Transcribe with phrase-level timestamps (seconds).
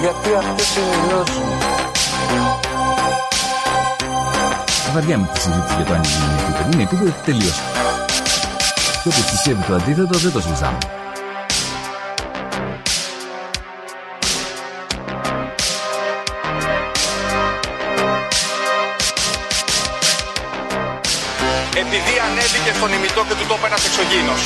[0.00, 1.58] Γιατί αυτές είναι οι γνώσεις μου.
[4.92, 6.70] Βαριά με τη συζήτηση για το αν είναι επίπεδο.
[6.72, 7.62] Είναι επίπεδο τελείωσε.
[9.02, 10.78] Και όποιος πιστεύει το αντίθετο δεν το συζητάμε.
[21.88, 24.42] επειδή ανέβηκε στον ημιτό και του το είπε ένας εξωγήινος.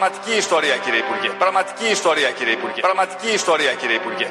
[0.00, 1.28] Πραγματική ιστορία κύριε Υπουργέ.
[1.38, 2.80] Πραγματική ιστορία κύριε Υπουργέ.
[2.80, 4.28] Πραγματική ιστορία κύριε Υπουργέ.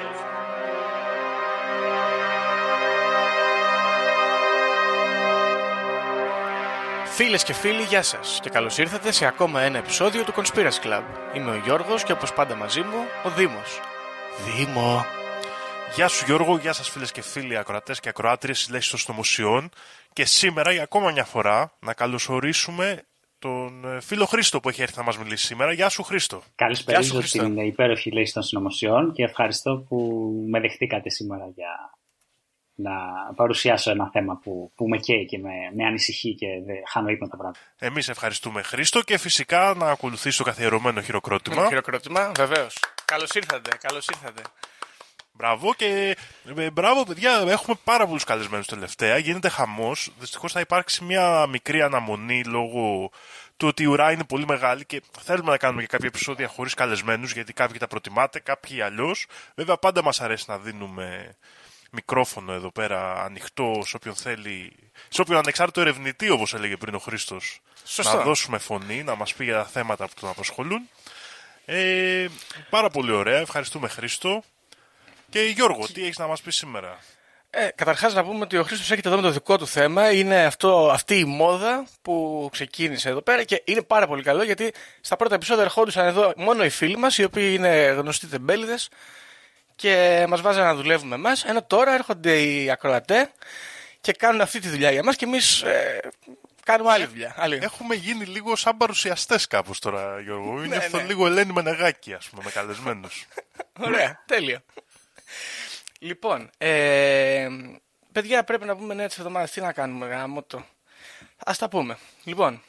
[7.06, 11.04] Φίλες και φίλοι, γεια σας και καλώς ήρθατε σε ακόμα ένα επεισόδιο του Conspiracy Club.
[11.34, 13.80] Είμαι ο Γιώργος και όπως πάντα μαζί μου, ο Δήμος.
[14.46, 15.06] Δήμο.
[15.96, 19.70] Γεια σου Γιώργο, γεια σας φίλες και φίλοι ακροατές και ακροάτριες της Λέξης των Συνωμοσιών
[20.14, 23.04] και σήμερα για ακόμα μια φορά να καλωσορίσουμε
[23.40, 25.72] τον ε, φίλο Χρήστο που έχει έρθει να μας μιλήσει σήμερα.
[25.72, 26.42] Γεια σου Χρήστο.
[26.56, 27.40] Καλησπέρα Γεια σου, Χρήστο.
[27.40, 31.94] στην υπέροχη Λέξη των Συνωμοσιών και ευχαριστώ που με δεχτήκατε σήμερα για
[32.74, 32.92] να
[33.36, 37.28] παρουσιάσω ένα θέμα που, που με καίει και με, με ανησυχεί και δεν χάνω ύπνο
[37.28, 37.62] τα βράδια.
[37.80, 41.68] Εμείς ευχαριστούμε Χρήστο και φυσικά να ακολουθήσει το καθιερωμένο χειροκρότημα.
[41.68, 42.80] Χειροκρότημα, βεβαίως.
[43.06, 44.42] Καλώς ήρθατε, καλώς ήρθατε.
[45.40, 46.18] Μπράβο και
[46.58, 50.12] ε, μπράβο παιδιά, έχουμε πάρα πολλούς καλεσμένους τελευταία, γίνεται χαμός.
[50.20, 53.10] Δυστυχώς θα υπάρξει μια μικρή αναμονή λόγω
[53.58, 56.74] του ότι η ουρά είναι πολύ μεγάλη και θέλουμε να κάνουμε και κάποια επεισόδια χωρίς
[56.74, 59.26] καλεσμένους γιατί κάποιοι τα προτιμάτε, κάποιοι αλλιώς.
[59.56, 61.36] Βέβαια πάντα μας αρέσει να δίνουμε
[61.92, 64.76] μικρόφωνο εδώ πέρα ανοιχτό σε όποιον θέλει,
[65.10, 67.60] σε όποιον ανεξάρτητο ερευνητή όπως έλεγε πριν ο Χρήστος.
[67.86, 68.18] Σωστό.
[68.18, 70.90] Να δώσουμε φωνή, να μας πει για τα θέματα που τον απασχολούν.
[71.66, 72.28] Ε,
[72.70, 74.44] πάρα πολύ ωραία, ευχαριστούμε Χρήστο.
[75.30, 76.98] Και Γιώργο, τι έχεις να μας πεις σήμερα;
[77.50, 80.12] Ε, Καταρχάς, να πούμε ότι ο Χρήστος έχει εδώ με το δικό του θέμα.
[80.12, 84.74] Είναι αυτό, αυτή η μόδα που ξεκίνησε εδώ πέρα και είναι πάρα πολύ καλό γιατί
[85.02, 88.90] στα πρώτα επεισόδια ερχόντουσαν εδώ μόνο οι φίλοι μας, οι οποίοι είναι γνωστοί τεμπέληδες
[89.76, 91.44] και μας βάζανε να δουλεύουμε εμάς.
[91.44, 93.26] Ενώ τώρα έρχονται οι ακροατές
[94.02, 95.64] και κάνουν αυτή τη δουλειά για μας και εμείς
[96.64, 97.34] κάνουμε άλλη δουλειά.
[97.38, 97.60] Άλλη.
[97.62, 100.58] Έχουμε γίνει λίγο σαν παρουσιαστές κάπως τώρα, Γιώργο.
[100.58, 101.04] Είναι Ναι, αυτό ναι.
[101.04, 103.28] λίγο Ελένη Μενεγάκη, ας πούμε, με καλεσμένους.
[103.88, 104.60] Ωραία, τέλειο.
[106.00, 107.48] Λοιπόν, ε,
[108.12, 109.52] παιδιά πρέπει να πούμε νέα της εβδομάδας.
[109.52, 110.66] Τι να κάνουμε, γάμο το.
[111.46, 111.98] Ας τα πούμε.
[112.24, 112.62] Λοιπόν,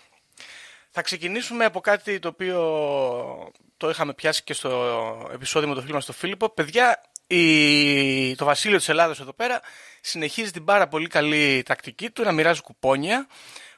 [0.91, 5.94] θα ξεκινήσουμε από κάτι το οποίο το είχαμε πιάσει και στο επεισόδιο με το φίλο
[5.94, 6.48] μας τον Φίλιππο.
[6.48, 8.34] Παιδιά, η...
[8.34, 9.60] το βασίλειο της Ελλάδας εδώ πέρα
[10.00, 13.26] συνεχίζει την πάρα πολύ καλή τακτική του να μοιράζει κουπόνια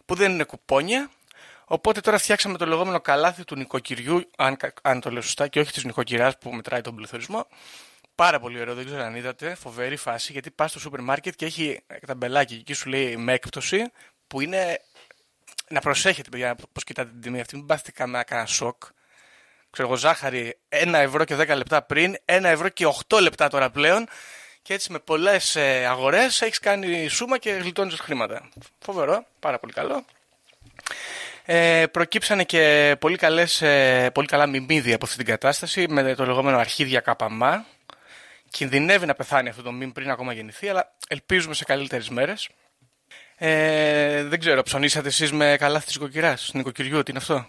[0.04, 1.10] που δεν είναι κουπόνια.
[1.64, 5.60] Οπότε τώρα φτιάξαμε το λεγόμενο καλάθι του νοικοκυριού, αν, κα- αν το λέω σωστά, και
[5.60, 7.46] όχι της νοικοκυράς που μετράει τον πληθωρισμό.
[8.22, 9.54] Πάρα πολύ ωραίο, δεν ξέρω αν είδατε.
[9.54, 13.32] Φοβερή φάση, γιατί πας στο σούπερ μάρκετ και έχει ταμπελάκι και εκεί σου λέει με
[13.32, 13.92] έκπτωση,
[14.26, 14.80] που είναι.
[15.68, 17.56] Να προσέχετε, παιδιά, πώς κοιτάτε την τιμή αυτή.
[17.56, 18.82] Μην πάθετε κανένα, κανένα σοκ.
[19.70, 23.70] Ξέρω εγώ, ζάχαρη 1 ευρώ και 10 λεπτά πριν, 1 ευρώ και 8 λεπτά τώρα
[23.70, 24.08] πλέον.
[24.62, 28.48] Και έτσι με πολλές ε, αγορές έχεις κάνει σούμα και γλιτώνεις χρήματα.
[28.78, 30.04] Φοβερό, πάρα πολύ καλό.
[31.44, 36.26] Ε, προκύψανε και πολύ, καλές, ε, πολύ καλά μιμίδια από αυτή την κατάσταση με το
[36.26, 37.64] λεγόμενο αρχίδια καπαμά.
[38.52, 42.48] Κινδυνεύει να πεθάνει αυτό το μιμ πριν ακόμα γεννηθεί, αλλά ελπίζουμε σε καλύτερες μέρες.
[43.36, 47.46] Ε, δεν ξέρω, ψωνίσατε εσείς με καλάθι της νοικοκυράς, νοικοκυριού, τι είναι αυτό;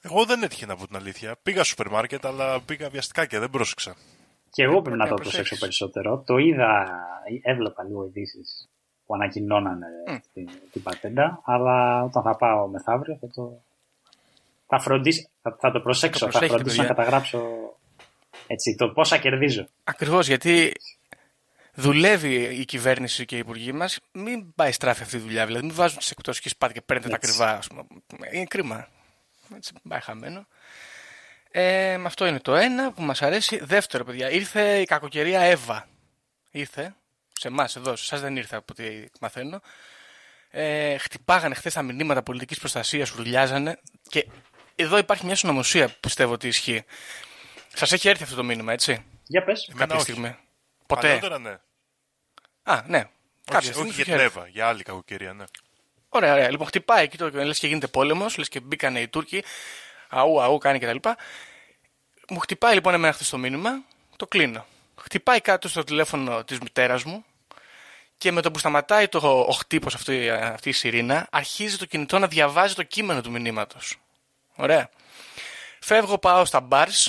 [0.00, 1.36] Εγώ δεν έτυχε να πω την αλήθεια.
[1.42, 3.96] Πήγα στο σούπερ μάρκετ, αλλά πήγα βιαστικά και δεν πρόσεξα.
[4.50, 5.58] Και εγώ πρέπει να Ε, το προσέξεις.
[5.58, 6.22] προσέξω περισσότερο.
[6.26, 6.88] Το είδα,
[7.42, 8.68] έβλεπα λίγο ειδήσεις
[9.06, 9.86] που ανακοινώνανε
[10.32, 13.62] την, την πατέντα, αλλά όταν θα πάω μεθαύριο θα το,
[14.66, 17.02] θα, φροντίσω, θα, θα το προσέξω, Το θα προσέχετε, φροντίσω να παιδιά.
[17.04, 17.40] καταγράψω
[18.46, 19.68] έτσι, το πόσα κερδίζω.
[19.84, 20.72] Ακριβώς, γιατί
[21.74, 25.46] δουλεύει η κυβέρνηση και οι υπουργοί μας, μην πάει στράφη αυτή η δουλειά.
[25.46, 27.30] Δηλαδή, μην βάζουν τις εκπτώσεις και σπάτε και παίρνετε τα Έτσι.
[27.30, 27.58] ακριβά.
[27.58, 28.28] Ας πούμε.
[28.32, 28.88] Είναι κρίμα.
[29.56, 30.46] Έτσι, μην πάει χαμένο.
[31.50, 33.60] Ε, με αυτό είναι το ένα που μας αρέσει.
[33.64, 35.88] Δεύτερο, παιδιά, ήρθε η κακοκαιρία Εύα.
[36.50, 36.94] Ήρθε
[37.32, 39.60] σε εμάς εδώ, σε εσάς δεν ήρθε από ό,τι μαθαίνω.
[40.50, 43.78] Ε, χτυπάγανε χθες τα μηνύματα πολιτικής προστασίας, ουρλιάζανε.
[44.08, 44.26] Και
[44.76, 46.84] εδώ υπάρχει μια συνωμοσία που πιστεύω ότι ισχύει.
[47.74, 49.64] Σας έχει έρθει αυτό το μήνυμα, έτσι; Για πες.
[49.64, 50.10] Εμένα Κάποια όχι.
[50.10, 50.36] στιγμή.
[50.86, 51.06] Ποτέ.
[51.06, 51.56] Παλιότερα ναι.
[52.62, 52.98] Α, ναι.
[53.44, 54.38] Κάποια Όχι, στιγμή όχι σου για είχε την έρθει.
[54.38, 55.44] Εύα, για άλλη κακοκαιρία, ναι.
[56.08, 56.50] Ωραία, ωραία.
[56.50, 59.44] Λοιπόν, χτυπάει εκεί, το, λες και γίνεται πόλεμος, λες και μπήκανε οι Τούρκοι,
[60.08, 61.08] αού, αού, κάνει κτλ.
[62.28, 63.70] Μου χτυπάει λοιπόν εμένα αυτό το μήνυμα,
[64.16, 64.66] το κλείνω.
[64.96, 67.24] Χτυπάει κάτω στο τηλέφωνο της μητέρας μου
[68.16, 69.18] και με το που σταματάει το,
[69.48, 73.96] ο χτύπος αυτή, αυτή η σιρήνα, αρχίζει το κινητό να διαβάζει το κείμενο του μηνύματος.
[74.54, 74.90] Ωραία.
[75.80, 77.06] Φεύγω, πάω στα bars,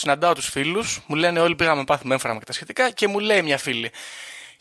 [0.00, 3.42] συναντάω τους φίλους, μου λένε όλοι πήγαμε πάθουμε έμφραμα και τα σχετικά και μου λέει
[3.42, 3.90] μια φίλη.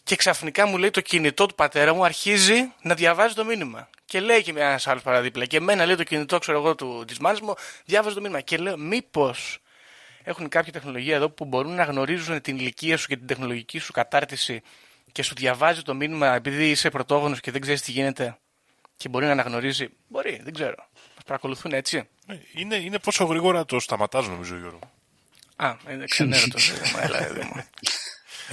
[0.03, 3.89] Και ξαφνικά μου λέει το κινητό του πατέρα μου αρχίζει να διαβάζει το μήνυμα.
[4.05, 5.45] Και λέει και ένας άλλος παραδίπλα.
[5.45, 7.53] Και εμένα λέει το κινητό, ξέρω εγώ, της μάνας μου,
[7.85, 8.41] διάβαζε το μήνυμα.
[8.41, 9.59] Και λέω, μήπως
[10.23, 13.91] έχουν κάποια τεχνολογία εδώ που μπορούν να γνωρίζουν την ηλικία σου και την τεχνολογική σου
[13.91, 14.61] κατάρτιση
[15.11, 18.37] και σου διαβάζει το μήνυμα επειδή είσαι πρωτόγονο και δεν ξέρεις τι γίνεται
[18.97, 19.89] και μπορεί να αναγνωρίζει.
[20.07, 20.75] Μπορεί, δεν ξέρω.
[21.15, 22.07] Μας παρακολουθούν έτσι.
[22.27, 24.98] Ε, Είναι, είναι πόσο γρήγορα το σταματάς νομίζω Γιώργο.
[25.61, 27.03] Α, είναι ξενέρο το ζήτημα.
[27.03, 27.63] Έλα, ρε, μου.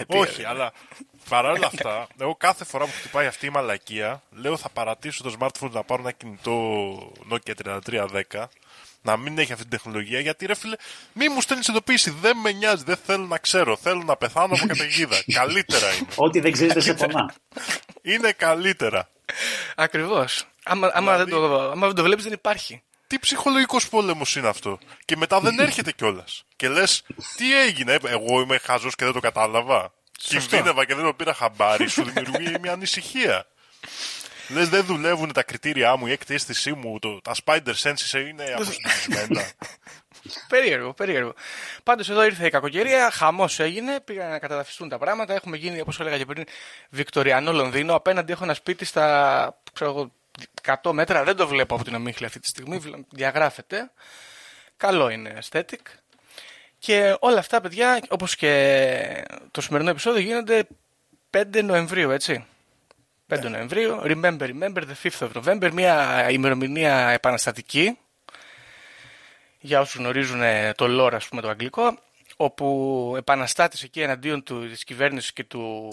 [0.07, 0.73] Όχι, αλλά
[1.29, 5.71] παράλληλα αυτά, εγώ κάθε φορά που χτυπάει αυτή η μαλακία, λέω θα παρατήσω το smartphone
[5.71, 7.79] να πάρω ένα κινητό Nokia
[8.31, 8.45] 3310,
[9.03, 10.77] να μην έχει αυτή την τεχνολογία, γιατί ρε φίλε,
[11.13, 14.67] μη μου στέλνεις ειδοποίηση, δεν με νοιάζει, δεν θέλω να ξέρω, θέλω να πεθάνω από
[14.67, 15.17] καταιγίδα.
[15.41, 16.09] καλύτερα είναι.
[16.15, 17.35] Ό,τι δεν ξέρεις δεν σε πονά.
[18.03, 19.09] Είναι καλύτερα.
[19.77, 20.45] Ακριβώς.
[20.65, 22.83] Άμα, άμα, δεν το, άμα δεν το βλέπεις, δεν υπάρχει.
[23.07, 26.45] Τι ψυχολογικός πόλεμος είναι αυτό; Και μετά δεν έρχεται κιόλας.
[26.57, 27.03] Και λες,
[27.37, 29.93] τι έγινε, εγώ είμαι χαζός και δεν το κατάλαβα.
[30.19, 33.47] Κινδύνευα και δεν το πήρα χαμπάρι, σου δημιουργεί μια ανησυχία.
[34.49, 38.45] Λες, δεν δουλεύουν τα κριτήριά μου, η έκτη αίσθησή μου, το, τα spider senses είναι
[38.55, 39.51] αποσυντονισμένα.
[40.49, 41.35] Περίεργο, περίεργο.
[41.83, 45.35] Πάντως εδώ ήρθε η κακοκαιρία, χαμός έγινε, πήγαν να καταδαφιστούν τα πράγματα.
[45.35, 46.45] Έχουμε γίνει, όπως έλεγα και πριν,
[46.91, 47.95] Βικτοριανό Λονδίνο.
[47.95, 50.13] Απέναντι έχω ένα σπίτι στα ξέρω εγώ,
[50.83, 51.25] 100 μέτρα.
[51.25, 52.79] Δεν το βλέπω από την ομίχλη αυτή τη στιγμή.
[52.79, 53.91] βλέ- Διαγράφεται.
[54.77, 55.81] Καλό είναι aesthetic.
[56.79, 60.67] Και όλα αυτά, παιδιά, όπως και το σημερινό επεισόδιο, γίνονται
[61.31, 62.47] 5 Νοεμβρίου, έτσι.
[63.27, 67.99] 5 Νοεμβρίου, remember, remember, the 5th of November, μια ημερομηνία επαναστατική,
[69.61, 71.99] για όσους γνωρίζουν ε, το lore, ας πούμε, το αγγλικό,
[72.37, 75.89] όπου επαναστάτες εκεί εναντίον του, της κυβέρνησης και του,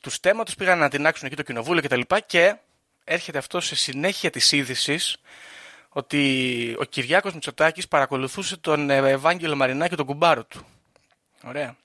[0.00, 2.00] του στέματος πήγαν να τεινάξουν εκεί το κοινοβούλιο κτλ.
[2.00, 2.56] Και, και
[3.04, 5.16] έρχεται αυτό σε συνέχεια της είδησης
[5.88, 10.66] ότι ο Κυριάκος Μητσοτάκης παρακολουθούσε τον ε, Ευάγγελο Μαρινά και τον κουμπάρο του.
[11.42, 11.76] Ωραία.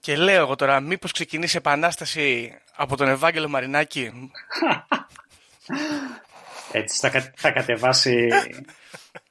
[0.00, 4.30] Και λέω εγώ τώρα, μήπως ξεκινήσει επανάσταση από τον Ευάγγελο Μαρινάκη;
[6.72, 8.28] Έτσι θα, κα- θα κατεβάσει.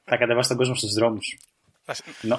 [0.04, 1.38] θα κατεβάσει τον κόσμο στους δρόμους.
[1.84, 2.36] Θα σ- No.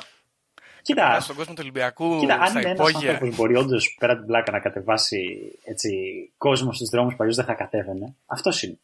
[0.88, 3.10] Κοίτα, θα στον κόσμο του Ολυμπιακού, κοίτα, αν στα είναι ένας υπόγεια.
[3.12, 5.89] άνθρωπος που μπορεί όντως πέρα την πλάκα να κατεβάσει έτσι,
[6.38, 8.78] κόσμο στους δρόμους που αλλιώς δεν θα κατέβαινε, αυτός είναι.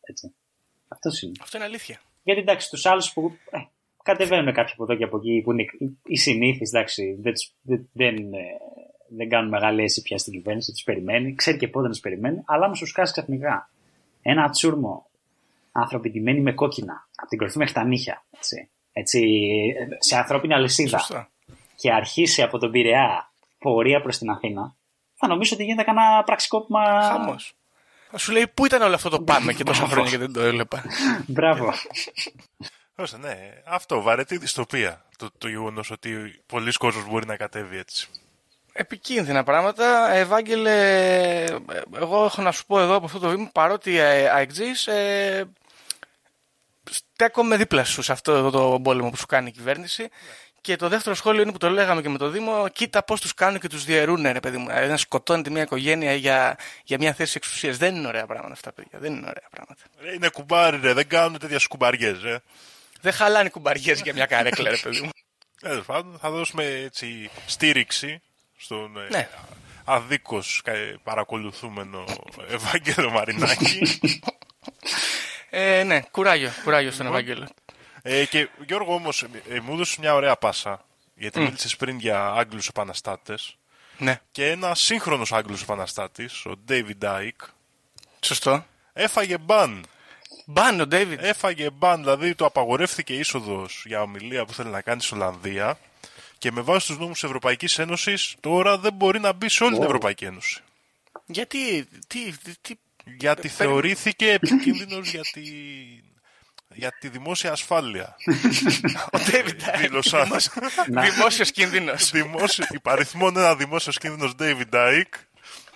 [0.00, 0.34] Έτσι.
[0.88, 1.32] Αυτός είναι.
[1.40, 2.00] Αυτό είναι αλήθεια.
[2.22, 3.58] Γιατί εντάξει, τους άλλους που ε,
[4.02, 7.52] κατεβαίνουν κάποιοι από εδώ και από εκεί που είναι οι- οι συνήθεις, εντάξει, δεν, τους-
[7.62, 8.40] δεν, δεν, ε,
[9.08, 12.42] δεν κάνουν μεγάλη αίσθηση πια στην κυβέρνηση, τους περιμένει, ξέρει και πότε να τους περιμένει,
[12.46, 13.70] αλλά άμα σου σκάσει ξαφνικά
[14.22, 15.06] ένα τσούρμο
[15.72, 19.20] άνθρωποι ντυμένοι με κόκκινα, από την κορυφή μέχρι τα νύχια, έτσι, έτσι,
[19.78, 21.30] ε, σε ανθρώπινη αλυσίδα Σωστά.
[21.82, 24.74] Και αρχίσει από τον Πειραιά πορεία προς την Αθήνα,
[25.14, 27.02] θα νομίζω ότι γίνεται κανένα πραξικόπημα.
[27.02, 27.54] Χαμός.
[28.10, 30.40] Θα σου λέει πού ήταν όλο αυτό το πάμε και τόσα χρόνια και δεν το
[30.40, 30.84] έβλεπα.
[31.26, 31.72] Μπράβο.
[32.96, 33.36] Ώστε, ναι,
[33.66, 35.04] αυτό, βαρετή δυστοπία.
[35.18, 38.08] Το, το γεγονός ότι πολλοί κόσμος μπορεί να κατέβει έτσι.
[38.72, 40.12] Επικίνδυνα πράγματα.
[40.12, 40.70] Ευάγγελε,
[41.44, 41.58] ε,
[41.96, 45.50] εγώ έχω να σου πω εδώ από αυτό το βήμα, παρότι ε, αεκτζής, ε,
[46.90, 50.08] στέκομαι δίπλα σου σε αυτό εδώ το πόλεμο που σου κάνει η κυβέρνηση.
[50.62, 53.34] Και το δεύτερο σχόλιο είναι που το λέγαμε και με το Δήμο, κοίτα πώς τους
[53.34, 54.66] κάνουν και τους διαιρούν, ρε παιδί μου.
[54.66, 57.76] Δηλαδή να σκοτώνεται μια οικογένεια για, για μια θέση εξουσίας.
[57.76, 58.98] Δεν είναι ωραία πράγματα αυτά, παιδιά.
[58.98, 59.82] Δεν είναι ωραία πράγματα.
[60.00, 62.38] Ρε, Είναι κουμπάρι, ρε, δεν κάνουν τέτοια σκουμπαριές, ρε.
[63.00, 65.10] Δεν χαλάνε κουμπαριές για μια καρέκλα, ρε παιδί μου.
[65.60, 68.20] Τέλος πάντων, θα δώσουμε έτσι στήριξη
[68.56, 69.28] στον ε, Ναι.
[69.84, 72.04] αδίκως κα- παρακολουθούμενο
[72.50, 74.00] Ευάγγελο Μαρινάκη.
[75.50, 77.48] Ε, ναι, κουράγιο, κουράγιο στον Ευάγγελο.
[78.02, 82.68] Ε, και Γιώργο όμως, ε, μου έδωσε μια ωραία πάσα, γιατί μίλησες πριν για Άγγλους
[82.68, 83.56] επαναστάτες
[83.98, 87.48] Ναι, και ένα σύγχρονος Άγγλος επαναστάτης, ο David Icke,
[88.20, 88.66] σωστό.
[88.92, 89.86] έφαγε μπαν.
[90.46, 91.18] Μπαν ο Ντέιβιντ.
[91.22, 95.78] Έφαγε μπαν, δηλαδή του απαγορεύτηκε είσοδος για ομιλία που θέλει να κάνει στην Ολλανδία
[96.38, 99.74] και με βάση τους νόμους της Ευρωπαϊκής Ένωσης τώρα δεν μπορεί να μπει σε όλη
[99.74, 100.60] την Ευρωπαϊκή Ένωση.
[101.26, 105.42] Γιατί, τι, τι, τι Γιατί θεωρήθηκε επικίνδυνος για τη,
[106.74, 108.16] για τη δημόσια ασφάλεια.
[109.14, 110.26] Ο David Δήλωσα.
[110.86, 112.10] Δημόσιος κίνδυνος.
[112.10, 115.18] Δημόσιο, υπαριθμόν ένα δημόσιος κίνδυνος David Icke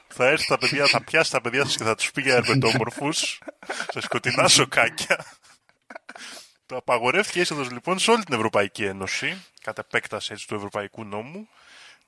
[0.08, 3.12] θα έρθει τα παιδιά, θα πιάσει τα παιδιά σα και θα τους πει για ερπετόμορφου
[3.92, 5.24] σε σκοτεινά σοκάκια.
[6.66, 11.48] Το απαγορεύτηκε είσοδο λοιπόν σε όλη την Ευρωπαϊκή Ένωση, κατ' επέκταση έτσι, του Ευρωπαϊκού νόμου.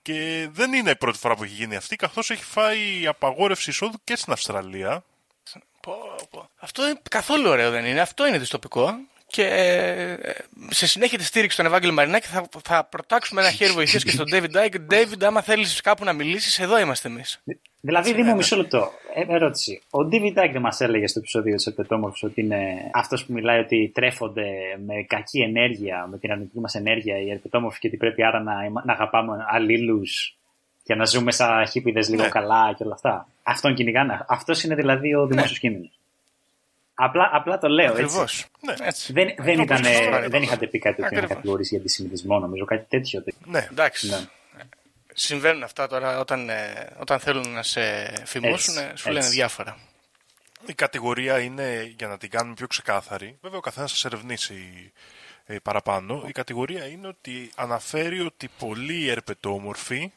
[0.03, 3.71] Και δεν είναι η πρώτη φορά που έχει γίνει αυτή, καθώς έχει φάει η απαγόρευση
[3.71, 5.05] εισόδου και στην Αυστραλία.
[5.89, 6.49] Πω, πω.
[6.61, 8.01] Αυτό είναι καθόλου ωραίο δεν είναι.
[8.01, 8.95] Αυτό είναι δυστοπικό.
[9.31, 10.17] Και ε,
[10.69, 14.27] σε συνέχεια τη στήριξη στον Ευάγγελο Μαρινάκη θα, θα προτάξουμε ένα χέρι βοηθείας και στον
[14.33, 14.93] David Dyke.
[14.93, 17.41] David, άμα θέλεις κάπου να μιλήσεις, εδώ είμαστε εμείς.
[17.81, 18.91] Δηλαδή, Δήμο, μισό λεπτό.
[19.15, 19.83] Ε, ερώτηση.
[19.91, 23.59] Ο David Dyke δεν μας έλεγε στο επεισόδιο της Ερπετόμορφη ότι είναι αυτός που μιλάει
[23.59, 24.47] ότι τρέφονται
[24.87, 28.55] με κακή ενέργεια, με την αρνητική μας ενέργεια οι Ερπετόμορφοι και ότι πρέπει άρα να,
[28.85, 30.37] να αγαπάμε αλλήλους
[30.83, 32.29] και να ζούμε σαν χίπηδε λίγο Ναι.
[32.29, 33.29] καλά και όλα αυτά.
[33.51, 34.25] Αυτόν κυνηγάνε.
[34.29, 35.99] Αυτός είναι δηλαδή ο δημόσιος κίνδυνος.
[36.95, 38.23] Απλά, απλά το λέω Ακριβώς.
[38.23, 38.47] έτσι.
[38.61, 38.87] Ναι.
[38.87, 39.13] Έτσι.
[39.13, 41.37] Δεν, δεν, Όπως ήταν, σωστά, δεν είχατε πει κάτι ότι είναι Ακριβώς.
[41.37, 43.25] κατηγορήσει για αντισημιτισμό, νομίζω, κάτι τέτοιο.
[43.45, 43.69] Ναι.
[43.71, 44.09] Εντάξει.
[44.09, 44.19] Ναι.
[45.13, 47.81] Συμβαίνουν αυτά τώρα όταν, ε, όταν θέλουν να σε
[48.27, 49.31] φημώσουν, Έτσι, ε, σου λένε έτσι.
[49.31, 49.77] διάφορα.
[50.67, 54.93] Η κατηγορία είναι, για να την κάνουμε πιο ξεκάθαρη, βέβαια ο καθένας θα ερευνήσει
[55.47, 60.13] ε, παραπάνω, η κατηγορία είναι ότι αναφέρει ότι πολλοί ερπετόμορφοι,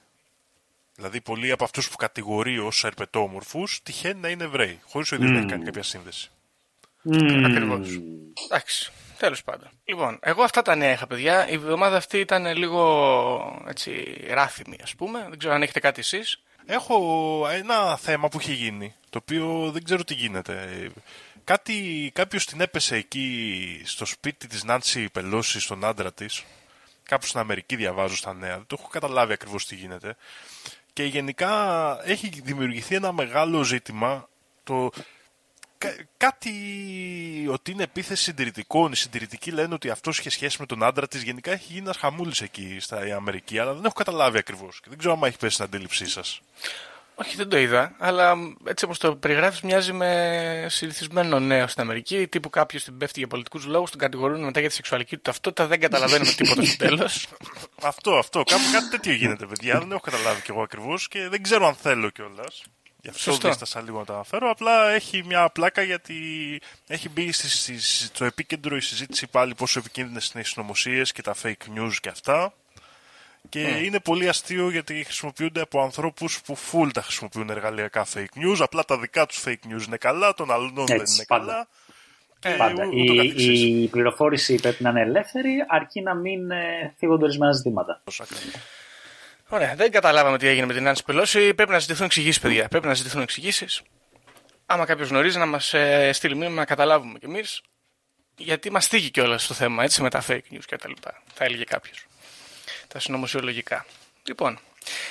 [1.01, 5.31] δηλαδή πολλοί από αυτούς που κατηγορεί ως ερπετόμορφους, τυχαίνει να είναι Εβραίοι, χωρίς ο ίδιος
[5.31, 6.29] να έχει κάνει κάποια σύνδεση.
[7.45, 7.99] Ακριβώς.
[8.45, 8.91] Εντάξει.
[9.17, 9.69] Τέλος πάντων.
[9.83, 11.49] Λοιπόν, εγώ αυτά τα νέα είχα, παιδιά.
[11.49, 13.91] Η εβδομάδα αυτή ήταν λίγο έτσι
[14.29, 15.25] ράθυμη, ας πούμε.
[15.29, 16.41] Δεν ξέρω αν έχετε κάτι εσείς.
[16.65, 20.53] Έχω ένα θέμα που έχει γίνει, το οποίο δεν ξέρω τι γίνεται.
[20.53, 20.89] Ε,
[21.43, 26.43] Κάτι, κάποιος την έπεσε εκεί στο σπίτι της Νάντσι Πελώση, στον άντρα της.
[27.03, 30.15] Κάπου στην Αμερική διαβάζω στα νέα, δεν το έχω καταλάβει ακριβώς τι γίνεται.
[30.93, 34.29] Και γενικά έχει δημιουργηθεί ένα μεγάλο ζήτημα,
[34.63, 34.89] το
[35.77, 36.51] κα- κάτι
[37.49, 38.91] ότι είναι επίθεση συντηρητικών.
[38.91, 41.21] Οι συντηρητικοί λένε ότι αυτό είχε σχέση με τον άντρα της.
[41.23, 44.79] Γενικά έχει γίνει ένας χαμούλης εκεί στα Αμερική, αλλά δεν έχω καταλάβει ακριβώς.
[44.81, 46.41] Και δεν ξέρω αν έχει πέσει στην αντίληψή σας.
[47.25, 48.33] Όχι, δεν το είδα, αλλά
[48.65, 52.27] έτσι όπως το περιγράφεις, μοιάζει με συνηθισμένο νέο στην Αμερική.
[52.27, 55.67] Τύπου κάποιος την πέφτει για πολιτικούς λόγους, τον κατηγορούν μετά για τη σεξουαλική του ταυτότητα,
[55.67, 57.27] δεν καταλαβαίνουμε τίποτα στο τέλος.
[57.83, 58.43] Αυτό, αυτό.
[58.43, 59.79] Κάπου κάτι τέτοιο γίνεται, παιδιά.
[59.79, 62.63] Δεν έχω καταλάβει κι εγώ ακριβώς και δεν ξέρω αν θέλω κιόλας.
[63.03, 63.47] Γι' αυτό Σωστό.
[63.47, 64.49] δίστασα λίγο να τα αναφέρω.
[64.49, 66.15] Απλά έχει μια πλάκα γιατί
[66.87, 71.21] έχει μπει στη- στη- στο επίκεντρο η συζήτηση πάλι πόσο επικίνδυνες είναι οι συνωμοσίες και
[71.21, 72.53] τα fake news και αυτά.
[73.51, 78.57] Και είναι πολύ αστείο γιατί χρησιμοποιούνται από ανθρώπους που full τα χρησιμοποιούν εργαλειακά fake news.
[78.59, 81.45] Απλά τα δικά τους fake news είναι καλά, των άλλων δεν Έτσι, είναι πάντα.
[81.45, 81.67] καλά.
[82.39, 82.85] Και Πάντα.
[82.85, 83.61] ούτω Η, καθεξής.
[83.61, 88.01] η πληροφόρηση πρέπει να είναι ελεύθερη, αρκεί να μην ε, θίγονται ορισμένα ζητήματα.
[88.03, 88.53] Τόσο ακριβώς.
[89.49, 91.53] Ωραία, δεν καταλάβαμε τι έγινε με την Άνση Πελώση.
[91.53, 92.67] Πρέπει να ζητηθούν εξηγήσεις, παιδιά.
[92.67, 93.81] Πρέπει να ζητηθούν εξηγήσεις.
[94.65, 97.61] Άμα κάποιος γνωρίζει, να μας ε, στείλει μήνυμα να καταλάβουμε κι εμείς.
[98.37, 101.21] Γιατί μας θίγει κιόλας το θέμα έτσι με τα fake news και τα λοιπά.
[101.33, 102.05] Θα έλεγε κάποιος.
[102.93, 103.85] Τα συνωμοσιολογικά.
[104.27, 104.59] Λοιπόν,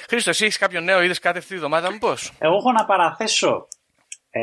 [0.09, 3.69] Χρήστος, εσύ έχεις κάποιο νέο, είδες κάτι αυτή τη βδομάδα, μήπως; Εγώ έχω να παραθέσω
[4.31, 4.43] ε,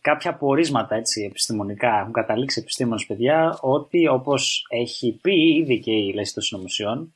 [0.00, 1.98] κάποια πορίσματα έτσι, επιστημονικά.
[2.00, 7.14] Έχουν καταλήξει επιστήμονες παιδιά ότι όπως έχει πει ήδη και η λύση των συνωμοσιών,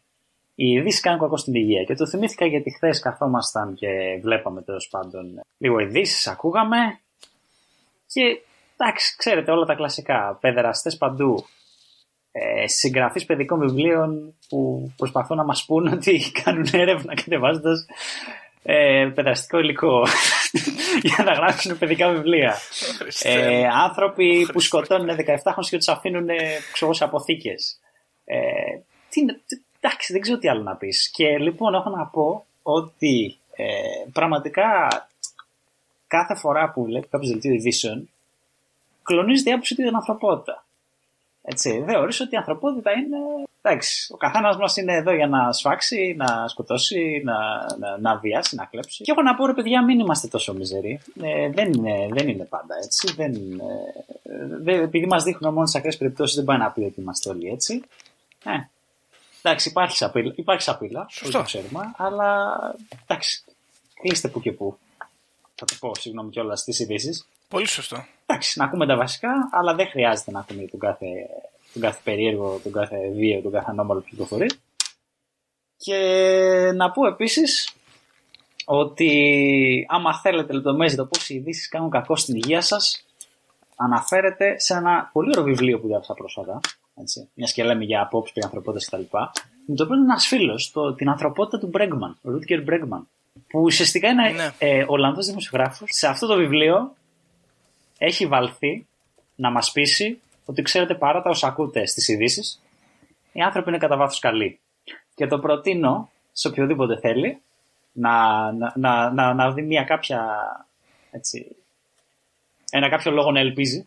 [0.54, 1.84] οι ειδήσεις κάνουν κακό στην υγεία.
[1.84, 3.88] Και το θυμήθηκα γιατί χθες καθόμασταν και
[4.22, 6.76] βλέπαμε τέλος πάντων λίγο ειδήσεις, ακούγαμε.
[8.06, 8.22] Και
[8.76, 10.38] εντάξει, ξέρετε όλα τα κλασικά.
[10.40, 11.46] Παιδεραστές παντού.
[12.38, 17.86] Ε, Συγγραφείς παιδικών βιβλίων που προσπαθούν να μας πούν ότι κάνουν έρευνα κατεβάζοντας
[18.62, 20.02] ε, παιδραστικό υλικό
[21.14, 22.56] για να γράψουν παιδικά βιβλία.
[23.22, 26.36] Ε, άνθρωποι που σκοτώνουν 17χρονους και τους αφήνουν ε,
[26.72, 27.80] ξέρω, σε αποθήκες.
[28.24, 28.36] Ε,
[29.08, 31.10] τι, είναι- τι- εντάξει, δεν ξέρω τι άλλο να πεις.
[31.10, 33.64] Και λοιπόν έχω να πω ότι ε,
[34.12, 34.64] πραγματικά
[36.06, 38.08] κάθε φορά που βλέπει κάποιος δελτίο ειδήσεων
[39.02, 40.65] κλονίζεται η άποψη του για την ανθρωπότητα.
[41.48, 43.16] Έτσι, θεωρείς ότι η ανθρωπότητα είναι.
[43.62, 47.36] Εντάξει, ο καθένας μας είναι εδώ για να σφάξει, να σκοτώσει, να,
[47.78, 49.04] να, να βιάσει, να κλέψει.
[49.04, 51.00] Και έχω να πω ρε παιδιά, μην είμαστε τόσο μιζεροί.
[51.22, 53.14] Ε, δεν, είναι, δεν είναι πάντα έτσι.
[53.14, 57.00] Δεν, ε, δεν, επειδή μας δείχνουν μόνο τις ακραίες περιπτώσεις, δεν πάει να πει ότι
[57.00, 57.82] είμαστε όλοι έτσι.
[58.44, 58.50] Ε,
[59.42, 61.38] εντάξει, υπάρχει σαπίλα, υπάρχει σαπίλα Σωστό.
[61.38, 62.46] το ξέρουμε, αλλά
[63.06, 63.44] εντάξει,
[63.94, 64.78] κλείστε που και που.
[65.54, 68.04] Θα το πω, συγγνώμη κιόλας στις ειδήσεις Πολύ σωστό.
[68.26, 71.06] Εντάξει, να ακούμε τα βασικά, αλλά δεν χρειάζεται να ακούμε τον κάθε,
[71.72, 74.50] τον κάθε περίεργο, τον κάθε βίαιο, τον κάθε ανώμαλο που κυκλοφορεί.
[75.76, 75.96] Και
[76.74, 77.72] να πω επίσης
[78.64, 83.04] ότι άμα θέλετε λεπτομέρειες για το πώς οι ειδήσεις κάνουν κακό στην υγεία σας,
[83.76, 86.60] αναφέρεται σε ένα πολύ ωραίο βιβλίο που διάβασα πρόσφατα,
[86.94, 89.16] έτσι, μιας και λέμε για απόψη περί ανθρωπότητας κτλ.
[89.66, 93.08] Με το οποίο είναι ένας φίλος, το, την ανθρωπότητα του Μπρέγκμαν, ο Ρούτκερ Μπρέγκμαν,
[93.48, 94.50] που ουσιαστικά είναι Ναι.
[94.58, 95.88] ε, Ολλανδός δημοσιογράφος.
[95.92, 96.94] Σε αυτό το βιβλίο
[97.98, 98.86] έχει βαλθεί
[99.34, 102.62] να μας πείσει ότι ξέρετε παρά τα όσα ακούτε στις ειδήσεις,
[103.32, 104.58] οι άνθρωποι είναι κατά βάθος καλοί.
[105.14, 107.40] Και το προτείνω σε οποιοδήποτε θέλει
[107.92, 110.26] να, να, να, να, να δει μια κάποια
[111.10, 111.56] έτσι,
[112.70, 113.86] ένα κάποιο λόγο να ελπίζει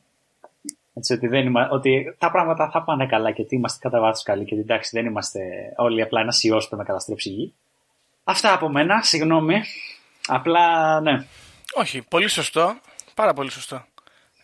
[0.93, 4.23] έτσι, ότι, δεν είμα, ότι τα πράγματα θα πάνε καλά και ότι είμαστε κατά βάθος
[4.23, 5.39] καλοί και ότι εντάξει δεν είμαστε
[5.77, 7.53] όλοι απλά ένας ιός που πρέπει να καταστρέψει η γη.
[8.23, 9.61] Αυτά από μένα, συγγνώμη.
[10.27, 11.25] Απλά ναι.
[11.73, 12.79] Όχι, πολύ σωστό.
[13.13, 13.85] Πάρα πολύ σωστό.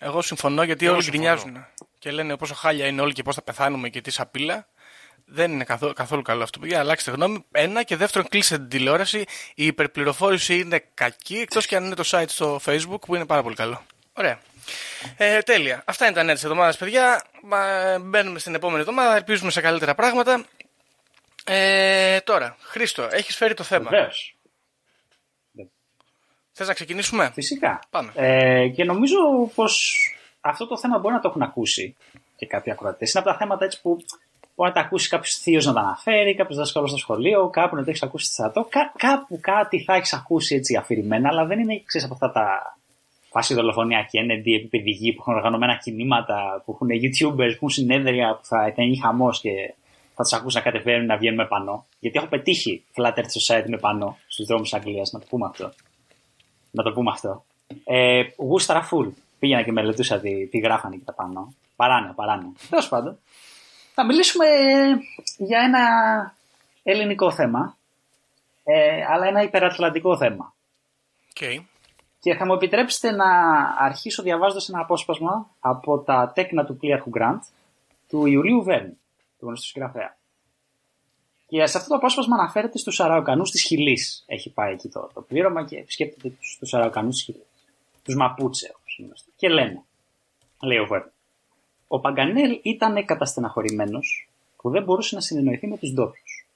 [0.06, 1.66] Εγώ συμφωνώ γιατί όλοι γκρινιάζουν.
[2.00, 4.68] Και λένε πόσο χάλια είναι όλοι και πώς θα πεθάνουμε και τι σαπίλα.
[5.26, 6.80] Δεν είναι καθόλου, καθόλου καλό αυτό, παιδιά.
[6.80, 7.46] Αλλάξτε γνώμη.
[7.52, 9.26] Ένα και δεύτερον, κλείστε την τηλεόραση.
[9.56, 13.44] Η υπερπληροφόρηση είναι κακή, εκτός και αν είναι το site στο Facebook που είναι πάρα
[13.44, 13.86] πολύ καλό.
[14.14, 14.40] Ωραία.
[15.18, 15.84] Ε, τέλεια.
[15.86, 17.24] Αυτά είναι τα νέα της εβδομάδας, παιδιά.
[17.44, 17.60] Μα,
[18.02, 19.16] μπαίνουμε στην επόμενη εβδομάδα.
[19.16, 20.46] Ελπίζουμε σε καλύτερα πράγματα.
[21.44, 23.90] Ε, τώρα, Χρήστο, έχεις φέρει το θέμα.
[23.90, 24.35] Βεβαίως.
[26.58, 27.80] Θες να ξεκινήσουμε; Φυσικά.
[27.90, 28.12] Πάμε.
[28.16, 29.18] Ε, και νομίζω
[29.56, 29.96] πως
[30.42, 31.96] αυτό το θέμα μπορεί να το έχουν ακούσει
[32.36, 33.14] και κάποιοι ακροατές.
[33.14, 33.98] Είναι από τα θέματα έτσι που
[34.56, 37.84] μπορεί να τα ακούσει κάποιος θείος να τα αναφέρει, κάποιος δάσκαλος στο σχολείο, κάπου να
[37.84, 38.68] το έχεις ακούσει στρατό.
[38.70, 42.78] Κά, κάπου κάτι θα έχεις ακούσει έτσι αφηρημένα, αλλά δεν είναι ξέρεις, από αυτά τα
[43.30, 48.36] φάση δολοφονία Kennedy, επίπεδη γη που έχουν οργανωμένα κινήματα, που έχουν YouTubers, που έχουν συνέδρια
[48.36, 49.74] που θα ήταν χαμός και
[50.16, 51.86] θα τους ακούσει να κατεβαίνουν να βγαίνουν με πανό.
[52.00, 55.46] Γιατί έχω πετύχει Flat Earth Society με πανό στους δρόμους της Αγγλίας, να το πούμε
[55.46, 55.74] αυτό.
[56.76, 57.46] Να το πούμε αυτό.
[57.84, 59.10] Ε, γούσταρα full.
[59.40, 61.54] Πήγαινα και μελετούσα τι, τι γράφανε και τα πανό.
[61.76, 62.52] Παράνοια, παράνοια.
[62.70, 63.18] Τέλος πάντων,
[63.94, 64.46] θα μιλήσουμε
[65.38, 65.84] για ένα
[66.84, 67.78] ελληνικό θέμα,
[68.64, 70.54] ε, αλλά ένα υπερατλαντικό θέμα.
[71.34, 71.64] Okay.
[72.20, 73.26] Και θα μου επιτρέψετε να
[73.78, 77.42] αρχίσω διαβάζοντας ένα απόσπασμα από τα τέκνα του πλοίαρχου Γκραντ
[78.10, 78.98] του Ιουλίου Βέρνη,
[79.40, 80.18] του γνωστού συγγραφέα.
[81.56, 84.24] Και σε αυτό το απόσπασμα αναφέρεται στους Αραοκανούς της Χιλής.
[84.28, 87.48] Έχει πάει εκεί το, το πλήρωμα και επισκέπτεται τους Αραοκανούς της Χιλής.
[88.04, 89.32] Τους Μαπούτσε, όπως γνωστοί.
[89.36, 89.84] Και λένε,
[90.62, 91.12] λέει ο Βέρνη,
[91.88, 96.48] ο Παγκανέλ ήταν καταστεναχωρημένος που δεν μπορούσε να συνεννοηθεί με τους ντόπιους.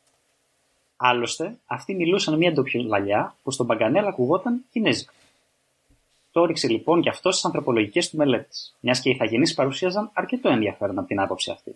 [0.98, 5.14] Άλλωστε, αυτοί μιλούσαν μια ντοπιολαλιά που στον Παγκανέλ ακουγόταν κινέζικα.
[6.32, 10.50] Το όριξε λοιπόν και αυτό στις ανθρωπολογικές του μελέτες, μιας και οι ηθαγενεί παρουσίαζαν αρκετό
[10.50, 11.76] ενδιαφέρον από την άποψη αυτή.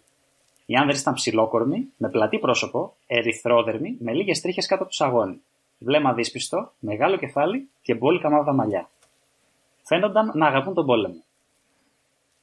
[0.65, 5.41] Οι άνδρες ήταν ψηλόκορμοι, με πλατή πρόσωπο, ερυθρόδερμοι, με λίγες τρίχες κάτω από τους σαγόνι,
[5.77, 8.89] βλέμμα δύσπιστο, μεγάλο κεφάλι και μπόλικα μαύρα μαλλιά.
[9.83, 11.23] Φαίνονταν να αγαπούν τον πόλεμο.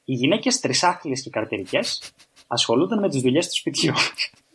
[0.05, 2.13] Οι γυναίκες τρισάχλιες και καρτερικές
[2.47, 3.93] ασχολούνταν με τις δουλειές του σπιτιού.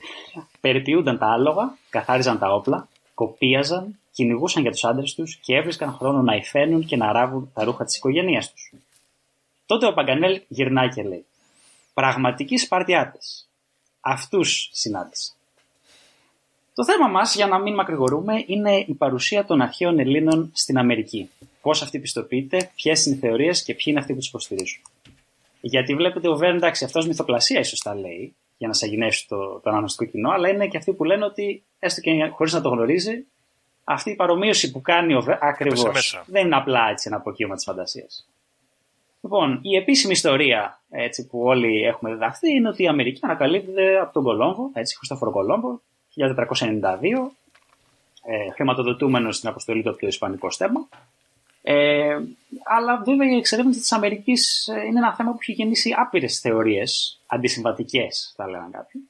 [0.61, 6.23] Περιποιούνταν τα άλογα, καθάριζαν τα όπλα, κοπίαζαν, κυνηγούσαν για τους άντρες τους και έβρισκαν χρόνο
[6.23, 8.73] να υφαίνουν και να ράβουν τα ρούχα της οικογένειά τους.
[9.67, 11.27] Τότε ο Παγκανέλ γυρνάει και λέει:
[11.95, 13.49] Πραγματικοί Σπαρτιάτες.
[14.09, 15.33] Αυτούς συνάντησα.
[16.75, 21.31] Το θέμα μας, για να μην μακρηγορούμε, είναι η παρουσία των αρχαίων Ελλήνων στην Αμερική.
[21.61, 24.83] Πώς αυτή πιστοποιείται, ποιες είναι οι θεωρίες και ποιοι είναι αυτοί που τους υποστηρίζουν.
[25.61, 29.71] Γιατί βλέπετε, ο Βέρν, εντάξει, αυτός μυθοπλασία ίσως τα λέει, για να σαγηνεύσει το, το
[29.71, 33.25] αναγνωστικό κοινό, αλλά είναι και αυτοί που λένε ότι, έστω και χωρίς να το γνωρίζει,
[33.85, 36.23] αυτή η παρομοίωση που κάνει ο Βέρν, ακριβώς.
[36.27, 38.29] Δεν είναι απλά έτσι ένα αποκύημα της φαντασίας.
[39.27, 44.13] Λοιπόν, η επίσημη ιστορία έτσι, που όλοι έχουμε διδαχθεί είναι ότι η Αμερική ανακαλύπτεται από
[44.13, 45.83] τον Κολόμβο, έτσι, Χριστόφορο Κολόμβο,
[46.15, 47.33] 1492,
[48.25, 50.89] ε, χρηματοδοτούμενος στην αποστολή του από το Ισπανικό στέμα.
[51.63, 52.17] Ε,
[52.65, 57.21] αλλά βέβαια η εξερεύνηση της Αμερικής ε, είναι ένα θέμα που έχει γεννήσει άπειρες θεωρίες,
[57.27, 59.09] αντισυμβατικές, θα λέγανε κάποιοι.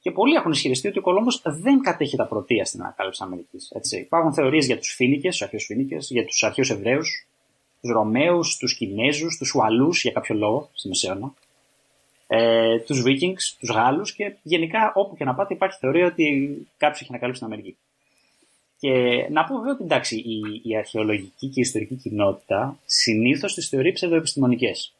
[0.00, 3.70] Και πολλοί έχουν ισχυριστεί ότι ο Κολόμβος δεν κατέχει τα πρωτεία στην ανακάλυψη της Αμερικής.
[3.90, 7.27] Υπάρχουν θεωρίες για τους Φίνικες, τους αρχαίους Φίνικες, για τους αρχαίους Εβραίους,
[7.80, 11.34] τους Ρωμαίους, τους Κινέζους, τους Ουαλούς για κάποιο λόγο στη Μεσαίωνα,
[12.26, 16.26] ε, τους Βίκινγκς, τους Γάλλους και γενικά όπου και να πάτε υπάρχει θεωρία ότι
[16.76, 17.76] κάποιος έχει ανακαλύψει την Αμερική.
[18.80, 18.90] Και
[19.30, 23.92] να πω βέβαια ότι εντάξει, η, η αρχαιολογική και η ιστορική κοινότητα συνήθως τις θεωρεί
[23.92, 24.92] ψευδοεπιστημονικές.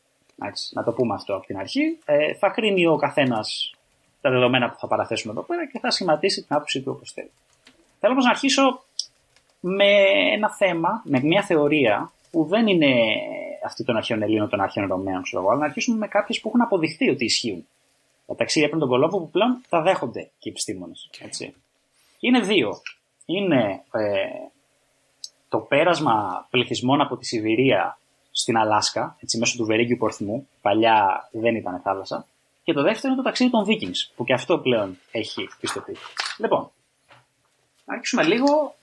[0.73, 1.99] Να το πούμε αυτό από την αρχή.
[2.05, 3.75] Ε, θα κρίνει ο καθένας
[4.21, 7.31] τα δεδομένα που θα παραθέσουμε εδώ πέρα και θα σχηματίσει την άποψή του όπως θέλει.
[8.01, 8.83] Θέλω όμως να αρχίσω
[9.61, 9.91] με
[10.33, 12.95] ένα θέμα, με μια θεωρία που δεν είναι
[13.65, 16.49] αυτή των αρχαίων Ελλήνων, των αρχαίων Ρωμαίων, ξέρω εγώ, αλλά να αρχίσουμε με κάποιε που
[16.49, 17.67] έχουν αποδειχθεί ότι ισχύουν.
[18.27, 21.11] Τα ταξίδια πριν τον Κολόβο που πλέον τα δέχονται και οι επιστήμονες.
[22.21, 22.71] Είναι δύο
[23.25, 24.49] είναι ε,
[25.49, 27.99] το πέρασμα πληθυσμών από τη Σιβηρία
[28.31, 32.27] στην Αλάσκα, έτσι μέσω του Βερίγγιου Πορθμού, παλιά δεν ήταν θάλασσα,
[32.63, 36.05] και το δεύτερο είναι το ταξίδι των Vikings, που και αυτό πλέον έχει πιστοποιηθεί.
[36.39, 36.71] Λοιπόν,
[37.85, 38.75] να αρχίσουμε λίγο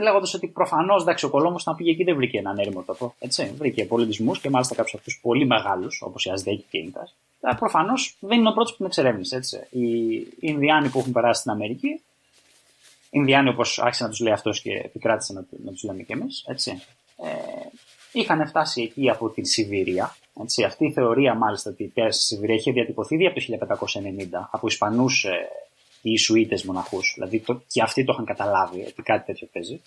[0.00, 3.14] λέγοντας ότι προφανώς ο Κολόμο όταν πήγε εκεί δεν βρήκε έναν έρημο τόπο.
[3.18, 3.54] Έτσι.
[3.58, 7.14] Βρήκε πολιτισμούς και μάλιστα κάποιους αυτούς πολύ μεγάλους, όπως η Ασδέκη και η Ιντας.
[7.58, 9.66] Προφανώς δεν είναι ο πρώτος που την εξερεύνησε.
[9.70, 9.86] Οι
[10.40, 12.00] Ινδιάνοι που έχουν περάσει στην Αμερική
[13.10, 16.44] Ινδιάνοι όπως άρχισε να τους λέει αυτός και επικράτησε να, να τους λέμε κι εμείς.
[16.46, 17.30] Ε,
[18.12, 20.16] είχαν φτάσει εκεί από την Σιβηρία.
[20.42, 20.64] Έτσι.
[20.64, 24.48] Αυτή η θεωρία μάλιστα ότι η πέραση στη Σιβηρία είχε διατυπωθεί ήδη από το 1590
[24.50, 25.26] από Ισπανούς
[26.02, 27.12] ε, ή Ισουίτε μοναχούς.
[27.14, 29.80] Δηλαδή το, και αυτοί το είχαν καταλάβει ότι κάτι τέτοιο παίζει.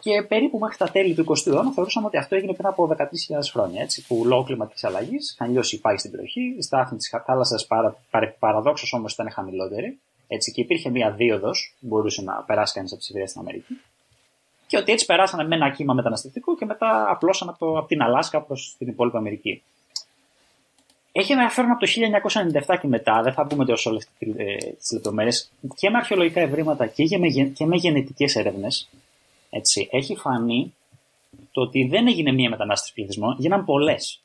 [0.00, 3.04] Και περίπου μέχρι τα τέλη του 20ου αιώνα θεωρούσαμε ότι αυτό έγινε πριν από 13.000
[3.52, 3.82] χρόνια.
[3.82, 7.64] Έτσι, που λόγω κλιματική αλλαγής είχαν λιώσει οι πάγοι στην περιοχή, η στάθμη τη θάλασσα
[7.68, 9.98] παρα, παρα, παραδόξως όμως ήταν χαμηλότερη.
[10.28, 13.80] Έτσι, και υπήρχε μία δίωδος που μπορούσε να περάσει κανείς από τη Σιβηρία στην Αμερική.
[14.66, 18.42] Και ότι έτσι περάσανε με ένα κύμα μεταναστευτικό και μετά απλώσαν από, από την Αλάσκα
[18.42, 19.62] προς την υπόλοιπη Αμερική.
[21.12, 21.86] Έχει ενδιαφέρον από το
[22.74, 24.08] 1997 και μετά, δεν θα πούμε τόσο όλες
[24.78, 28.88] τις λεπτομέρειες, και με αρχαιολογικά ευρήματα και, με, και με γενετικές έρευνες,
[29.90, 30.74] έχει φανεί
[31.52, 34.22] το ότι δεν έγινε μία μετανάστευση πληθυσμών, γίναν πολλές.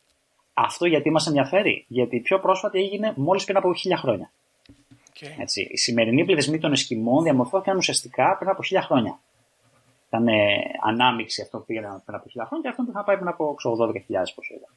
[0.53, 4.31] Αυτό γιατί μας ενδιαφέρει, γιατί η πιο πρόσφατη έγινε μόλις πριν από χίλια χρόνια.
[5.19, 5.35] Okay.
[5.39, 9.19] Έτσι, οι σημερινοί πληθυσμοί των Εσκιμών διαμορφώθηκαν ουσιαστικά πριν από χίλια χρόνια.
[10.07, 10.33] Ήταν ε,
[10.85, 13.55] ανάμειξη αυτό που πήγαιναν πριν από χίλια χρόνια και αυτό που θα πάει πριν από
[13.63, 13.93] 8-12.000
[14.35, 14.67] πόσο είδα.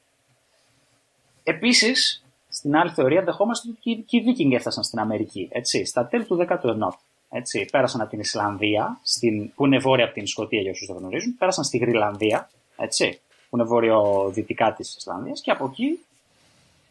[1.43, 5.49] Επίσης, στην άλλη θεωρία δεχόμαστε ότι και οι Βίκινγκ έφτασαν στην Αμερική.
[5.51, 6.97] Έτσι, στα τέλη του 10ου αιώνα.
[7.29, 10.95] Έτσι, πέρασαν από την Ισλανδία, στην, που είναι βόρεια από την Σκωτία για όσους δεν
[10.97, 15.99] γνωρίζουν, πέρασαν στη Γρυλανδία, έτσι, που είναι βόρειο-δυτικά της Ισλανδίας, και από εκεί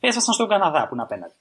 [0.01, 1.33] έφτασαν στον Καναδά, που είναι απέναντι.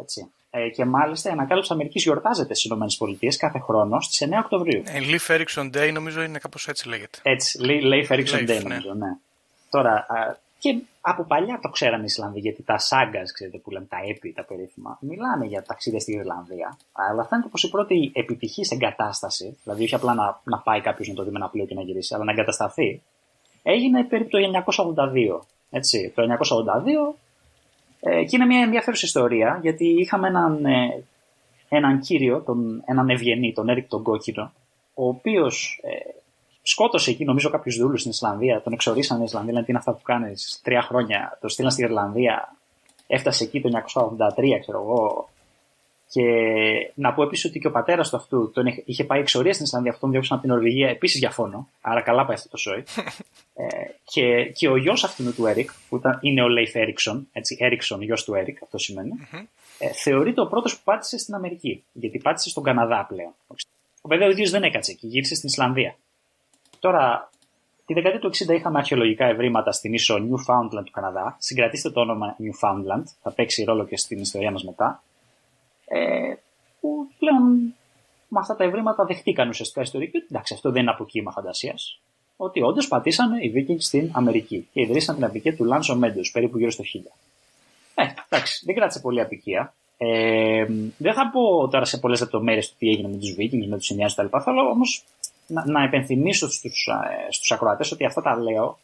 [0.00, 0.30] Έτσι.
[0.50, 4.82] Ε, και μάλιστα η ανακάλυψη Αμερικής γιορτάζεται στις ΗΠΑ κάθε χρόνο στις 9 Οκτωβρίου.
[4.86, 7.18] Ε, Leaf Erickson Day νομίζω είναι κάπως έτσι λέγεται.
[7.22, 8.58] Έτσι, Leaf Erickson Day ναι.
[8.58, 9.16] νομίζω, ναι.
[9.70, 10.06] Τώρα,
[10.58, 14.32] και από παλιά το ξέρανε οι Ισλανδοί, γιατί τα σάγκας, ξέρετε που λέμε, τα έπι,
[14.32, 16.78] τα περίφημα, μιλάνε για ταξίδια στη Ιρλανδία.
[16.92, 21.14] Αλλά φαίνεται πως η πρώτη επιτυχής εγκατάσταση, δηλαδή όχι απλά να, να πάει κάποιος να
[21.14, 23.02] το δει με ένα πλοίο και να γυρίσει, αλλά να εγκατασταθεί,
[23.62, 24.38] έγινε περίπου το
[25.38, 25.46] 1982.
[25.70, 26.22] Έτσι, το
[27.12, 27.14] 1982
[28.00, 31.04] ε, και είναι μια ενδιαφέρουσα ιστορία, γιατί είχαμε έναν, ε,
[31.68, 34.52] έναν κύριο, τον, έναν ευγενή, τον Έρικ τον Κόκκινο,
[34.94, 36.10] ο οποίος ε,
[36.66, 39.92] σκότωσε εκεί νομίζω κάποιους δούλους στην Ισλανδία, τον εξορίσαν στην Ισλανδία, λένε τι είναι αυτά
[39.92, 42.56] που κάνεις τρία χρόνια, το στείλαν στην Ιρλανδία,
[43.06, 45.28] έφτασε εκεί το 1983, ξέρω εγώ.
[46.08, 46.22] Και
[46.94, 49.92] να πω επίσης ότι και ο πατέρας του αυτού τον είχε πάει εξορία στην Ισλανδία,
[49.92, 51.68] αυτόν διώξαν από την Νορβηγία επίσης για φόνο.
[51.80, 52.84] Άρα καλά πάει αυτό το σόι.
[53.62, 53.66] ε,
[54.04, 58.02] και, και ο γιος αυτού του Έρικ, που ήταν, είναι ο Λέιφ Έριξον, έτσι, Έριξον,
[58.02, 59.12] γιος του Έρικ, αυτό σημαίνει,
[59.78, 61.84] ε, θεωρείται ο πρώτος που πάτησε στην Αμερική.
[61.92, 63.34] Γιατί πάτησε στον Καναδά πλέον.
[64.00, 65.96] Επειδή ο ίδιος δεν έκατσε και γύρισε στην Ισλανδία.
[66.80, 67.30] Τώρα,
[67.86, 71.36] τη δεκαετία του 60 είχαμε αρχαιολογικά ευρήματα στην νήσο Newfoundland του Καναδά.
[71.38, 75.02] Συγκρατήστε το όνομα Newfoundland, θα παίξει ρόλο και στην ιστορία μας μετά.
[75.86, 76.34] Ε,
[76.80, 77.74] που πλέον
[78.28, 82.00] με αυτά τα ευρήματα δεχτήκαν ουσιαστικά ιστορικοί ότι εντάξει, αυτό δεν είναι αποκύημα φαντασίας.
[82.36, 86.58] Ότι όντως πατήσανε οι Vikings στην Αμερική και ιδρύσαν την απικία του Λάνσο Μέντο περίπου
[86.58, 86.98] γύρω στο 1000.
[87.94, 89.74] Ε, εντάξει, δεν κράτησε πολύ απικία.
[89.98, 90.66] Ε,
[90.98, 93.90] δεν θα πω τώρα σε πολλές λεπτομέρειες το τι έγινε με τους Vikings, με τους
[93.90, 94.38] Ινδιάνους κτλ.
[94.44, 95.04] Θέλω όμως
[95.46, 98.78] να, να επενθυμίσω στους, ε, στους ακροατές ότι αυτά τα λέω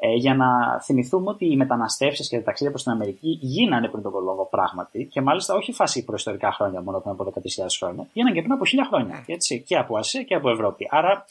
[0.00, 4.02] ε, για να θυμηθούμε ότι οι μεταναστεύσεις και τα ταξίδια προς την Αμερική γίνανε πριν
[4.02, 7.40] τον κολόγο πράγματι και μάλιστα όχι φάση προϊστορικά χρόνια μόνο πριν από 10.000
[7.78, 9.24] χρόνια, γίνανε και πριν από 1000 χρόνια.
[9.26, 10.88] Έτσι, και από Ασία και από Ευρώπη.
[10.90, 11.26] Άρα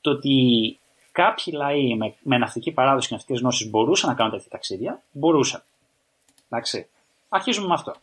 [0.00, 0.78] το ότι
[1.12, 5.62] κάποιοι λαοί με, με ναυτική παράδοση και ναυτικές γνώσεις μπορούσαν να κάνουν τέτοια ταξίδια, μπορούσαν.
[6.48, 6.88] Εντάξει.
[7.28, 7.94] Αρχίζουμε με αυτό.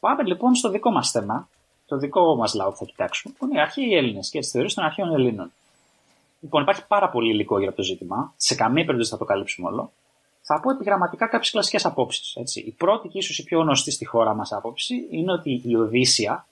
[0.00, 1.48] Πάμε λοιπόν στο δικό μας θέμα,
[1.90, 4.70] το δικό μας λαό που θα κοιτάξουμε, που είναι οι αρχαίοι Έλληνες και τι θεωρίε
[4.74, 5.52] των αρχαίων Ελλήνων.
[6.40, 8.34] Λοιπόν, υπάρχει πάρα πολύ υλικό για αυτό το ζήτημα.
[8.36, 9.92] Σε καμία περίπτωση θα το καλύψουμε όλο.
[10.42, 12.36] Θα πω επιγραμματικά κάποιες κλασικές απόψεις.
[12.54, 16.46] Η πρώτη και ίσως η πιο γνωστή στη χώρα μας άποψη είναι ότι η Οδύσσια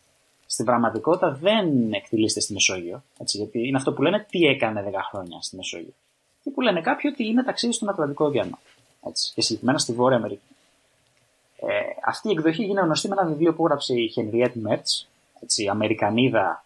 [0.47, 3.03] στην πραγματικότητα δεν εκτελήσεται στη Μεσόγειο.
[3.19, 5.95] Έτσι, γιατί είναι αυτό που λένε τι έκανε 10 χρόνια στη Μεσόγειο.
[6.43, 8.59] Και που λένε κάποιοι ότι είναι ταξίδι στον Ατλαντικό ωκεανό.
[9.07, 10.55] Έτσι, και συγκεκριμένα στη Βόρεια Αμερική.
[11.61, 11.67] Ε,
[12.05, 15.07] αυτή η εκδοχή γίνεται γνωστή με ένα βιβλίο που έγραψε η Henriette Mertz,
[15.43, 16.65] έτσι, Αμερικανίδα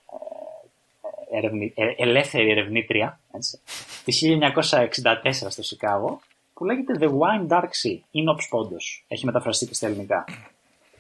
[1.31, 3.61] ε, ερευνη, ε, ελεύθερη ερευνήτρια έτσι,
[4.05, 6.21] 1964 στο Σικάγο
[6.55, 9.05] που λέγεται The Wine Dark Sea, Inops Πόντος.
[9.09, 10.25] Έχει μεταφραστεί και στα ελληνικά.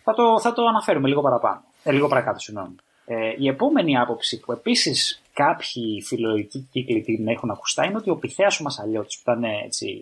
[0.03, 1.63] Θα το, θα το αναφέρουμε λίγο παραπάνω.
[1.83, 2.75] Ε, λίγο παρακάτω, συγγνώμη.
[3.05, 8.17] Ε, η επόμενη άποψη που επίσης κάποιοι φιλολογικοί κύκλοι την έχουν ακουστά είναι ότι ο
[8.17, 9.45] Πυθέα ο Μασαλιώτης, που ήταν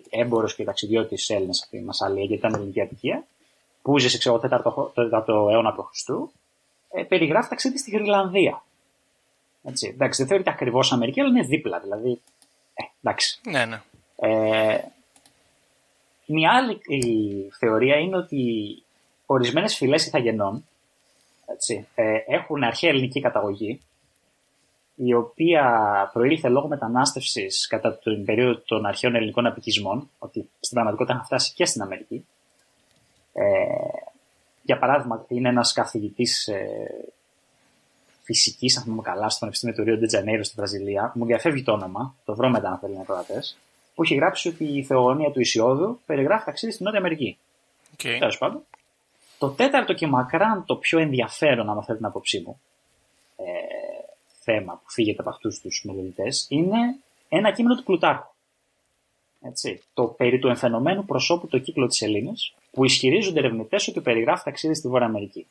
[0.09, 3.25] έμπορος και ταξιδιώτης Έλληνας αυτή η Μασαλία, γιατί ήταν ελληνική απικία,
[3.81, 6.09] που ζησε σε 4ο αιώνα π.Χ
[6.93, 8.63] ε, περιγράφει ταξίδι στη Γρυλανδία.
[9.63, 11.79] Έτσι, εντάξει, δεν θεωρείται ακριβώς Αμερική, αλλά είναι δίπλα.
[11.79, 12.21] Δηλαδή,
[12.73, 13.39] ε, εντάξει.
[13.43, 13.81] Ναι, ναι.
[14.15, 14.79] Ε,
[16.25, 16.81] μια άλλη
[17.59, 18.43] θεωρία είναι ότι
[19.25, 20.65] ορισμένες φυλές ηθαγενών
[21.45, 23.81] έτσι, ε, έχουν αρχαία ελληνική καταγωγή,
[24.95, 31.13] η οποία προήλθε λόγω μετανάστευσης κατά την περίοδο των αρχαίων ελληνικών απικισμών, ότι στην πραγματικότητα
[31.13, 32.25] είχαν φτάσει και στην Αμερική.
[33.33, 33.43] Ε,
[34.61, 36.67] για παράδειγμα, είναι ένας καθηγητής ε,
[38.23, 41.11] φυσικής, αν θυμάμαι καλά, στο Πανεπιστήμιο του Ρίο Ντετζανέιρο στη Βραζιλία.
[41.15, 43.43] Μου διαφεύγει το όνομα, το βρω μετά αν θέλει να κρατέ,
[43.95, 47.37] που έχει γράψει ότι η θεογονία του Ισιόδου περιγράφει ταξίδι στην Νότια Αμερική.
[47.97, 48.15] Okay.
[48.19, 48.63] Τέλος πάντων.
[49.37, 52.61] Το τέταρτο και μακράν το πιο ενδιαφέρον, αν θέλει την άποψή μου,
[53.37, 53.43] ε,
[54.43, 56.77] θέμα που φύγεται από αυτούς τους μελετητές είναι
[57.29, 58.29] ένα κείμενο του Πλουτάρχου.
[59.41, 64.43] Έτσι, το περί του εμφαινομένου προσώπου το κύκλο της Ελλήνης, που ισχυρίζονται ερευνητές ότι περιγράφει
[64.43, 65.47] ταξίδι στη Βόρεια Αμερική.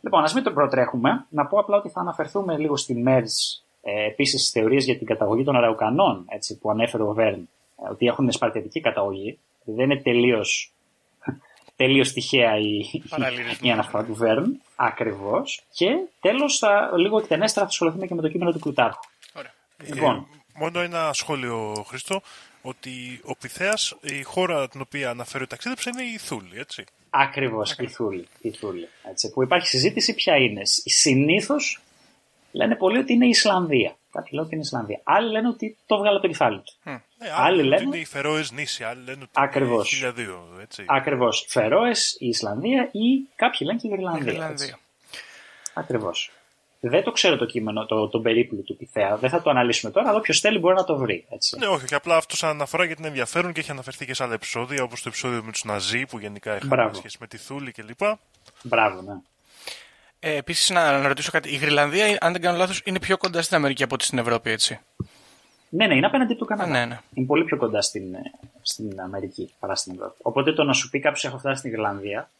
[0.00, 1.26] Λοιπόν, ας μην το προτρέχουμε.
[1.28, 5.06] Να πω απλά ότι θα αναφερθούμε λίγο στη ΜΕΡΣ ε, επίσης στις θεωρίες για την
[5.06, 7.48] καταγωγή των Αραουκανών έτσι, που ανέφερε ο Βέρν,
[7.86, 9.38] ε, ότι έχουν σπαρτιατική καταγωγή.
[9.64, 10.72] Δεν είναι τελείως
[11.76, 13.58] τελείως τυχαία η, Παραλληλισμός.
[13.62, 14.60] η αναφορά του Βέρν.
[14.76, 15.62] Ακριβώς.
[15.72, 15.86] Και
[16.20, 16.62] τέλος,
[16.96, 19.00] λίγο εκτενέστερα θα ασχοληθούμε και με το κείμενο του Πλουτάρχου.
[19.34, 19.52] Ωραία.
[19.84, 22.20] Λοιπόν, Ε, μόνο ένα σχόλιο, Χρήστο,
[22.62, 26.84] ότι ο Πυθέας, η χώρα την οποία αναφέρει ο ταξίδεψε είναι η Θούλη, έτσι.
[27.10, 28.28] Ακριβώς, η Θούλη.
[28.40, 30.60] Η Θούλη έτσι, που υπάρχει συζήτηση ποια είναι.
[30.84, 31.80] Συνήθως
[32.52, 33.96] λένε πολλοί ότι είναι η Ισλανδία.
[34.12, 35.00] Κάποιοι λένε ότι είναι η Ισλανδία.
[35.04, 36.74] Άλλοι λένε ότι το βγάλε από το κεφάλι του.
[36.84, 37.00] Ε,
[37.36, 39.92] Άλλοι λένε ότι λένε- είναι οι Φερόες νήσι, άλλοι λένε ότι Ακριβώς.
[39.92, 40.84] είναι 1002, έτσι.
[40.88, 41.44] Ακριβώς.
[41.48, 44.32] Φερόες, η Ισλανδία ή κάποιοι λένε και η Γρυλανδία.
[44.32, 44.78] Ιρλανδία.
[45.74, 46.30] Ακριβώς.
[46.84, 49.16] Δεν το ξέρω το κείμενο, το, τον περίπλου του Πυθέα.
[49.16, 51.26] Δεν θα το αναλύσουμε τώρα, αλλά όποιος θέλει μπορεί να το βρει.
[51.28, 51.58] Έτσι.
[51.58, 54.22] Ναι, όχι, όχι, απλά αυτός σαν αναφορά γιατί είναι ενδιαφέρον και έχει αναφερθεί και σε
[54.24, 56.94] άλλα επεισόδια, όπως το επεισόδιο με τους Ναζί που γενικά είχαν Μπράβο.
[56.94, 58.00] σχέση με τη Θούλη κλπ.
[58.62, 59.12] Μπράβο, ναι.
[60.18, 61.52] Ε, Επίσης, να, να ρωτήσω κάτι.
[61.52, 64.50] Η Γρυλανδία, αν δεν κάνω λάθος, είναι πιο κοντά στην Αμερική από ότι στην Ευρώπη,
[64.50, 64.80] έτσι.
[65.68, 66.70] Ναι, ναι, είναι απέναντι του Καναδά.
[66.70, 66.98] Α, ναι, ναι.
[67.14, 68.20] Είναι πολύ πιο κοντά στην, ε,
[68.62, 70.14] στην Αμερική παρά στην Ευρώπη.
[70.22, 72.30] Οπότε το να σου πει κάποιος έχω φτάσει στην Ιρλανδία,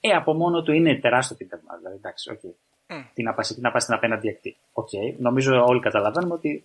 [0.00, 1.76] ε, από μόνο του είναι τεράστιο επίτευγμα.
[1.78, 2.30] Δηλαδή, εντάξει,
[2.98, 3.12] οκ.
[3.14, 4.56] Τι να πας τι να πας στην απέναντι ακτή.
[4.72, 4.88] Οκ.
[5.18, 6.64] Νομίζω όλοι καταλαβαίνουμε ότι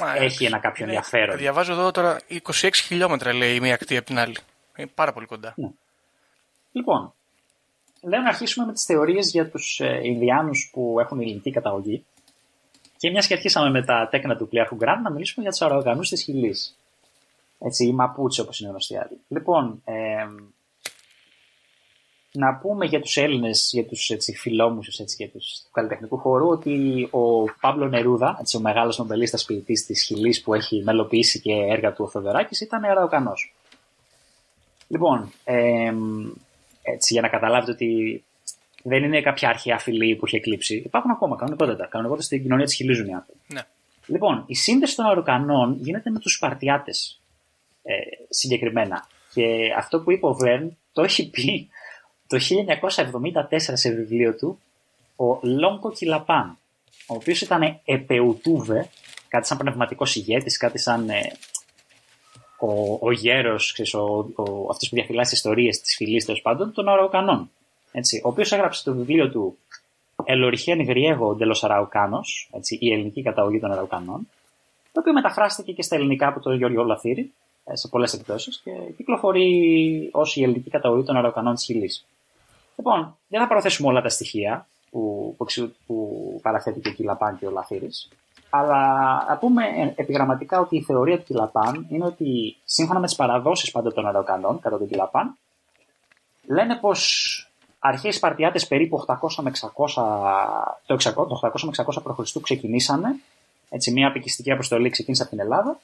[0.00, 1.36] Μα, έχει ένα κάποιο είναι- ενδιαφέρον.
[1.36, 4.36] Διαβάζω εδώ τώρα 26 χιλιόμετρα λέει η μία ακτή από την άλλη.
[4.76, 5.54] Είναι πάρα πολύ κοντά.
[6.72, 7.12] Λοιπόν,
[8.02, 12.04] λέω να αρχίσουμε με τις θεωρίες για τους ε, Ινδιάνους που έχουν ελληνική καταγωγή.
[12.96, 16.08] Και μιας και αρχίσαμε με τα τέκνα του πλοιάρχου Γκραντ, να μιλήσουμε για τους αερογανούς
[16.08, 16.78] της Χιλής.
[17.58, 19.20] Έτσι, οι Μαπούτσε όπως είναι γνωστοί άλλοι.
[19.28, 20.26] Λοιπόν, ε,
[22.36, 26.48] να πούμε για τους Έλληνες, για τους έτσι, φιλόμουσους έτσι, για τους του καλλιτεχνικού χώρου,
[26.48, 31.52] ότι ο Παύλο Νερούδα, έτσι, ο μεγάλος νομπελίστας ποιητής της Χιλής που έχει μελοποιήσει και
[31.52, 33.54] έργα του ο Θοδωράκης, ήταν αερογανός.
[34.88, 36.26] Λοιπόν, εμ,
[36.82, 38.24] έτσι, για να καταλάβετε ότι
[38.82, 40.76] δεν είναι κάποια αρχαία φυλή που έχει εκλείψει.
[40.76, 41.86] Υπάρχουν ακόμα κανονικότατα.
[41.86, 43.40] Κανονικότατα στην κοινωνία της χιλίζουν οι άνθρωποι.
[43.46, 43.60] Ναι.
[44.06, 47.20] Λοιπόν, η σύνδεση των αεροκανών γίνεται με τους Σπαρτιάτες
[47.82, 47.94] ε,
[48.28, 49.06] συγκεκριμένα.
[49.34, 49.44] Και
[49.76, 51.68] αυτό που είπε ο Βέρν το έχει πει
[52.26, 52.38] το
[53.48, 54.58] 1974 σε βιβλίο του
[55.16, 56.58] ο Λόγκο Κιλαπάν,
[57.06, 58.88] ο οποίος ήταν επεουτούβε,
[59.28, 61.32] κάτι σαν πνευματικός ηγέτης, κάτι σαν ε,
[62.58, 66.88] ο, ο γέρος, ξέρεις, ο, ο, αυτός που διαφυλάσσει ιστορίες της φυλής τέλος πάντων, των
[66.88, 67.50] Αραουκανών.
[67.92, 69.58] Έτσι, ο οποίος έγραψε το βιβλίο του
[70.24, 74.28] El origen griego de los Araucanos, έτσι, η ελληνική καταγωγή των Αραουκανών,
[74.92, 77.32] το οποίο μεταφράστηκε και στα ελληνικά από τον Γιώργο Λαθύρη,
[77.64, 82.06] ε, σε πολλές εκδόσεις και κυκλοφορεί ως η ελληνική καταγωγή των Αραουκανών της Χιλής.
[82.76, 87.38] Λοιπόν, δεν θα προθέσουμε όλα τα στοιχεία που, που, εξου- που παραθέτει και ο Κιλαπάν
[87.38, 88.08] και ο Λαθύρης,
[88.50, 88.84] αλλά
[89.28, 93.70] να πούμε ε, επιγραμματικά ότι η θεωρία του Κιλαπάν είναι ότι σύμφωνα με τις παραδόσεις
[93.70, 95.36] πάντα των Αραουκανών, κατά τον Κιλαπάν,
[96.46, 97.40] λένε πως
[97.78, 99.68] αρχαίοι Σπαρτιάτες περίπου 800 με 600,
[100.86, 102.40] το 600, το 800 με 600 π.Χ.
[102.42, 103.08] ξεκινήσανε,
[103.70, 105.78] έτσι μια απικιστική αποστολή ξεκίνησε από την Ελλάδα,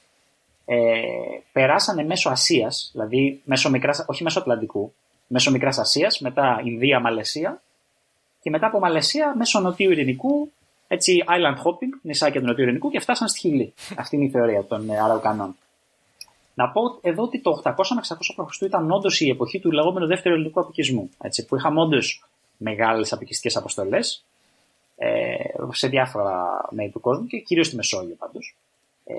[0.65, 1.01] ε,
[1.53, 4.93] περάσανε μέσω Ασίας, δηλαδή μέσω μικράς, όχι μέσω Ατλαντικού,
[5.33, 7.63] μέσω Μικράς Ασίας, μετά Ινδία, Μαλαισία
[8.43, 10.53] και μετά από Μαλαισία μέσω Νοτιού Ειρηνικού,
[10.89, 13.75] έτσι island hopping, νησάκια του Νοτιού Ειρηνικού και φτάσαν στη Χιλή.
[13.97, 15.57] Αυτή είναι η θεωρία των ε, Αραουκανών.
[16.55, 18.61] Να πω εδώ ότι το 800 με 600 π.Χ.
[18.61, 21.11] ήταν όντως η εποχή του λεγόμενου δεύτερου ελληνικού απικισμού.
[21.23, 22.25] Έτσι, που είχαμε όντως
[22.57, 24.25] μεγάλες απικιστικέ αποστολές
[24.97, 25.35] ε,
[25.73, 28.57] σε διάφορα μέρη του κόσμου και κυρίως στη Μεσόγειο πάντως.
[29.05, 29.15] Ε,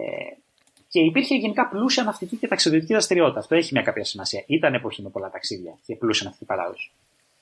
[0.93, 3.39] και υπήρχε γενικά πλούσια ναυτική και ταξιδιωτική δραστηριότητα.
[3.39, 4.43] Αυτό έχει μια κάποια σημασία.
[4.47, 6.91] Ήταν εποχή με πολλά ταξίδια και πλούσια ναυτική παράδοση.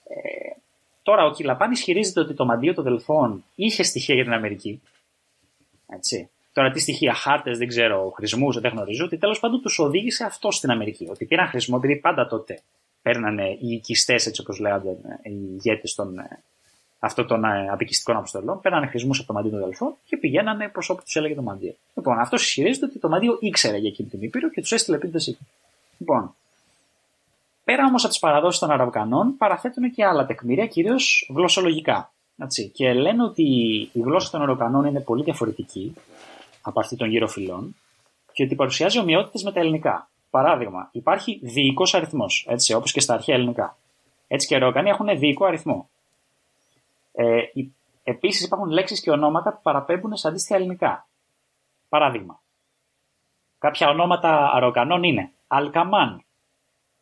[0.08, 0.56] Ε,
[1.04, 4.82] τώρα, ο Κιλαπάν ισχυρίζεται ότι το μαντίο των Δελφών είχε στοιχεία για την Αμερική.
[5.88, 6.30] Έτσι.
[6.54, 10.52] Τώρα, τι στοιχεία, χάρτες, δεν ξέρω, χρησμούς, δεν γνωρίζω, ότι τέλος πάντων τους οδήγησε αυτό
[10.52, 11.08] στην Αμερική.
[11.10, 12.60] Ότι πήραν χρησμό, επειδή πάντα τότε
[13.02, 14.90] παίρνανε οι οικιστές, έτσι όπως λέγονται,
[15.24, 16.44] οι ηγέτες των, ε,
[17.04, 20.90] αυτών των ε, απικιστικών αποστολών, παίρνανε χρησμούς από το μαντίο των Δελφών και πηγαίνανε προς
[20.90, 21.76] όπου τους έλεγε το μαντίο.
[21.96, 25.38] Λοιπόν, αυτό ισχυρίζεται ότι το μαντίο ήξερε για εκείνη την Ήπειρο και τους έστειλε επίθεση.
[25.98, 26.36] Λοιπόν,
[27.64, 32.12] πέρα όμως από τις παραδόσεις των Αραβκανών, παραθέτουν και άλλα τεκμήρια, κυρίως γλωσσολογικά.
[32.38, 32.70] Έτσι.
[32.74, 33.44] Και λένε ότι
[33.94, 35.94] η γλώσσα των Αραβκανών είναι πολύ διαφορετική
[36.62, 37.76] από αυτή των γύρω φυλών
[38.34, 40.10] και ότι παρουσιάζει ομοιότητες με τα ελληνικά.
[40.30, 43.78] Παράδειγμα, υπάρχει διοικός αριθμός, όπως και στα αρχαία ελληνικά.
[44.28, 45.90] Έτσι και οι Αραβκανοί έχουν διοικό αριθμό.
[47.12, 47.42] Ε,
[48.04, 51.08] Επίσης υπάρχουν λέξεις και ονόματα που παραπέμπουν σε αντίστοιχα ελληνικά.
[51.90, 52.42] Παράδειγμα,
[53.60, 56.24] κάποια ονόματα Αραβκανών είναι Αλκαμάν,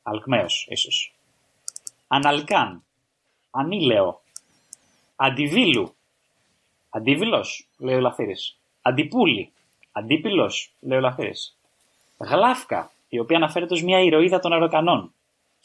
[0.04, 1.16] Αλκμαίος ίσως,
[2.08, 2.84] Αναλκάν,
[3.52, 4.22] Ανήλεο,
[5.16, 5.96] Αντιβίλου,
[6.90, 9.52] Αντίβιλος, λέει ο Λαθύρης, Αντιπούλη,
[9.92, 11.58] Αντίπυλος, λέει ο Λαθύρης,
[12.18, 15.14] Γλάφκα, η οποία αναφέρεται ως μια ηρωίδα των Αραβκανών,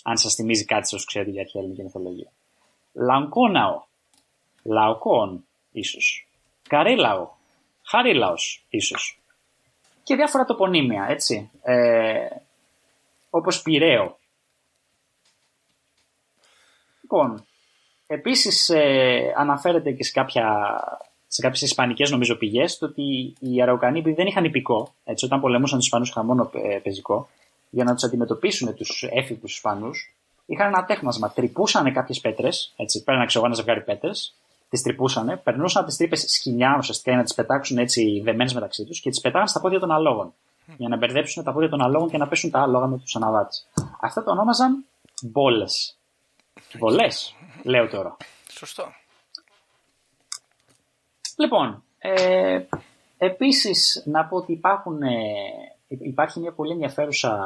[0.04, 2.33] αν σας θυμίζει κάτι όσο ξέρετε για αρχαία ελληνική μυθολογία.
[2.92, 3.83] Λαγκόναο,
[4.64, 6.29] Λαοκόν, ίσως.
[6.68, 7.31] Καρίλαο,
[7.83, 9.18] Χαρίλαος, ίσως.
[10.03, 11.50] Και διάφορα τοπονύμια, έτσι.
[11.62, 12.29] Ε,
[13.31, 14.18] όπως Πυραίο.
[17.00, 17.46] Λοιπόν,
[18.07, 20.79] επίσης ε, αναφέρεται και σε, κάποια,
[21.27, 25.40] σε κάποιες ισπανικές νομίζω πηγές το ότι οι Αραουκανοί επειδή δεν είχαν υπηκό, έτσι, όταν
[25.40, 27.29] πολεμούσαν τους Ισπανούς είχαν μόνο ε, πεζικό,
[27.70, 30.14] για να τους αντιμετωπίσουν τους έφηβους Ισπανούς,
[30.46, 34.35] είχαν ένα τέχνασμα, τρυπούσαν κάποιες πέτρες, έτσι, παίρνανε ξέρω, ένα ζευγάρι πέτρες,
[34.75, 39.01] τις τρυπούσαν, περνούσαν τις τρύπες σκηνιά ουσιαστικά για να τις πετάξουν έτσι δεμένες μεταξύ τους
[39.01, 40.35] και τις πετάγαν στα πόδια των αλόγων.
[40.77, 43.69] Για να μπερδέψουν τα πόδια των αλόγων και να πέσουν τα άλογα με τους αναβάτες.
[44.01, 44.85] Αυτό το ονόμαζαν
[45.23, 45.99] μπόλες.
[46.79, 47.07] Βολέ,
[47.63, 48.17] λέω τώρα.
[48.51, 48.85] Σωστό.
[51.37, 52.61] Λοιπόν, ε,
[53.19, 55.19] επίσης να πω ότι υπάρχουν, ε,
[55.89, 57.39] υπάρχει μια πολύ ενδιαφέρουσα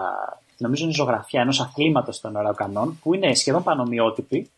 [0.59, 4.51] νομίζω είναι ζωγραφιά ενός αθλήματος των Αρακανών που είναι σχεδόν πανομοιότυπη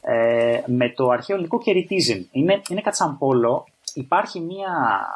[0.00, 2.28] ε, με το αρχαίο ελληνικό κεριτίζιν.
[2.32, 3.66] Είναι, είναι κατσαμπόλο.
[3.94, 5.06] Υπάρχει μια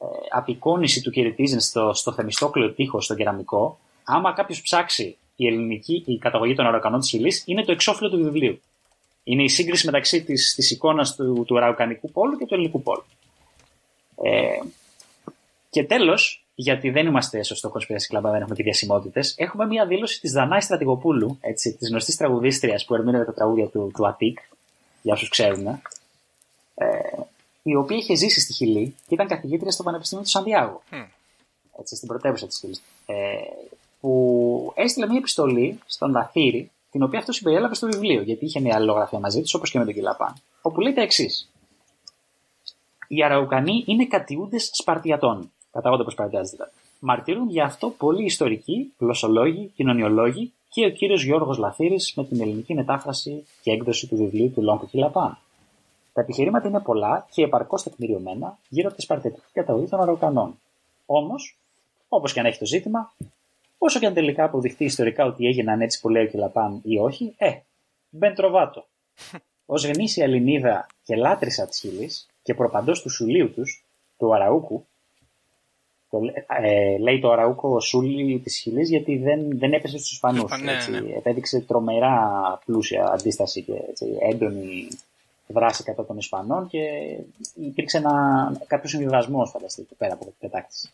[0.00, 3.78] ε, απεικόνηση του κεριτίζιν στο, στο θεμιστόκλειο τείχος, στο κεραμικό.
[4.04, 8.22] Άμα κάποιος ψάξει η ελληνική, η καταγωγή των αρακανών της ύλη, είναι το εξώφυλλο του
[8.22, 8.60] βιβλίου.
[9.24, 13.04] Είναι η σύγκριση μεταξύ της, της εικόνας του, του αρακανικού πόλου και του ελληνικού πόλου.
[14.22, 14.58] Ε,
[15.70, 19.34] και τέλος, γιατί δεν είμαστε στο Conspiracy Club, δεν έχουμε και διασημότητες.
[19.38, 21.38] Έχουμε μια δήλωση της Δανάη Στρατηγοπούλου,
[21.78, 24.38] της γνωστής τραγουδίστριας που ερμήνευε τα τραγούδια του, του Αττικ,
[25.02, 25.80] για όσους ξέρουν, ε,
[27.62, 30.80] η οποία είχε ζήσει στη Χιλή και ήταν καθηγήτρια στο Πανεπιστήμιο του Σαντιάγου.
[30.90, 31.06] Mm.
[31.78, 32.82] Έτσι, στην πρωτεύουσα της Χιλής.
[33.06, 33.14] Ε,
[34.00, 38.74] που έστειλε μια επιστολή στον Λαθήρη, την οποία αυτός συμπεριέλαβε στο βιβλίο, γιατί είχε μια
[38.74, 40.34] αλληλογραφία μαζί τους, όπως και με τον Κιλαπάν.
[40.62, 41.50] Όπου λέει τα εξής.
[43.08, 46.70] Οι Αραουκανοί είναι κατιούντε Σπαρτιατών κατάγονται προ παρατηράζει δηλαδή.
[46.98, 52.74] Μαρτύρουν γι' αυτό πολλοί ιστορικοί, γλωσσολόγοι, κοινωνιολόγοι και ο κύριος Γιώργος Λαθήρης με την ελληνική
[52.74, 55.38] μετάφραση και έκδοση του βιβλίου του Λόγκο Χιλαπάν.
[56.12, 60.58] Τα επιχειρήματα είναι πολλά και επαρκώς τεκμηριωμένα γύρω από τη σπαρτετική καταγωγή των Αροκανών.
[61.06, 61.58] Όμως,
[62.08, 63.12] όπως και αν έχει το ζήτημα,
[63.78, 67.34] όσο και αν τελικά αποδειχτεί ιστορικά ότι έγιναν έτσι που λέει ο Κιλαπάν ή όχι,
[67.36, 67.50] ε,
[68.10, 68.86] μπεν τροβάτο.
[69.66, 72.10] Ω γνήσια Ελληνίδα και λάτρησα τη χιλή
[72.42, 73.84] και προπαντός του σουλίου τους,
[74.18, 74.86] του Αραούκου,
[76.10, 76.18] το,
[76.62, 80.50] ε, λέει το Αραούκο ο Σούλη της Χιλής γιατί δεν, δεν έπεσε στους Ισπανούς.
[80.62, 81.12] Ναι, ναι.
[81.16, 82.18] Επέδειξε τρομερά
[82.64, 84.88] πλούσια αντίσταση και έτσι, έντονη
[85.46, 86.80] δράση κατά των Ισπανών και
[87.54, 88.02] υπήρξε
[88.66, 90.90] κάποιο συμβιβασμός, φανταστείτε, πέρα από την πετάκτηση.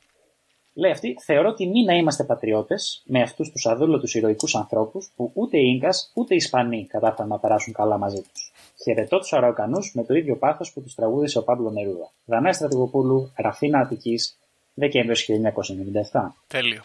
[0.74, 5.58] Λέει αυτή, θεωρώ τιμή να είμαστε πατριώτες με αυτούς τους αδούλωτους ηρωικούς ανθρώπους που ούτε
[5.58, 8.52] οι γκα ούτε οι Ισπανοί κατάφεραν να περάσουν καλά μαζί τους.
[8.82, 12.10] Χαιρετώ τους Αραοκανού με το ίδιο πάθος που τους τραγούδισε ο Πάμπλο Νερούδα.
[12.24, 14.38] Δανάη Στρατηγοπούλου, Ραφίνα Αττικής,
[14.74, 15.16] Δεκέμβριο
[16.12, 16.20] 1997.
[16.46, 16.82] Τέλειο.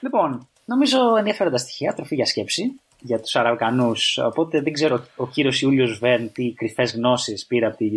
[0.00, 3.92] Λοιπόν, νομίζω ενδιαφέροντα στοιχεία, τροφή για σκέψη για τους Αραουκανού.
[4.24, 7.88] Οπότε δεν ξέρω ο κύριος Ιούλιος Βέρν τι κρυφές γνώσεις πήρε από, τη,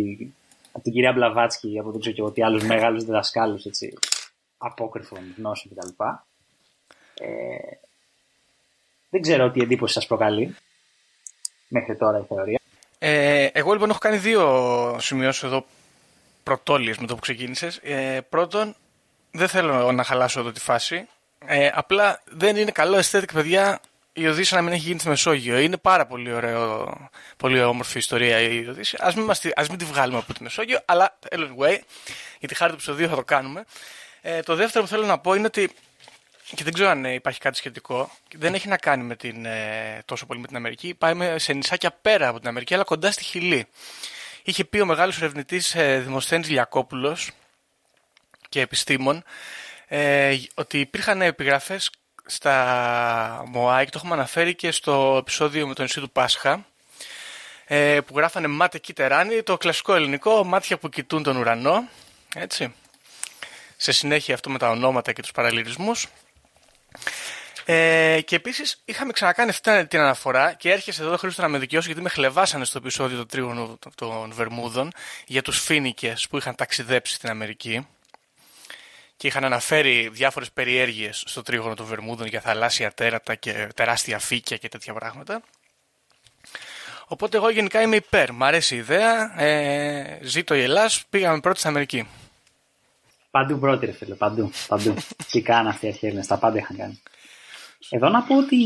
[0.72, 3.64] από την κυρία Μπλαβάτσκι, από δεν ξέρω και εγώ τι άλλους μεγάλους διδασκάλους
[4.58, 6.04] απόκριφων γνώσεων κτλ.
[7.14, 7.26] Ε,
[9.10, 10.56] δεν ξέρω τι εντύπωση σας προκαλεί
[11.68, 12.60] μέχρι τώρα η θεωρία.
[12.98, 15.64] Ε, εγώ λοιπόν έχω κάνει δύο σημειώσεις εδώ
[16.48, 17.76] πρωτόλιες με το που ξεκίνησες.
[17.82, 18.74] Ε, πρώτον,
[19.30, 21.08] δεν θέλω να χαλάσω εδώ τη φάση.
[21.46, 23.80] Ε, απλά δεν είναι καλό aesthetic, παιδιά,
[24.12, 25.58] η Οδύσσια να μην έχει γίνει στη Μεσόγειο.
[25.58, 26.94] Είναι πάρα πολύ ωραίο,
[27.36, 28.98] πολύ όμορφη ιστορία η Οδύσσια.
[29.02, 31.78] Α μην, ας μην τη βγάλουμε από τη Μεσόγειο, αλλά anyway,
[32.38, 33.64] για τη χάρη του επεισοδίου θα το κάνουμε.
[34.20, 35.70] Ε, το δεύτερο που θέλω να πω είναι ότι
[36.54, 38.10] και δεν ξέρω αν ε, υπάρχει κάτι σχετικό.
[38.34, 40.94] Δεν έχει να κάνει με την, ε, τόσο πολύ με την Αμερική.
[40.94, 43.66] Πάει σε νησάκια πέρα από την Αμερική, αλλά κοντά στη Χιλή
[44.42, 47.30] είχε πει ο μεγάλος ερευνητής ε, Δημοσθένης Λιακόπουλος
[48.48, 49.24] και επιστήμων
[49.86, 51.90] ε, ότι υπήρχαν επιγραφές
[52.26, 56.66] στα ΜΟΑΙ και το έχουμε αναφέρει και στο επεισόδιο με τον νησί του Πάσχα
[57.64, 61.88] ε, που γράφανε μάτε κιτεράνι, το κλασικό ελληνικό μάτια που κοιτούν τον ουρανό
[62.34, 62.74] έτσι.
[63.76, 66.06] Σε συνέχεια αυτό με τα ονόματα και τους παραλληλισμούς
[67.70, 71.86] ε, και επίσης είχαμε ξανακάνει αυτή την αναφορά και έρχεσαι εδώ, Χρήστο, να με δικαιώσει
[71.86, 74.92] γιατί με χλεβάσανε στο επεισόδιο του τρίγωνου των Βερμούδων
[75.26, 77.86] για τους Φίνικες που είχαν ταξιδέψει στην Αμερική
[79.16, 84.56] και είχαν αναφέρει διάφορες περιέργειες στο τρίγωνο των Βερμούδων για θαλάσσια τέρατα και τεράστια φύκια
[84.56, 85.42] και τέτοια πράγματα.
[87.06, 88.32] Οπότε εγώ γενικά είμαι υπέρ.
[88.32, 89.40] Μ' αρέσει η ιδέα.
[89.42, 92.08] Ε, ζήτω η Ελλάς, πήγαμε πρώτοι στην Αμερική.
[93.30, 94.50] Παντού πρώτη, ρε φίλε, παντού.
[94.68, 94.94] παντού.
[95.30, 97.00] και κάναν αυτοί οι αρχαίοι τα πάντα είχαν κάνει.
[97.90, 98.56] Εδώ να πω ότι,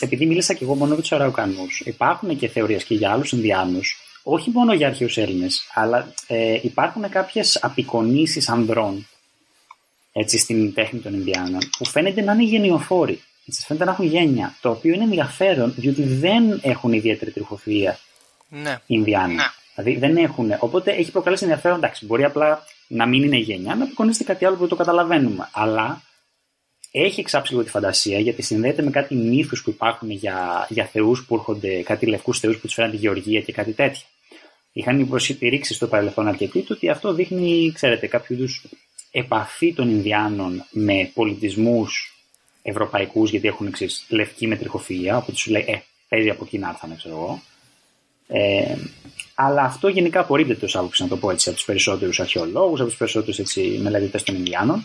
[0.00, 3.96] επειδή μίλησα και εγώ μόνο για τους Αραουκανούς, υπάρχουν και θεωρίες και για άλλους Ινδιάνους,
[4.22, 9.06] όχι μόνο για αρχαίους Έλληνες, αλλά ε, υπάρχουν κάποιες απεικονίσεις ανδρών
[10.12, 13.22] έτσι, στην τέχνη των Ινδιάνων, που φαίνεται να είναι γενιοφόροι.
[13.46, 14.54] Έτσι, φαίνεται να έχουν γένεια.
[14.60, 17.94] Το οποίο είναι ενδιαφέρον, διότι δεν έχουν ιδιαίτερη τριχοφυΐα
[18.48, 18.70] ναι.
[18.70, 19.34] οι Ινδιάνοι.
[19.34, 19.42] Ναι.
[19.74, 20.52] Δηλαδή δεν έχουν.
[20.58, 21.76] Οπότε έχει προκαλέσει ενδιαφέρον.
[21.76, 25.48] Εντάξει, μπορεί απλά να μην είναι γένεια, να απεικονίζεται κάτι άλλο που το καταλαβαίνουμε.
[25.52, 26.02] Αλλά
[26.90, 31.24] έχει εξάψει λίγο τη φαντασία γιατί συνδέεται με κάτι μύθους που υπάρχουν για, για θεούς
[31.24, 34.02] που έρχονται, κάτι λευκούς θεούς που τους φέραν τη γεωργία και κάτι τέτοια.
[34.72, 38.66] Είχαν υποστηρίξει στο παρελθόν αρκετοί του ότι αυτό δείχνει, ξέρετε, κάποιο είδους
[39.10, 42.18] επαφή των Ινδιάνων με πολιτισμούς
[42.62, 45.76] ευρωπαϊκούς γιατί έχουν εξής, λευκή με τριχοφυΐα, οπότε σου λέει, ε,
[46.08, 47.42] παίζει από εκεί να έρθανε, ξέρω εγώ.
[48.28, 48.76] Ε,
[49.34, 52.88] αλλά αυτό γενικά απορρίπτεται ως άποψη, να το πω έτσι, από τους περισσότερους αρχαιολόγους, από
[52.88, 54.84] τους περισσότερους μελετητές των Ινδιάνων.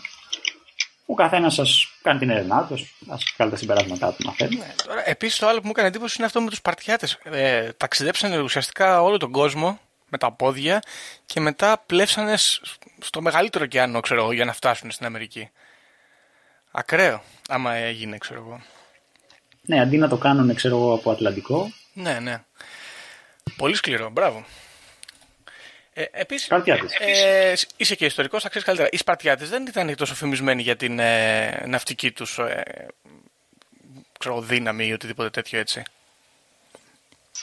[1.06, 4.56] Ο καθένας σας κάνει την έρευνά τους, ας κάνει τα συμπεράσματά του, μαθαίνει.
[4.56, 4.74] Ναι,
[5.04, 7.18] Επίσης, το άλλο που μου έκανε εντύπωση είναι αυτό με τους Παρτιάτες.
[7.22, 9.78] Ε, ταξιδέψανε ουσιαστικά όλο τον κόσμο
[10.08, 10.82] με τα πόδια
[11.26, 12.34] και μετά πλέψανε
[12.98, 15.50] στο μεγαλύτερο ωκεανό, ξέρω εγώ, για να φτάσουν στην Αμερική.
[16.70, 18.60] Ακραίο, άμα έγινε, ξέρω εγώ.
[19.62, 21.72] Ναι, αντί να το κάνουν, ξέρω εγώ, από Ατλαντικό.
[21.92, 22.44] Ναι, ναι.
[23.56, 24.44] Πολύ σκληρό, μπράβο.
[25.96, 26.48] Ε, Επίσης,
[26.98, 28.88] ε, είσαι και ιστορικός, θα ξέρεις καλύτερα.
[28.92, 32.86] Οι Σπαρτιάτε δεν ήταν τόσο φημισμένοι για την ε, ναυτική τους ε,
[34.40, 35.82] δύναμη ή οτιδήποτε τέτοιο έτσι.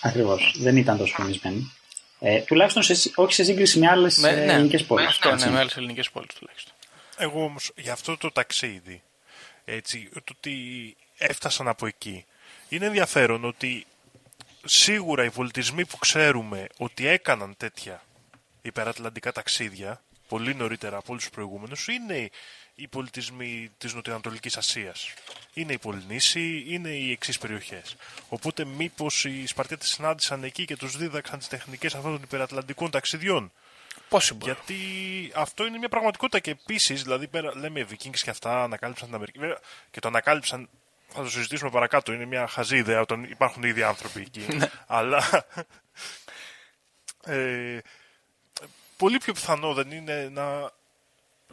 [0.02, 0.56] Ακριβώς.
[0.60, 1.74] Δεν ήταν τόσο φημισμένοι.
[2.20, 5.08] Ε, τουλάχιστον σε, όχι σε σύγκριση με άλλες ναι, ελληνικές πόλεις.
[5.08, 6.74] Αυτό, ναι, με άλλες ελληνικές πόλεις τουλάχιστον.
[7.18, 9.02] Εγώ όμως για αυτό το ταξίδι,
[9.66, 12.26] έτσι, το ότι έφτασαν από εκεί,
[12.70, 13.86] είναι ενδιαφέρον ότι
[14.66, 18.02] σίγουρα οι πολιτισμοί που ξέρουμε ότι έκαναν τέτοια
[18.62, 22.30] υπερατλαντικά ταξίδια, πολύ νωρίτερα από όλους τους προηγούμενους, είναι
[22.76, 25.14] οι πολιτισμοί της Νοτιοανατολικής Ασίας.
[25.54, 27.96] Είναι οι Πολυνήσοι, είναι οι εξής περιοχές.
[28.30, 33.52] Οπότε, μήπως οι Σπαρτιάτες συνάντησαν εκεί και τους δίδαξαν τις τεχνικές αυτών των υπερατλαντικών ταξιδιών;
[34.10, 34.42] Possible.
[34.42, 34.76] Γιατί
[35.34, 39.40] αυτό είναι μια πραγματικότητα και επίσης, δηλαδή πέρα, λέμε Vikings και αυτά ανακάλυψαν την Αμερική.
[39.92, 40.70] Και το ανακάλυψαν
[41.14, 42.14] θα το συζητήσουμε παρακάτω.
[42.14, 44.56] Είναι μια χαζή ιδέα όταν υπάρχουν ήδη άνθρωποι εκεί.
[44.56, 44.70] Ναι.
[44.88, 45.24] Αλλά
[47.36, 47.80] ε,
[49.02, 50.72] πολύ πιο πιθανό δεν είναι να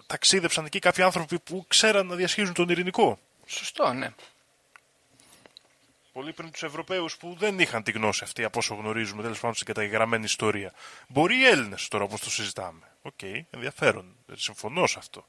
[0.06, 3.18] ταξίδεψαν εκεί κάποιοι άνθρωποι που ξέραν να διασχίζουν τον ειρηνικό.
[3.46, 4.10] Σωστό, ναι.
[6.12, 9.54] Πολύ πριν τους Ευρωπαίους που δεν είχαν τη γνώση αυτή από όσο γνωρίζουμε τέλος πάντων
[9.54, 10.72] στην καταγεγραμμένη ιστορία.
[11.08, 12.82] Μπορεί οι Έλληνες τώρα όπως το συζητάμε.
[13.02, 14.16] OK, okay, ενδιαφέρον.
[14.34, 15.26] Συμφωνώ σε αυτό.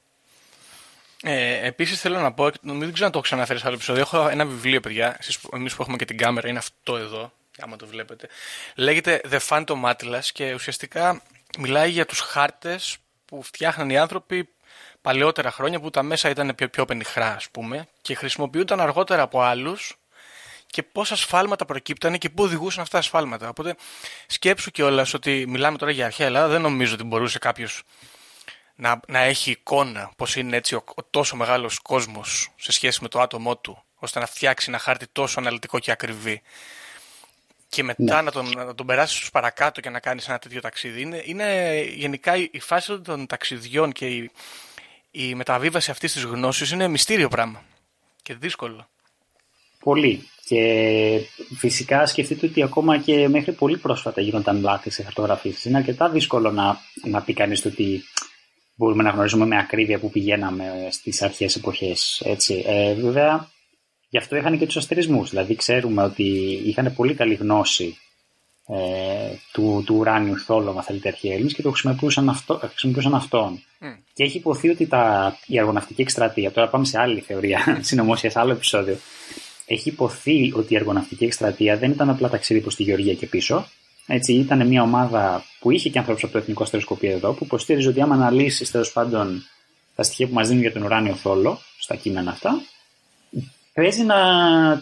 [1.22, 4.02] Ε, Επίσης θέλω να πω, νομίζω δεν ξέρω αν το έχω ξαναφέρει σε άλλο επεισόδιο.
[4.02, 5.18] Έχω ένα βιβλίο, παιδιά.
[5.52, 8.28] Εμείς που έχουμε και την κάμερα, είναι αυτό εδώ, άμα το βλέπετε.
[8.74, 11.22] Λέγεται The Phantom Atlas και ουσιαστικά
[11.58, 14.48] μιλάει για τους χάρτες που φτιάχναν οι άνθρωποι
[15.00, 19.40] παλαιότερα χρόνια που τα μέσα ήταν πιο, πιο πενιχρά, ας πούμε, και χρησιμοποιούνταν αργότερα από
[19.40, 19.98] άλλους
[20.66, 23.48] και πόσα σφάλματα προκύπτανε και πού οδηγούσαν αυτά τα σφάλματα.
[23.48, 23.74] Οπότε
[24.26, 27.82] σκέψου κιόλας ότι μιλάμε τώρα για αρχαία Ελλάδα, δεν νομίζω ότι μπορούσε κάποιος
[28.74, 33.08] να, να έχει εικόνα πώς είναι έτσι ο, ο τόσο μεγάλος κόσμος σε σχέση με
[33.08, 36.42] το άτομό του, ώστε να φτιάξει ένα χάρτη τόσο αναλυτικό και ακριβή.
[37.70, 38.22] Και μετά ναι.
[38.22, 41.00] να, τον, να τον περάσεις στους παρακάτω και να κάνεις ένα τέτοιο ταξίδι.
[41.00, 44.30] Είναι, είναι γενικά η φάση των ταξιδιών και η,
[45.10, 47.62] η μεταβίβαση αυτής της γνώσης είναι μυστήριο πράγμα
[48.22, 48.88] και δύσκολο.
[49.78, 50.28] Πολύ.
[50.44, 51.20] Και
[51.56, 55.64] φυσικά σκεφτείτε ότι ακόμα και μέχρι πολύ πρόσφατα γίνονταν λάθη σε χαρτογραφήσεις.
[55.64, 58.02] Είναι αρκετά δύσκολο να, να πει κανείς ότι
[58.74, 62.22] μπορούμε να γνωρίζουμε με ακρίβεια που πηγαίναμε στις αρχές εποχές.
[62.24, 62.64] Έτσι.
[62.66, 63.48] Ε, βέβαια,
[64.10, 65.30] γι' αυτό είχαν και τους αστερισμούς.
[65.30, 66.22] Δηλαδή, ξέρουμε ότι
[66.64, 67.98] είχαν πολύ καλή γνώση
[68.66, 73.62] ε, του, του ουράνιου θόλωμα, θέλετε, αρχαίοι και το χρησιμοποιούσαν, αυτό, χρησιμοποιούσαν αυτόν.
[73.80, 73.98] Mm.
[74.12, 78.40] Και έχει υποθεί ότι τα, η αργοναυτική εκστρατεία, τώρα πάμε σε άλλη θεωρία συνωμόσια, σε
[78.40, 78.96] άλλο επεισόδιο,
[79.66, 83.66] έχει υποθεί ότι η αργοναυτική εκστρατεία δεν ήταν απλά ταξίδι προς τη Γεωργία και πίσω,
[84.06, 87.88] έτσι, ήταν μια ομάδα που είχε και ανθρώπους από το Εθνικό Στερεοσκοπείο εδώ, που υποστήριζε
[87.88, 89.42] ότι άμα αναλύσεις τέλος πάντων
[89.94, 92.60] τα στοιχεία που μας δίνουν για τον ουράνιο θόλο, στα κείμενα αυτά,
[93.80, 94.16] παίζει να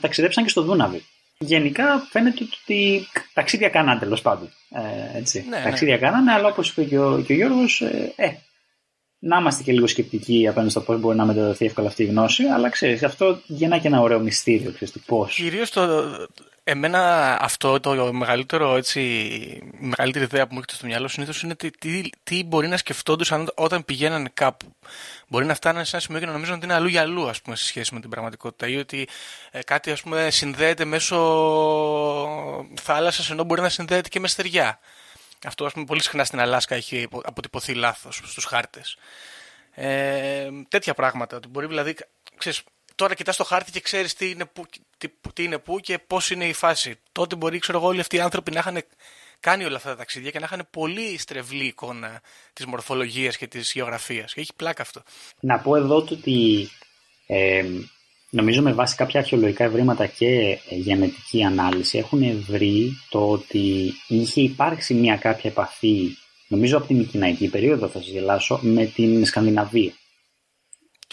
[0.01, 1.05] ταξιδέψαν και στο Δούναβι.
[1.39, 4.49] Γενικά φαίνεται ότι ταξίδια κάναν τέλος πάντων.
[4.71, 5.45] Ε, έτσι.
[5.49, 5.63] Ναι, ναι.
[5.63, 6.01] ταξίδια ναι.
[6.01, 8.31] κάνανε, αλλά όπως είπε και ο, και ο Γιώργος, ε, ε,
[9.19, 12.45] να είμαστε και λίγο σκεπτικοί απέναντι στο πώς μπορεί να μεταδοθεί εύκολα αυτή η γνώση,
[12.45, 15.35] αλλά ξέρεις, αυτό γεννά και ένα ωραίο μυστήριο, ξέρεις του πώς.
[15.35, 15.83] Κυρίως το,
[16.71, 21.55] Εμένα αυτό το μεγαλύτερο έτσι, η μεγαλύτερη ιδέα που μου έρχεται στο μυαλό συνήθως είναι
[21.55, 24.75] τι, τι, τι, μπορεί να σκεφτόντουσαν όταν πηγαίνανε κάπου.
[25.29, 27.43] Μπορεί να φτάνουν σε ένα σημείο και να νομίζουν ότι είναι αλλού για αλλού, ας
[27.43, 28.69] πούμε, σε σχέση με την πραγματικότητα.
[28.69, 29.09] Ή ότι
[29.51, 31.16] ε, κάτι ας πούμε, συνδέεται μέσω
[32.83, 34.79] θάλασσας ενώ μπορεί να συνδέεται και με στεριά.
[35.47, 38.97] Αυτό ας πούμε, πολύ συχνά στην Αλάσκα έχει αποτυπωθεί λάθος στους χάρτες.
[39.74, 41.36] Ε, τέτοια πράγματα.
[41.36, 41.97] Ότι μπορεί δηλαδή,
[42.36, 42.62] ξέρεις,
[42.95, 44.66] τώρα κοιτάς το χάρτη και ξέρεις τι είναι που,
[44.99, 46.99] τι, τι είναι που και πώς είναι η φάση.
[47.12, 48.82] Τότε μπορεί ξέρω εγώ, όλοι αυτοί οι άνθρωποι να είχαν
[49.41, 52.20] κάνει όλα αυτά τα ταξίδια και να είχαν πολύ στρεβλή εικόνα
[52.53, 54.34] της μορφολογίας και της γεωγραφίας.
[54.34, 55.03] Και έχει πλάκα αυτό.
[55.41, 56.68] Να πω εδώ ότι
[57.26, 57.64] ε,
[58.31, 64.95] νομίζω με βάση κάποια αρχαιολογικά ευρήματα και γενετική ανάλυση έχουν βρει το ότι είχε υπάρξει
[64.95, 66.16] μια κάποια επαφή
[66.49, 69.93] νομίζω από την Μικυναϊκή περίοδο θα σας γελάσω με την Σκανδιναβία.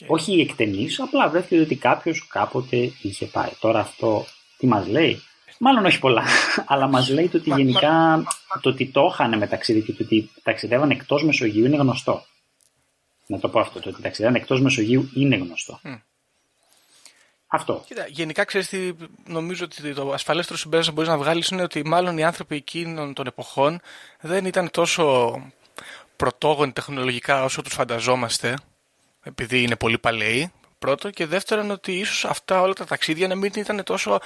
[0.08, 3.50] Όχι εκτενή, απλά βρέθηκε ότι κάποιος κάποτε είχε πάει.
[3.60, 4.26] Τώρα αυτό
[4.58, 5.22] τι μας λέει;
[5.60, 6.24] Μάλλον όχι πολλά,
[6.72, 8.24] αλλά μας λέει το ότι γενικά
[8.62, 12.26] το ότι το είχαν μεταξύ και το ότι ταξιδεύαν εκτός Μεσογείου είναι γνωστό.
[13.28, 15.80] Να το πω αυτό, το ότι ταξιδεύαν εκτός Μεσογείου είναι γνωστό.
[17.56, 17.84] Αυτό.
[17.86, 18.92] Κοίτα, γενικά ξέρεις τι
[19.26, 23.14] νομίζω ότι το ασφαλέστερο συμπέρασμα που μπορείς να βγάλεις είναι ότι μάλλον οι άνθρωποι εκείνων
[23.14, 23.82] των εποχών
[24.22, 25.36] δεν ήταν τόσο
[26.16, 28.56] πρωτόγονοι τεχνολογικά όσο τους φανταζόμαστε,
[29.24, 30.52] επειδή είναι πολύ παλαιοί.
[30.80, 31.10] Πρώτο.
[31.10, 34.20] Και δεύτερον, ότι ίσως αυτά όλα τα ταξίδια να μην ήταν τόσο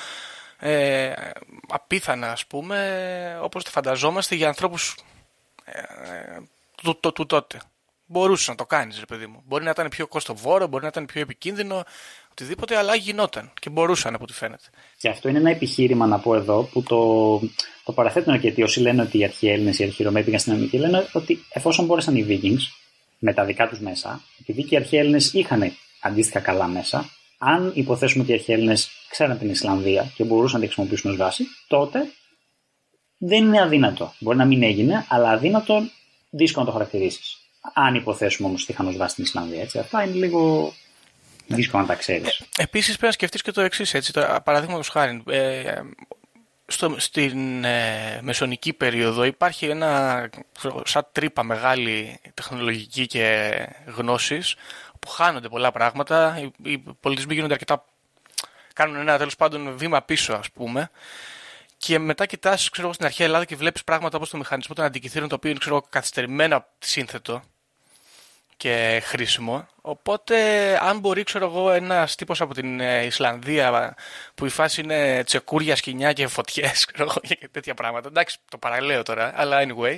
[0.59, 1.13] ε,
[1.67, 4.95] απίθανα, ας πούμε, όπως τα φανταζόμαστε για ανθρώπους
[5.63, 5.81] ε,
[6.75, 7.59] του, του, του τότε.
[8.11, 9.43] Μπορούσες να το κάνεις, ρε παιδί μου.
[9.47, 11.83] Μπορεί να ήταν πιο κοστοβόρο, μπορεί να ήταν πιο επικίνδυνο,
[12.31, 14.63] οτιδήποτε, αλλά γινόταν και μπορούσαν από ό,τι φαίνεται.
[14.97, 17.39] Και αυτό είναι ένα επιχείρημα να πω εδώ που το,
[17.83, 20.77] το παραθέτουν αρκετοί όσοι λένε ότι οι αρχαίοι Έλληνες, οι αρχαίοι Ρωμαίοι πήγαν στην Αμερική,
[20.77, 22.61] λένε ότι εφόσον μπόρεσαν οι Vikings
[23.19, 27.71] με τα δικά τους μέσα, επειδή και οι αρχαίοι Έλληνες είχαν αντίστοιχα καλά μέσα, αν
[27.75, 31.43] υποθέσουμε ότι οι αρχαίοι Έλληνες ξέραν την Ισλανδία και μπορούσαν να τη χρησιμοποιήσουν ως βάση,
[31.67, 31.99] τότε
[33.17, 34.13] δεν είναι αδύνατο.
[34.19, 35.89] Μπορεί να μην έγινε, αλλά αδύνατο
[36.29, 37.37] δύσκολο να το χαρακτηρίσεις.
[37.73, 40.73] Αν υποθέσουμε όμως ότι είχαν ως βάση την Ισλανδία, έτσι, αυτά είναι λίγο
[41.47, 42.41] δύσκολο να τα ξέρεις.
[42.57, 44.11] Επίσης πρέπει να σκεφτείς και το εξής, έτσι.
[44.43, 45.81] Παραδείγματος χάρη, ε,
[46.67, 50.29] στο, στην ε, μεσονική περίοδο υπάρχει ένα
[50.83, 53.53] σαν τρύπα μεγάλη τεχνολογική και
[53.85, 54.55] γνώσης
[54.99, 56.39] που χάνονται πολλά πράγματα.
[56.39, 57.85] Οι, οι πολιτισμοί γίνονται αρκετά.
[58.73, 60.89] κάνουν ένα τέλος πάντων βήμα πίσω, ας πούμε.
[61.77, 65.29] Και μετά κοιτάς, ξέρω στην αρχαία Ελλάδα και βλέπεις πράγματα όπως το μηχανισμό των αντικειθήρων,
[65.29, 67.41] το οποίο είναι ξέρω, καθυστερημένα σύνθετο
[68.59, 69.67] και χρήσιμο.
[69.81, 70.35] Οπότε,
[70.81, 73.95] αν μπορεί, ξέρω εγώ, ένας τύπος από την ε, Ισλανδία
[74.35, 78.07] που η φάση είναι τσεκούρια, σκηνιά και φωτιές, ξέρω εγώ, και τέτοια πράγματα.
[78.07, 79.97] Εντάξει, το παραλέω τώρα, αλλά anyway.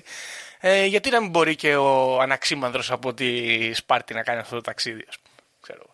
[0.60, 3.30] Ε, γιατί να μην μπορεί και ο αναξίμανδρος από τη
[3.74, 5.36] Σπάρτη να κάνει αυτό το ταξίδι, ας πούμε.
[5.62, 5.86] Ξέρω.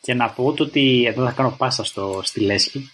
[0.00, 2.90] Και να πω το ότι εδώ θα κάνω πάσα στο, στη Λέσχη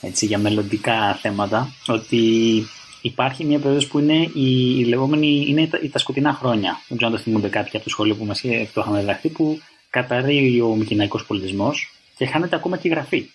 [0.00, 2.62] έτσι, για μελλοντικά θέματα ότι
[3.06, 6.80] υπάρχει μια περίοδος που είναι η, η λεγόμενη, είναι τα, τα σκοτεινά χρόνια.
[6.88, 8.40] Δεν ξέρω αν το θυμούνται κάποιοι από το σχολείο που μας
[8.72, 13.30] το είχαμε διδαχθεί που καταρρεί ο μικυναϊκός πολιτισμός και χάνεται ακόμα και η γραφή.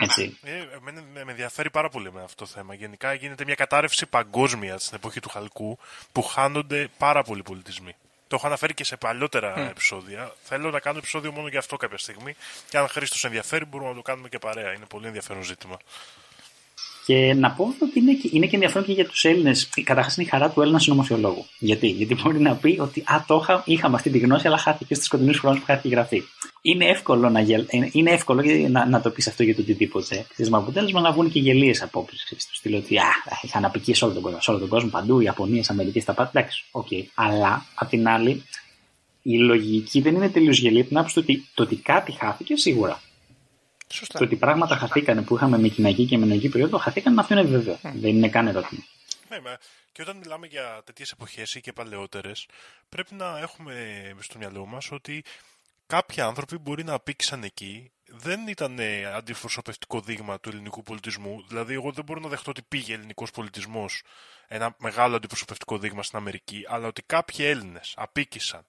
[0.00, 0.38] Έτσι.
[0.42, 0.50] Ε,
[0.80, 2.74] με, με ενδιαφέρει πάρα πολύ με αυτό το θέμα.
[2.74, 5.78] Γενικά γίνεται μια κατάρρευση παγκόσμια στην εποχή του Χαλκού
[6.12, 7.94] που χάνονται πάρα πολλοί πολιτισμοί.
[8.28, 10.32] Το έχω αναφέρει και σε παλιότερα επεισόδια.
[10.42, 12.36] Θέλω να κάνω επεισόδιο μόνο για αυτό κάποια στιγμή.
[12.68, 14.72] Και αν Χρήστος ενδιαφέρει, μπορούμε να το κάνουμε και παρέα.
[14.72, 15.76] Είναι πολύ ενδιαφέρον ζήτημα.
[17.08, 19.68] Και να πω ότι είναι, είναι και ενδιαφέρον και για τους Έλληνες.
[19.84, 21.44] Καταρχάς είναι η χαρά του Έλληνα συνωμοσιολόγου.
[21.58, 24.94] Γιατί; Γιατί μπορεί να πει ότι α, το είχα, είχαμε αυτή τη γνώση, αλλά χάθηκε
[24.94, 26.22] στου σκοτεινού χρόνους που χάθηκε η γραφή.
[26.62, 27.66] Είναι εύκολο να, γελ...
[27.92, 30.26] είναι εύκολο να, να το πεις αυτό για το οτιδήποτε.
[30.28, 32.34] Ξέρεις, με αποτέλεσμα να βγουν και γελοίες απόψεις.
[32.36, 33.02] Στο στυλ ότι α,
[33.42, 36.30] είχαν αποικίες σε όλο τον κόσμο, σε όλο τον κόσμο παντού, Ιαπωνία, Αμερική, τα πάντα.
[36.34, 36.86] Εντάξει, OK.
[36.90, 37.02] Okay.
[37.14, 38.42] Αλλά απ' την άλλη,
[39.22, 43.00] η λογική δεν είναι τελείως γελία την άποψη ότι το ότι κάτι χάθηκε σίγουρα.
[43.92, 44.18] Σωστά.
[44.18, 47.78] Το ότι πράγματα χαθήκανε που είχαμε με μυκηναϊκή και μινωική περίοδο, χαθήκανε αυτό είναι βέβαιο.
[47.82, 48.82] Δεν είναι καν ερώτημα.
[49.28, 49.58] Ναι, μα
[49.92, 52.46] και όταν μιλάμε για τέτοιες εποχές ή και παλαιότερες,
[52.88, 53.74] πρέπει να έχουμε
[54.20, 55.24] στο μυαλό μας ότι
[55.86, 57.90] κάποιοι άνθρωποι μπορεί να απήξαν εκεί.
[58.10, 58.78] Δεν ήταν
[59.16, 61.44] αντιπροσωπευτικό δείγμα του ελληνικού πολιτισμού.
[61.48, 64.02] Δηλαδή, εγώ δεν μπορώ να δεχτώ ότι πήγε ελληνικός πολιτισμός
[64.48, 68.66] ένα μεγάλο αντιπροσωπευτικό δείγμα στην Αμερική, αλλά ότι κάποιοι Έλληνες απίκησαν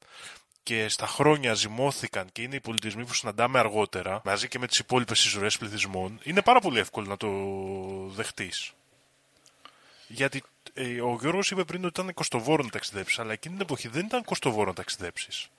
[0.63, 4.79] και στα χρόνια ζυμώθηκαν και είναι οι πολιτισμοί που συναντάμε αργότερα, μαζί και με τις
[4.79, 7.29] υπόλοιπες εισρωές πληθυσμών, είναι πάρα πολύ εύκολο να το
[8.15, 8.73] δεχτείς.
[10.07, 10.43] Γιατί
[10.73, 14.05] ε, ο Γιώργος είπε πριν ότι ήταν κοστοβόρο να ταξιδέψει, αλλά εκείνη την εποχή δεν
[14.05, 15.49] ήταν κοστοβόρο να ταξιδέψεις.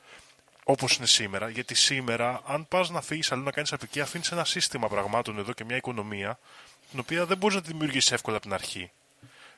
[0.65, 4.45] Όπως είναι σήμερα, γιατί σήμερα, αν πας να φύγεις αλλού να κάνεις απικία, αφήνεις ένα
[4.45, 6.39] σύστημα πραγμάτων εδώ και μια οικονομία,
[6.91, 8.91] την οποία δεν μπορείς να τη δημιουργήσεις εύκολα από την αρχή.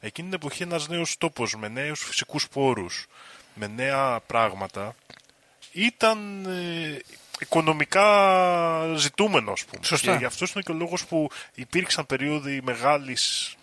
[0.00, 3.06] Εκείνη την εποχή ένας νέος τόπος με νέους φυσικούς πόρους,
[3.54, 4.94] με νέα πράγματα,
[5.72, 6.98] ήταν ε,
[7.40, 9.84] οικονομικά ζητούμενο, ας πούμε.
[9.84, 10.12] Σωστά.
[10.12, 13.54] Και γι' αυτός είναι και ο λόγος που υπήρξαν περίοδοι μεγάλης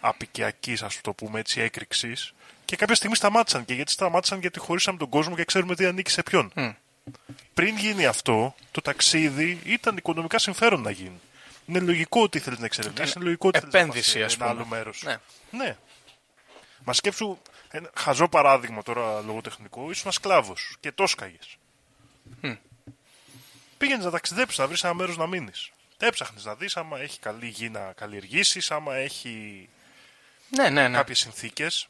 [0.00, 2.34] απικιακής, ας το πούμε έτσι, έκρηξης.
[2.64, 3.64] Και κάποια στιγμή σταμάτησαν.
[3.64, 6.52] Και γιατί σταμάτησαν, γιατί χωρίσαμε τον κόσμο και ξέρουμε τι ανήκει σε ποιον.
[6.56, 6.74] Mm.
[7.54, 11.20] Πριν γίνει αυτό, το ταξίδι ήταν οικονομικά συμφέρον να γίνει.
[11.66, 14.38] Είναι λογικό ότι θέλει να εξερευνήσει, είναι λογικό ότι θέλει να Επένδυση, πας ας σε
[14.40, 14.60] ένα πούμε.
[14.60, 15.02] άλλο μέρος.
[15.04, 15.16] Ναι.
[15.50, 15.76] ναι.
[16.84, 17.38] Μα σκέψου
[17.72, 21.38] ένα χαζό παράδειγμα τώρα λογοτεχνικό, ήσουν σκλάβο και το έσκαγε.
[23.78, 25.70] Πήγαινες να ταξιδέψεις, να βρεις ένα μέρος να μείνεις.
[25.98, 29.68] Έψαχνες να δεις άμα έχει καλή γη να καλλιεργήσεις, άμα έχει
[30.48, 30.96] Ναι, ναι, ναι.
[30.96, 31.86] κάποιες συνθήκες.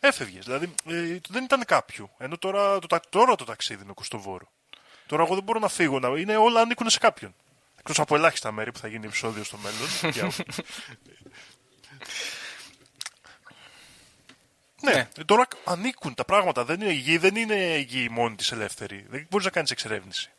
[0.00, 0.44] Έφευγες.
[0.44, 2.10] Δηλαδή ε, δεν ήταν κάποιου.
[2.18, 4.48] Ενώ τώρα το, τα- τώρα το ταξίδι είναι κοστοβόρο.
[5.06, 5.98] Τώρα εγώ δεν μπορώ να φύγω.
[5.98, 7.34] Να, είναι όλα ανήκουν σε κάποιον.
[7.78, 10.32] Εκτός από ελάχιστα μέρη που θα γίνει επεισόδιο στο μέλλον.
[14.90, 16.64] Για- ναι, ε, τώρα ανήκουν τα πράγματα.
[16.64, 19.06] Δεν είναι, η γη δεν είναι η γη μόνη της ελεύθερη.
[19.08, 20.30] Δεν μπορείς να κάνεις εξερεύνηση.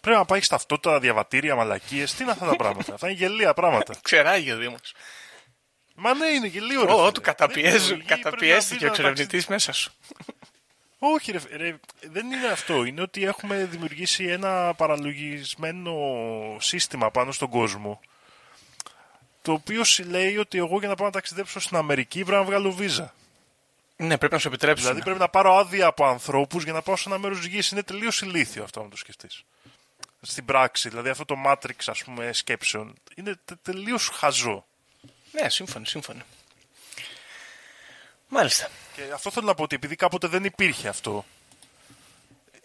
[0.00, 2.14] Πρέπει να πάει ταυτότητα, διαβατήρια, μαλακίες.
[2.14, 2.94] Τι είναι αυτά τα πράγματα.
[2.94, 3.94] Αυτά είναι γελία πράγματα.
[4.02, 4.94] Ξεράγει ο Δήμος.
[5.94, 6.84] Μα ναι, είναι γελίο.
[6.84, 7.06] ρε Ω, φίλε.
[7.06, 7.94] του Δεν καταπιέζουν.
[7.94, 9.92] είναι λογική, Καταπιέστηκε ο πρέπει να μπεις να εξερευνητής μέσα σου.
[10.98, 12.84] Όχι, ρε, ρε, δεν είναι αυτό.
[12.84, 15.94] Είναι ότι έχουμε δημιουργήσει ένα παραλογισμένο
[16.60, 18.00] σύστημα πάνω στον κόσμο.
[19.48, 22.72] Το οποίο λέει ότι εγώ για να πάω να ταξιδέψω στην Αμερική πρέπει να βγάλω
[22.72, 23.14] βίζα.
[23.96, 24.84] Ναι, πρέπει να σου επιτρέψουν.
[24.86, 27.70] Δηλαδή πρέπει να πάρω άδεια από ανθρώπους για να πάω σε ένα μέρος της γης.
[27.70, 29.42] Είναι τελείως ηλίθιο αυτό, να το σκεφτείς.
[30.20, 34.66] Στην πράξη, δηλαδή αυτό το matrix ας πούμε σκέψεων είναι τε, τελείως χαζό.
[35.32, 36.22] Ναι, σύμφωνοι, σύμφωνοι.
[38.28, 38.68] Μάλιστα.
[38.94, 41.24] Και αυτό θέλω να πω ότι επειδή κάποτε δεν υπήρχε αυτό,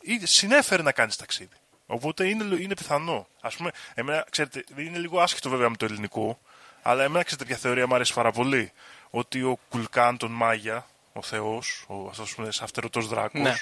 [0.02, 1.56] ή- συνέφερε να κάνεις ταξίδι.
[1.86, 3.28] Οπότε είναι, είναι πιθανό.
[3.42, 6.40] Α πούμε, εμένα, ξέρετε, είναι λίγο άσχετο βέβαια με το ελληνικό,
[6.84, 8.72] αλλά εμένα ξέρετε ποια θεωρία μου αρέσει πάρα πολύ.
[9.10, 13.56] Ότι ο Κουλκάν των Μάγια, ο Θεός, ο αυτός που είναι αυτερωτός δράκος, Ναι.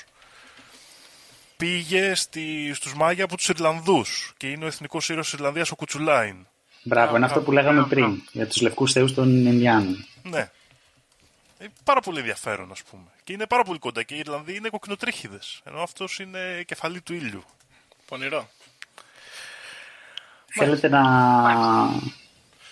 [1.57, 5.76] πήγε στη, στους Μάγια από τους Ιρλανδούς και είναι ο εθνικός ήρωας της Ιρλανδίας ο
[5.76, 6.36] Κουτσουλάιν.
[6.84, 10.05] Μπράβο, είναι αυτό που λέγαμε πριν για τους λευκούς θεούς των Ινδιάνων.
[10.24, 10.51] Ναι.
[11.57, 13.03] Ε, πάρα πολύ ενδιαφέρον, ας πούμε.
[13.24, 14.03] Και είναι πάρα πολύ κοντά.
[14.03, 15.61] Και οι Ιρλανδοί είναι κοκκινοτρίχιδες.
[15.63, 17.43] Ενώ αυτός είναι κεφαλή του ήλιου.
[18.05, 18.49] Πονηρό.
[20.53, 21.01] Θέλετε να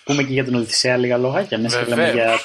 [0.10, 2.40] πούμε και για τον Οδυσσέα λίγα λόγια, μέσα και λέμε Βεβαίως, για,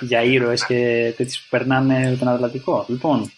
[0.00, 2.84] για ήρωες και τέτοιους που περνάνε τον Ατλαντικό.
[2.88, 3.32] Λοιπόν,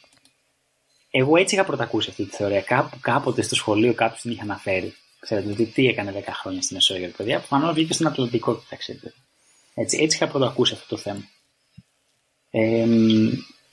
[1.11, 2.61] εγώ έτσι είχα πρωτακούσει αυτή τη θεωρία.
[2.61, 4.95] Κάπου, κάποτε στο σχολείο κάποιος την είχε αναφέρει.
[5.19, 7.39] Ξέρετε, ότι τι έκανε 10 χρόνια στην Μεσόγειο, παιδιά.
[7.39, 9.13] Προφανώ βγήκε στον Ατλαντικό και ταξίδι.
[9.75, 11.23] Έτσι, έτσι είχα πρωτακούσει αυτό το θέμα.
[12.51, 12.87] Ε,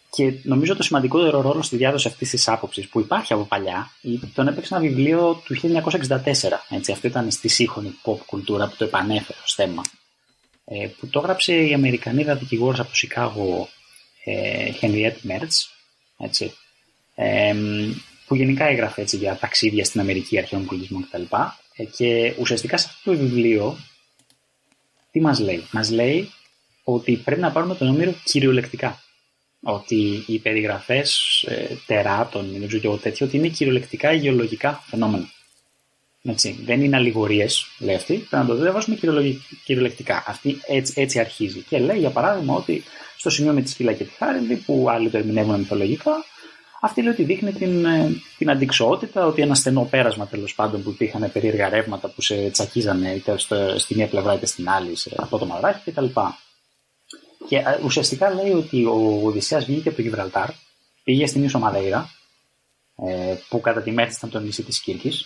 [0.09, 3.91] και νομίζω το σημαντικότερο ρόλο στη διάδοση αυτής της άποψης που υπάρχει από παλιά,
[4.33, 6.21] τον έπαιξε ένα βιβλίο του 1964.
[6.69, 9.81] Έτσι, αυτό ήταν στη σύγχρονη pop κουλτούρα που το επανέφερε ως θέμα.
[10.65, 13.69] Ε, που το έγραψε η Αμερικανίδα δικηγόρο από το Σικάγο
[14.23, 15.67] ε, Henriette Mertz,
[16.17, 16.53] έτσι,
[17.15, 17.55] ε,
[18.25, 21.23] που γενικά έγραφε έτσι, για ταξίδια στην Αμερική, αρχαίων πολιτισμών κτλ.
[21.75, 23.77] Ε, και ουσιαστικά σε αυτό το βιβλίο,
[25.11, 26.31] τι μας λέει; Μας λέει
[26.83, 29.01] ότι πρέπει να πάρουμε τον Όμηρο κυριολεκτικά.
[29.61, 35.29] Ότι οι περιγραφές ε, τεράτων, δεν ξέρω και εγώ τέτοιο, ότι είναι κυριολεκτικά γεωλογικά φαινόμενα.
[36.23, 38.13] Έτσι, δεν είναι αλληγορίες, λέει αυτή.
[38.13, 40.23] Πρέπει να το διαβάσουμε κυριολογι- κυριολεκτικά.
[40.27, 41.59] Αυτή έτσι, έτσι αρχίζει.
[41.59, 42.83] Και λέει, για παράδειγμα, ότι
[43.17, 46.25] στο σημείο με τη σκύλα και τη χάρινδη, που άλλοι το ερμηνεύουν μυθολογικά,
[46.81, 50.89] αυτή λέει ότι δείχνει την, ε, την αντικσοότητα, ότι ένα στενό πέρασμα τέλος πάντων που
[50.89, 55.11] υπήρχαν περίεργα ρεύματα που σε τσακίζανε είτε στο, στη μία πλευρά είτε στην άλλη, σε
[55.17, 56.05] απότομα βράχη κτλ.
[57.47, 60.49] Και ε, ουσιαστικά λέει ότι ο Οδυσσέας βγήκε από το Γιβραλτάρ,
[61.03, 62.09] πήγε στην ίσο Μαδέιρα,
[62.95, 65.25] ε, που κατά τη μέρη ήταν το νησί της Κύρκης,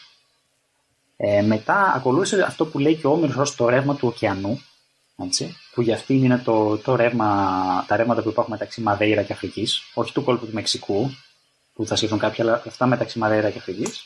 [1.18, 4.62] ε, μετά ακολούθησε αυτό που λέει και ο Όμηρος ως το ρεύμα του ωκεανού,
[5.26, 9.34] έτσι, που για αυτήν είναι το, το ρεύμα, τα ρεύματα που υπάρχουν μεταξύ Μαδέιρα και
[9.34, 11.12] Αφρικής, όχι του κόλπου του Μεξικού,
[11.74, 14.06] που θα σκεφτούν κάποιοι, αλλά αυτά μεταξύ Μαδέιρα και Αφρικής.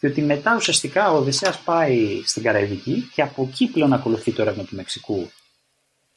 [0.00, 4.62] Διότι μετά ουσιαστικά ο Οδυσσέας πάει στην Καραϊβική και από εκεί πλέον ακολουθεί το ρεύμα
[4.62, 5.30] του Μεξικού.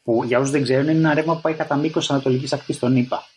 [0.05, 2.95] Που για όσους δεν ξέρουν είναι ένα ρεύμα που πάει κατά μήκος Ανατολικής ακτής των
[2.95, 3.27] ΗΠΑ.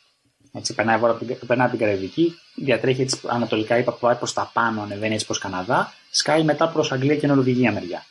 [0.52, 4.32] Έτσι, περνάει, βόρεια από την- περνάει από την Καραϊβική, διατρέχει έτσι ανατολικά ΗΠΑ, πάει προς
[4.32, 8.04] τα πάνω, ανεβαίνει έτσι προς Καναδά, σκάει μετά προς Αγγλία και Νορβηγία μεριά.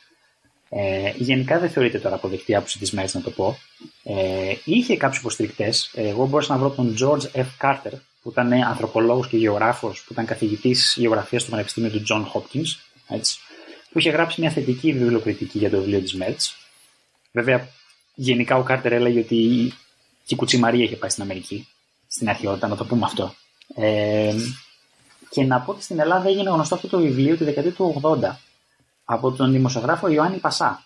[0.68, 3.58] Ε, γενικά δεν θεωρείται τώρα αποδεκτή άποψη της μέρης να το πω.
[4.02, 5.90] Ε, είχε κάποιους υποστηρικτές.
[5.94, 7.46] Εγώ μπορούσα να βρω τον George F.
[7.60, 7.92] Carter,
[8.22, 12.76] που ήταν ανθρωπολόγος και γεωγράφος, που ήταν καθηγητής γεωγραφίας στο Πανεπιστήμιο του John Hopkins,
[13.08, 13.38] έτσι,
[13.90, 16.40] που είχε γράψει μια θετική βιβλιοκριτική για το βιβλίο της Μέρτ.
[17.32, 17.68] Βέβαια,
[18.20, 19.72] γενικά ο Κάρτερ έλεγε ότι
[20.24, 21.68] και η Κουτσή Μαρία είχε πάει στην Αμερική,
[22.08, 23.34] στην αρχαιότητα, να το πούμε αυτό.
[23.74, 24.34] Ε,
[25.30, 28.18] και να πω ότι στην Ελλάδα έγινε γνωστό αυτό το βιβλίο τη δεκαετία του 80
[29.04, 30.84] από τον δημοσιογράφο Ιωάννη Πασά,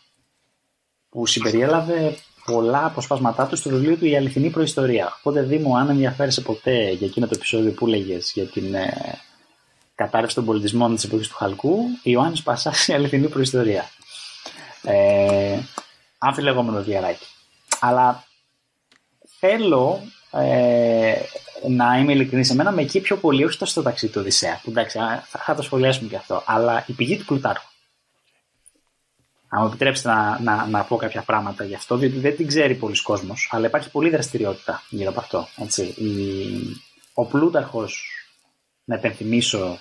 [1.09, 5.17] που συμπεριέλαβε πολλά αποσπάσματά του στο βιβλίο του Η Αληθινή Προϊστορία.
[5.19, 9.19] Οπότε, Δήμο, αν ενδιαφέρεσαι ποτέ για εκείνο το επεισόδιο που έλεγε για την ε,
[9.95, 13.91] κατάρρευση των πολιτισμών της εποχής του Χαλκού, Ιωάννης Πασάς, Η Αληθινή Προϊστορία.
[14.83, 15.59] Ε,
[16.23, 17.27] αμφιλεγόμενο διαράκι.
[17.81, 18.25] Αλλά
[19.39, 20.01] θέλω
[20.31, 21.15] ε,
[21.69, 24.71] να είμαι ειλικρινής, εμένα με εκεί πιο πολύ, όχι τόσο στο ταξίδι του Οδυσσέα, που
[24.71, 27.71] εντάξει, α, θα, θα το σχολιάσουμε και αυτό, αλλά η πηγή του Πλουτάρχου.
[29.49, 32.75] Αν μου επιτρέψετε να, να, να πω κάποια πράγματα γι' αυτό, διότι δεν την ξέρει
[32.75, 35.49] πολλοί κόσμος, αλλά υπάρχει πολλή δραστηριότητα γύρω από αυτό.
[35.57, 35.83] Έτσι.
[35.83, 36.11] Η,
[37.15, 38.05] ο Πλούταρχος,
[38.85, 39.79] να επενθυμίσω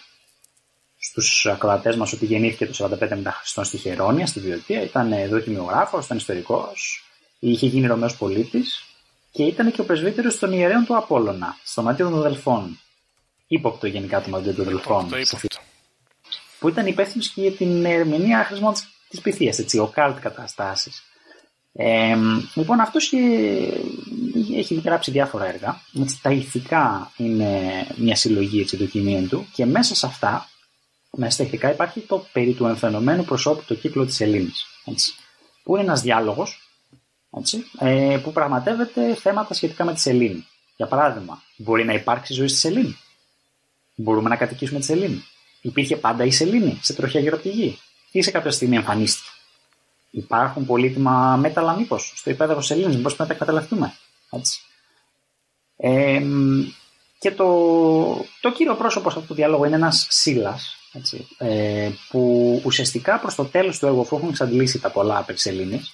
[1.03, 6.05] στους ακροατές μας ότι γεννήθηκε το 45 μετά Χριστόν στη Χερόνια, στη Βιωτία, ήταν δοκιμιογράφος,
[6.05, 7.05] ήταν ιστορικός,
[7.39, 8.85] είχε γίνει Ρωμαίος πολίτης
[9.31, 12.79] και ήταν και ο πρεσβύτερος των ιερέων του Απόλλωνα, στο Μαντίο των Δελφών.
[13.47, 15.09] Ήποπτο γενικά το Μαντίο των Δελφών.
[15.09, 15.57] Το είπα αυτό.
[16.59, 18.73] Που ήταν υπεύθυνος και για την ερμηνεία χρησμών
[19.09, 21.03] της πυθία, έτσι, ο καλτ καταστάσεις.
[21.73, 22.15] Ε,
[22.53, 23.13] λοιπόν, αυτός
[24.55, 25.81] έχει γράψει διάφορα έργα.
[26.01, 30.49] Έτσι, τα ηθικά είναι μια συλλογή έτσι, δοκιμίων του και μέσα σε αυτά
[31.17, 34.65] μέσα στα ηθικά υπάρχει το περί του εμφαινομένου προσώπου το κύκλο της Ελλήνης.
[34.85, 35.13] Έτσι,
[35.63, 36.69] που είναι ένας διάλογος
[37.37, 40.47] έτσι, ε, που πραγματεύεται θέματα σχετικά με τη Σελήνη.
[40.75, 42.97] Για παράδειγμα, μπορεί να υπάρξει ζωή στη Σελήνη.
[43.95, 45.25] Μπορούμε να κατοικήσουμε τη Σελήνη.
[45.61, 47.79] Υπήρχε πάντα η Σελήνη σε τροχιά γύρω από τη γη.
[48.11, 49.29] Ή σε κάποια στιγμή εμφανίστηκε.
[50.09, 53.95] Υπάρχουν πολύτιμα μέταλλα μήπως στο υπέδαφος Σελήνης, μήπως πρέπει να τα εκμεταλλευτούμε.
[54.29, 54.61] Έτσι.
[55.77, 56.23] Ε,
[57.19, 57.45] και το,
[58.41, 60.07] το κύριο πρόσωπο σε αυτό το διάλογο είναι ένας
[61.01, 65.37] Σύλλα, ε, που ουσιαστικά προς το τέλος του έργου, αφού έχουν εξαντλήσει τα πολλά περί
[65.37, 65.93] Σελήνης,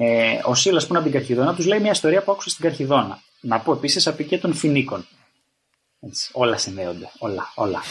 [0.00, 2.64] ε, ο Σύλλα που είναι από την Καρχιδόνα τους λέει μια ιστορία που άκουσε στην
[2.64, 3.22] Καρχιδόνα.
[3.40, 5.06] Να πω επίσης απεικέ των Φινίκων.
[6.00, 7.10] Έτσι, όλα συνδέονται.
[7.18, 7.82] Όλα, όλα.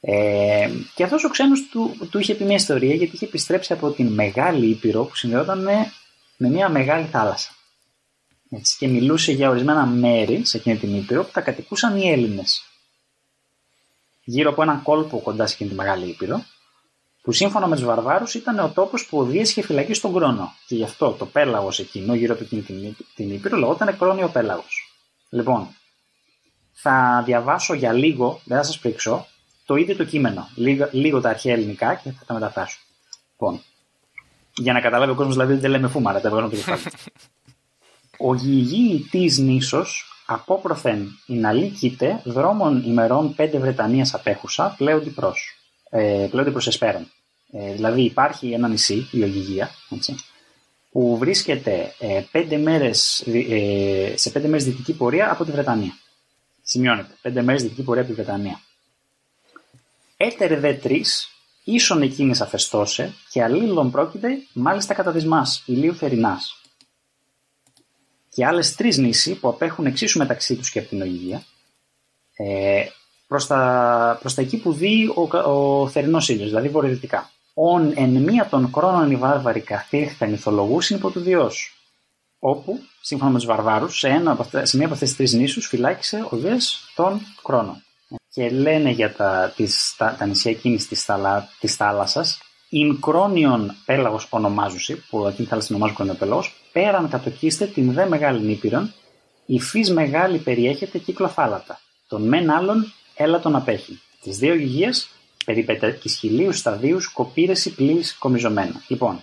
[0.00, 3.90] Ε, και αυτός ο ξένος του, του είχε πει μια ιστορία γιατί είχε επιστρέψει από
[3.90, 5.92] την μεγάλη Ήπειρο που συνδεόταν με,
[6.36, 7.50] με μια μεγάλη θάλασσα.
[8.50, 12.65] Έτσι, και μιλούσε για ορισμένα μέρη σε εκείνη την Ήπειρο που τα κατοικούσαν οι Έλληνες.
[14.28, 16.44] Γύρω από έναν κόλπο κοντά σε εκείνη τη μεγάλη Ήπειρο
[17.22, 20.54] που σύμφωνα με τους Βαρβάρους ήταν ο τόπος που οδήγησε φυλακή στον Κρόνο.
[20.66, 24.94] Και γι' αυτό το πέλαγος εκείνο, γύρω από εκείνη την, την Ήπειρο, λεγόταν Κρόνιο Πέλαγος.
[25.30, 25.68] Λοιπόν,
[26.72, 29.26] θα διαβάσω για λίγο, δεν θα σας πρίξω,
[29.66, 30.48] το ίδιο το κείμενο.
[30.54, 32.78] Λίγο, λίγο τα αρχαία ελληνικά και θα τα μεταφράσω.
[33.30, 33.62] Λοιπόν,
[34.54, 36.82] για να καταλάβει ο κόσμος δηλαδή δεν λέμε φούμαρα, τα βγαίνω το κεφάλι.
[38.28, 41.72] Ο γηγή τη νήσος απόκροθεν η ναλή
[42.24, 45.34] δρόμων ημερών πέντε Βρετανίας απέχουσα πλέον προ.
[45.90, 47.10] Ε, πλέον προ εσπέραν.
[47.52, 50.14] Ε, δηλαδή υπάρχει ένα νησί, η Ογυγία, έτσι,
[50.90, 55.92] που βρίσκεται ε, πέντε μέρες, ε, σε πέντε μέρες δυτική πορεία από τη Βρετανία.
[56.62, 58.60] Σημειώνεται, πέντε μέρες δυτική πορεία από τη Βρετανία.
[60.16, 61.28] Έτερ δε τρεις,
[61.64, 66.60] ίσον εκείνης αφεστώσε και αλλήλων πρόκειται μάλιστα κατά της μας, ηλίου θερινάς.
[68.36, 71.42] Και άλλες τρεις νήσοι που απέχουν εξίσου μεταξύ τους και από την Ογυγία,
[72.36, 72.84] ε,
[73.26, 78.10] προς τα, προς τα εκεί που δει ο, ο θερινός ήλιος, δηλαδή βορειοδυτικά ον εν
[78.10, 81.74] μία των χρόνων οι βάρβαροι καθήρθαν ηθολογούσιν υπό του Διός,
[82.38, 86.26] όπου, σύμφωνα με τους βαρβάρους, σε, ένα, σε μία από αυτές τις τρεις νήσους φυλάκισε
[86.30, 87.84] ο Διός των χρόνων.
[88.28, 93.74] Και λένε για τα, τις, τα, τα νησιά εκείνης της, θαλα, της θάλασσας, «Ιν κρόνιον
[93.84, 98.40] πέλαγος ονομάζουσι», που εκείνη η θάλασσα την ονομάζουν κρόνιο πέλαγος, «πέραν κατοκίστε την δε μεγάλη
[98.40, 98.92] νήπειρον,
[99.46, 104.00] η φύς μεγάλη περιέχεται κύκλο θάλατα, τον μεν άλλον έλα τον απέχει.
[104.22, 105.08] Τις δύο υγείες
[105.44, 108.82] περιπέτει χιλίου σταδίου κοπήρεση πλήρης κομιζωμένα.
[108.88, 109.22] Λοιπόν,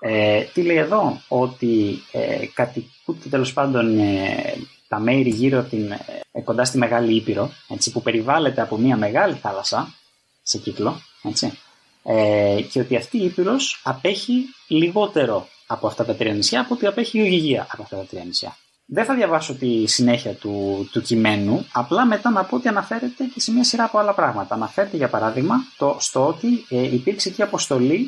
[0.00, 4.56] ε, τι λέει εδώ, ότι ε, κατοικούνται τέλος πάντων ε,
[4.88, 5.90] τα μέρη γύρω από την,
[6.32, 9.94] ε, κοντά στη Μεγάλη Ήπειρο, έτσι, που περιβάλλεται από μια μεγάλη θάλασσα
[10.42, 11.58] σε κύκλο, έτσι,
[12.02, 16.86] ε, και ότι αυτή η Ήπειρος απέχει λιγότερο από αυτά τα τρία νησιά από ότι
[16.86, 18.56] απέχει η Ογυγία από αυτά τα τρία νησιά.
[18.86, 23.40] Δεν θα διαβάσω τη συνέχεια του, του κειμένου, απλά μετά να πω ότι αναφέρεται και
[23.40, 24.54] σε μια σειρά από άλλα πράγματα.
[24.54, 28.06] Αναφέρεται για παράδειγμα το, στο ότι ε, υπήρξε και αποστολή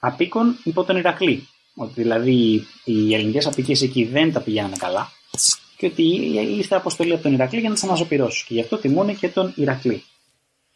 [0.00, 1.48] απίκων υπό τον Ηρακλή.
[1.74, 5.08] Ότι δηλαδή οι ελληνικές απικίες εκεί δεν τα πηγαίνανε καλά
[5.76, 6.02] και ότι
[6.56, 8.44] ήρθε αποστολή από τον Ηρακλή για να τις αναζωπηρώσει.
[8.46, 10.04] Και γι' αυτό τιμούν και τον Ηρακλή.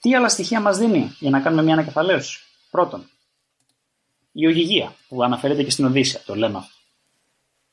[0.00, 2.40] Τι άλλα στοιχεία μας δίνει για να κάνουμε μια ανακεφαλαίωση;
[2.70, 3.10] Πρώτον,
[4.32, 6.78] η ογυγία που αναφέρεται και στην Οδύσσια, το λέμε αυτό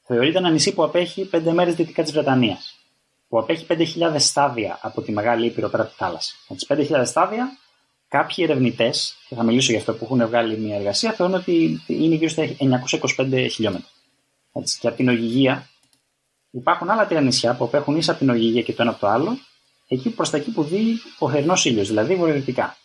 [0.08, 2.76] θεωρείται ένα νησί που απέχει 5 μέρες δυτικά της Βρετανίας.
[3.28, 6.34] Που απέχει 5.000 στάδια από τη μεγάλη ήπειρο πέρα από τη θάλασσα.
[6.48, 7.58] Με τις 5.000 στάδια,
[8.08, 12.16] κάποιοι ερευνητές, και θα μιλήσω για αυτό που έχουν βγάλει μια εργασία, θεωρούν ότι είναι
[12.16, 12.44] γύρω στα
[13.18, 13.90] 925 χιλιόμετρα.
[14.54, 14.80] Έτσι.
[14.80, 15.70] Και από την Ογυγία
[16.52, 19.08] υπάρχουν άλλα τρία νησιά που απέχουν ίσα από την Ογυγία και το ένα από το
[19.08, 19.38] άλλο,
[19.88, 22.78] εκεί προς τα εκεί που δει ο θερινός ήλιος, δηλαδή βορειοδυτικά.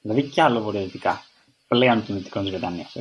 [0.00, 1.24] Δηλαδή κι άλλο βορειοδυτικά,
[1.70, 2.92] πλέον των δυτικών της Βρετανίας.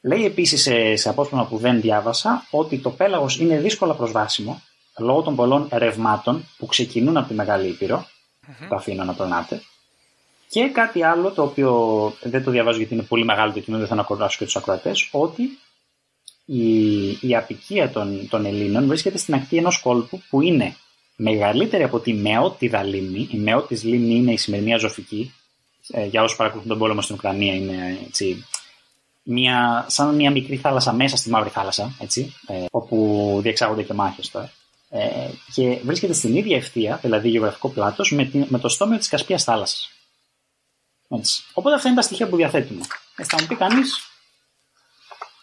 [0.00, 4.62] Λέει επίσης σε, σε απόσπασμα που δεν διάβασα ότι το πέλαγος είναι δύσκολα προσβάσιμο
[4.98, 8.06] λόγω των πολλών ρευμάτων που ξεκινούν από τη Μεγάλη Ήπειρο.
[8.06, 8.66] Mm-hmm.
[8.68, 9.62] Το αφήνω να περνάτε.
[10.48, 11.72] Και κάτι άλλο το οποίο
[12.22, 15.08] δεν το διαβάζω γιατί είναι πολύ μεγάλο το κείμενο, δεν θα ανακορδάσω και τους ακροατές,
[15.12, 15.58] ότι
[16.44, 20.76] η, η απικία των, των Ελλήνων βρίσκεται στην ακτή ενός κόλπου που είναι
[21.16, 23.28] μεγαλύτερη από τη Μεότιδα λίμνη.
[23.30, 25.34] Η Μεότη λίμνη είναι η σημερινή Αζωφική.
[25.88, 28.46] Ε, για όσους παρακολουθούν τον πόλεμο στην Ουκρανία, είναι έτσι,
[29.22, 34.30] μια, σαν μια μικρή θάλασσα μέσα στη Μαύρη Θάλασσα, έτσι, ε, όπου διεξάγονται και μάχες
[34.30, 34.52] τώρα.
[34.90, 39.44] Ε, και βρίσκεται στην ίδια ευθεία, δηλαδή γεωγραφικό πλάτος, με, με το στόμιο της Κασπίας
[39.44, 39.90] θάλασσας.
[41.08, 41.42] Έτσι.
[41.52, 42.84] Οπότε αυτά είναι τα στοιχεία που διαθέτουμε.
[43.16, 44.10] Ε, θα μου πει κανείς,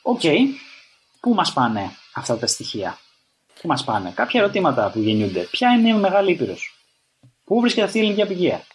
[0.02, 0.40] OK, okay,
[1.20, 3.00] πού μας πάνε αυτά τα στοιχεία;
[3.62, 5.42] Πού μας πάνε; Κάποια ερωτήματα που γεννιούνται.
[5.52, 6.78] Ποια είναι η Μεγάλη Ήπειρος.
[7.44, 8.66] Πού βρίσκεται αυτή η ελληνική αποικία;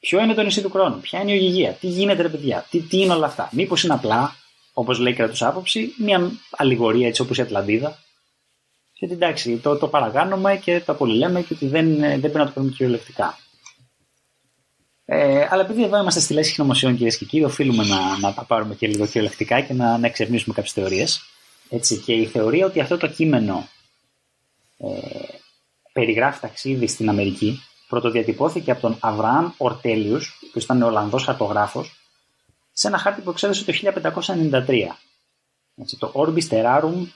[0.00, 1.72] Ποιο είναι το νησί του Κρόνου; Ποια είναι η Ωγυγία.
[1.72, 4.36] Τι γίνεται ρε παιδιά; Τι, τι είναι όλα αυτά; Μήπως είναι απλά
[4.72, 7.98] όπως λέει κράτος άποψη, μια αλληγορία έτσι όπως η Ατλαντίδα;
[8.92, 12.44] Και ότι εντάξει, το, το παρακάνουμε και το πολυλέμε και ότι δεν, δεν πρέπει να
[12.44, 13.38] το παίρνουμε κυριολεκτικά.
[15.04, 18.44] Ε, αλλά επειδή εδώ είμαστε στη λέξη συνωμοσιών κυρίες και κύριοι, οφείλουμε να, να τα
[18.44, 21.20] πάρουμε και λίγο κυριολεκτικά και να, να εξερευνήσουμε κάποιες θεωρίες.
[22.04, 23.68] Και η θεωρία ότι αυτό το κείμενο
[24.78, 24.88] ε,
[25.92, 31.84] περιγράφει ταξίδι στην Αμερική πρωτοδιατυπώθηκε από τον Αβραάμ Ορτέλιους, που ήταν Ολλανδός χαρτογράφο,
[32.72, 34.98] σε ένα χάρτη που εξέδωσε το 1593.
[35.76, 37.06] Έτσι, το Orbis Terrarum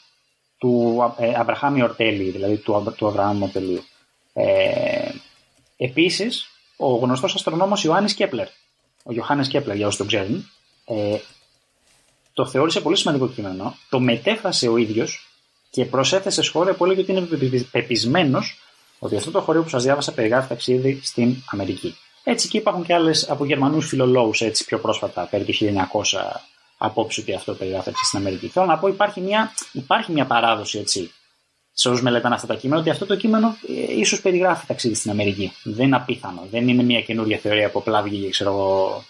[0.59, 3.85] του ε, Αβραχάμι Ορτέλη, δηλαδή του, του Αβραάμ Ορτελίου.
[4.33, 5.11] Ε,
[5.77, 8.49] επίσης, ο γνωστός αστρονόμος Ιωάννης Κέπλερ,
[9.03, 10.51] ο Ιωάννης Κέπλερ για όσοι το ξέρουν,
[10.85, 11.19] ε,
[12.33, 15.29] το θεώρησε πολύ σημαντικό κείμενο, το μετέφρασε ο ίδιος
[15.71, 18.59] και προσέθεσε σχόλια που έλεγε ότι είναι πεπισμένος
[19.05, 21.97] ότι αυτό το χωρίο που σας διάβασα περιγράφει ταξίδι στην Αμερική.
[22.25, 25.71] Έτσι και υπάρχουν και άλλες από Γερμανούς φιλολόγους έτσι πιο πρόσφατα, περί του 1900,
[26.79, 28.49] απόψη ότι αυτό περιγράφει ταξίδι στην Αμερική.
[28.49, 31.13] Θέλω να πω, υπάρχει μια, υπάρχει μια παράδοση έτσι,
[31.73, 35.11] σε όσους μελετάνε αυτά τα κείμενα, ότι αυτό το κείμενο ε, ίσως περιγράφει ταξίδι στην
[35.11, 35.53] Αμερική.
[35.63, 36.47] Δεν είναι απίθανο.
[36.51, 39.05] Δεν είναι μια καινούργια θεωρία που απλά βγήκε, ξέρω εγώ.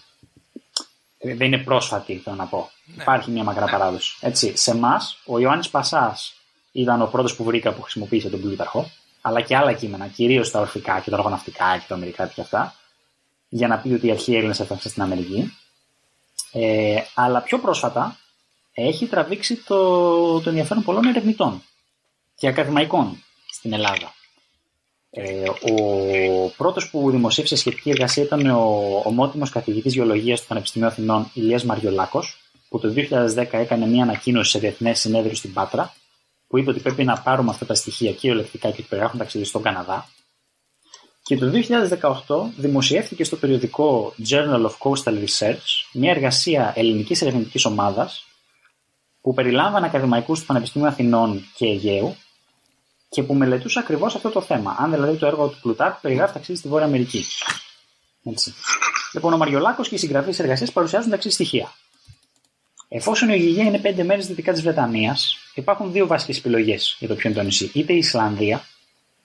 [1.18, 2.70] Ε, δεν είναι πρόσφατη, θέλω να πω.
[2.84, 3.02] Ναι.
[3.02, 4.16] Υπάρχει μια μακρά παράδοση.
[4.20, 6.34] Έτσι, σε εμάς, ο Ιωάννης Πασάς
[6.72, 8.90] ήταν ο πρώτος που βρήκα που χρησιμοποίησε τον Πλούταρχο
[9.22, 12.74] αλλά και άλλα κείμενα, κυρίως τα ορφικά και τα οργαναυτικά και τα αμερικά και αυτά,
[13.48, 15.56] για να πει ότι οι αρχαίοι Έλληνες έφτασαν στην Αμερική.
[16.52, 18.18] Ε, αλλά πιο πρόσφατα
[18.72, 21.62] έχει τραβήξει το, το ενδιαφέρον πολλών ερευνητών
[22.34, 24.14] και ακαδημαϊκών στην Ελλάδα.
[25.10, 31.30] Ε, ο πρώτος που δημοσίευσε σχετική εργασία ήταν ο ομότιμος καθηγητής γεωλογίας του Πανεπιστημίου Αθηνών
[31.34, 35.94] Ηλίας Μαριολάκος, που το 2010 έκανε μια ανακοίνωση σε διεθνές συνέδριο στην Πάτρα
[36.52, 39.62] που είπε ότι πρέπει να πάρουμε αυτά τα στοιχεία κυριολεκτικά και ότι περιγράφουν ταξίδι στον
[39.62, 40.08] Καναδά.
[41.22, 41.52] Και το
[42.26, 48.26] 2018 δημοσιεύτηκε στο περιοδικό Journal of Coastal Research μια εργασία ελληνικής ερευνητικής ομάδας
[49.20, 52.16] που περιλάμβανε ακαδημαϊκούς του Πανεπιστημίου Αθηνών και Αιγαίου
[53.08, 54.76] και που μελετούσε ακριβώς αυτό το θέμα.
[54.78, 57.24] Αν δηλαδή το έργο του Πλουτάρχου περιγράφει ταξίδι στη Βόρεια Αμερική.
[58.24, 58.54] Έτσι.
[59.12, 61.72] Λοιπόν, ο Μαριολάκος και οι συγγραφείς εργασίας παρουσιάζουν τα εξή στοιχεία.
[62.94, 67.14] Εφόσον η Ογυγία είναι πέντε μέρες δυτικά της Βρετανίας, υπάρχουν δύο βασικές επιλογές για το
[67.14, 67.70] ποιο είναι το νησί.
[67.74, 68.64] Είτε η Ισλανδία,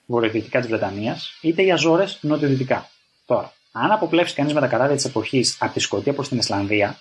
[0.06, 2.90] βορειοδυτικά της Βρετανίας, είτε οι Αζόρες, νοτιοδυτικά.
[3.26, 6.98] Τώρα, αν αποπλέψει κανείς με τα καράβια της εποχής από τη Σκωτία προς την Ισλανδία,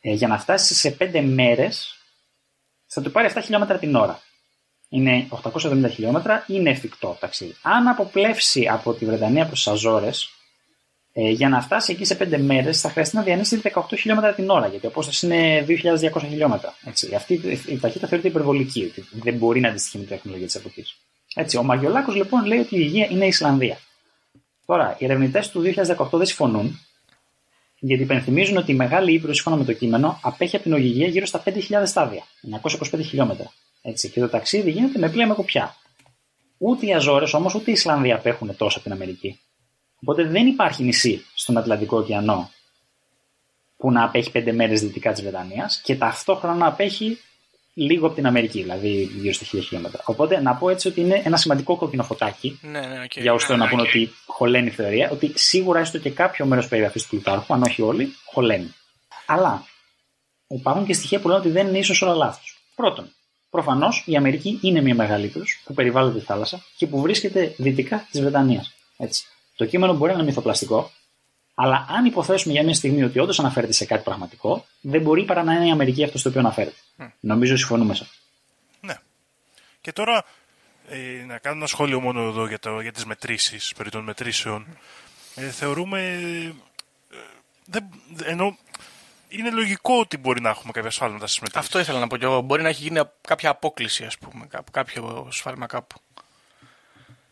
[0.00, 1.98] ε, για να φτάσει σε πέντε μέρες
[2.86, 4.20] θα του πάρει 7 χιλιόμετρα την ώρα.
[4.88, 7.56] Είναι 870 χιλιόμετρα, είναι εφικτό ταξίδι.
[7.62, 10.33] Αν αποπλέψει από τη Βρετανία προς τις Αζόρες,
[11.16, 14.50] ε, για να φτάσει εκεί σε 5 μέρες θα χρειαστεί να διανύσει 18 χιλιόμετρα την
[14.50, 16.74] ώρα, γιατί η απόστασης είναι 2.200 χιλιόμετρα.
[16.84, 17.14] Έτσι.
[17.14, 17.34] Αυτή
[17.66, 20.96] η ταχύτητα θεωρείται υπερβολική, ότι δεν μπορεί να αντιστοιχεί με την τεχνολογία της εποχής.
[21.58, 23.78] Ο Μαριολάκο λοιπόν λέει ότι η υγεία είναι η Ισλανδία.
[24.66, 25.62] Τώρα, οι ερευνητές του
[25.96, 26.80] 2018 δεν συμφωνούν,
[27.78, 31.26] γιατί υπενθυμίζουν ότι η μεγάλη ύπρο, σύμφωνα με το κείμενο, απέχει από την ογυγία γύρω
[31.26, 32.22] στα 5.000 στάδια,
[32.62, 33.52] 925 χιλιόμετρα.
[33.82, 35.76] Έτσι, και το ταξίδι γίνεται με πλοία με κουπιά.
[36.58, 39.40] Ούτε οι Αζόρες όμως ούτε η Ισλανδία απέχουν τόσο από την Αμερική.
[40.06, 42.50] Οπότε δεν υπάρχει νησί στον Ατλαντικό ωκεανό
[43.76, 47.18] που να απέχει πέντε μέρες δυτικά της Βρετανίας και ταυτόχρονα να απέχει
[47.74, 50.02] λίγο από την Αμερική, δηλαδή γύρω στα 1000 χιλιόμετρα.
[50.04, 53.20] Οπότε να πω έτσι ότι είναι ένα σημαντικό κόκκινο φωτάκι ναι, ναι, okay.
[53.20, 56.68] για όσου θέλουν να πούνε ότι χωλαίνει η θεωρία, ότι σίγουρα έστω και κάποιο μέρος
[56.68, 58.74] περιγραφής του Πλουτάρχου, αν όχι όλοι, χωλαίνει.
[59.26, 59.66] Αλλά
[60.48, 62.58] υπάρχουν και στοιχεία που λένε ότι δεν είναι ίσως όλα λάθος.
[62.74, 63.10] Πρώτον,
[63.50, 65.32] προφανώς η Αμερική είναι μια μεγάλη
[65.64, 68.74] που περιβάλλεται τη θάλασσα και που βρίσκεται δυτικά της Βρετανίας.
[68.96, 69.26] Έτσι.
[69.56, 70.90] Το κείμενο μπορεί να είναι μυθοπλαστικό,
[71.54, 75.42] αλλά αν υποθέσουμε για μια στιγμή ότι όντως αναφέρεται σε κάτι πραγματικό, δεν μπορεί παρά
[75.42, 76.76] να είναι η Αμερική αυτός στο οποίο αναφέρεται.
[76.98, 77.10] Mm.
[77.20, 78.16] Νομίζω συμφωνούμε σε αυτό.
[78.80, 78.94] Ναι.
[79.80, 80.24] Και τώρα
[80.88, 84.66] ε, να κάνω ένα σχόλιο μόνο εδώ για, το, για τις μετρήσεις, περί των μετρήσεων.
[85.34, 86.00] Ε, θεωρούμε...
[87.10, 87.16] Ε,
[87.64, 87.84] δεν,
[88.24, 88.56] ενώ
[89.28, 91.66] είναι λογικό ότι μπορεί να έχουμε κάποια σφάλματα στις μετρήσεις.
[91.66, 92.40] Αυτό ήθελα να πω και εγώ.
[92.40, 96.00] Μπορεί να έχει γίνει κάποια απόκλιση, ας πούμε, κάποιο σφάλμα κάπου.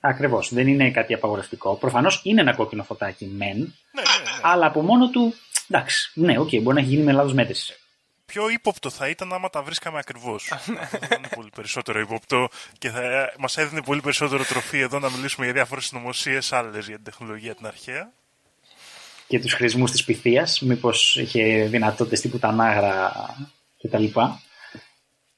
[0.05, 0.55] Ακριβώς.
[0.55, 1.75] Δεν είναι κάτι απαγορευτικό.
[1.75, 3.57] Προφανώς είναι ένα κόκκινο φωτάκι, μεν.
[3.57, 4.41] Ναι, ναι, ναι.
[4.43, 5.35] Αλλά από μόνο του.
[5.69, 6.11] Εντάξει.
[6.15, 7.77] Ναι, OK, okay, μπορεί να έχει γίνει με λάθος μέτρηση.
[8.27, 10.45] Πιο ύποπτο θα ήταν άμα τα βρίσκαμε ακριβώς.
[11.09, 12.49] θα είναι πολύ περισσότερο ύποπτο
[12.79, 16.95] και θα μας έδινε πολύ περισσότερο τροφή εδώ να μιλήσουμε για διάφορες συνωμοσίες άλλες για
[16.95, 18.13] την τεχνολογία την αρχαία.
[19.27, 23.13] Και τους χρησμούς της πυθίας, μήπως είχε δυνατότητες τύπου τα νάγρα
[23.83, 24.05] κτλ.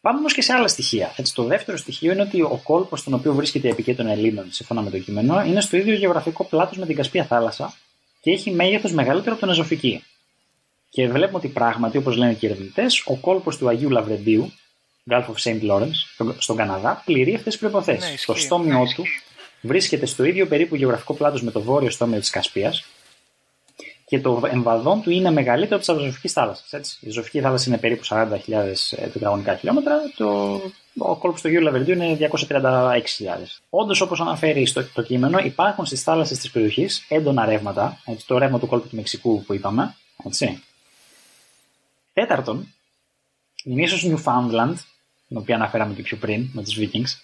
[0.05, 1.12] Πάμε όμως και σε άλλα στοιχεία.
[1.16, 4.46] Έτσι, το δεύτερο στοιχείο είναι ότι ο κόλπος στον οποίο βρίσκεται η επικέ των Ελλήνων,
[4.50, 7.74] σύμφωνα με το κείμενο, είναι στο ίδιο γεωγραφικό πλάτος με την Κασπία θάλασσα
[8.20, 10.05] και έχει μέγεθος μεγαλύτερο από τον Εζωφική.
[10.90, 14.52] Και βλέπουμε ότι πράγματι, όπως λένε και οι ερευνητές, ο κόλπος του Αγίου Λαβρεντίου,
[15.11, 15.70] Gulf of St.
[15.70, 18.11] Lawrence, στον Καναδά, πληρεί αυτές τις προποθέσει.
[18.11, 19.05] Ναι, το στόμιο του
[19.61, 22.84] βρίσκεται στο ίδιο περίπου γεωγραφικό πλάτος με το βόρειο στόμιο της Κασπίας
[24.15, 26.99] και το εμβαδόν του είναι μεγαλύτερο από τη Αζωφική θάλασσας.
[27.01, 28.29] Η Αζωφική θάλασσα είναι περίπου 40.000
[29.12, 30.61] τετραγωνικά χιλιόμετρα, το,
[30.99, 33.01] ο κόλπος του Γιου Λαβερντίου είναι 236.000.
[33.71, 38.39] Όντως, όπως αναφέρει στο το κείμενο, υπάρχουν στις θάλασσες της περιοχής έντονα ρεύματα, έτσι, το
[38.39, 39.95] ρεύμα του κόλπου του Μεξικού που είπαμε.
[40.25, 40.62] Έτσι.
[42.12, 42.75] Τέταρτον,
[43.65, 44.75] η νήσος Newfoundland,
[45.29, 47.21] την οποία αναφέραμε και πιο πριν με τους Vikings,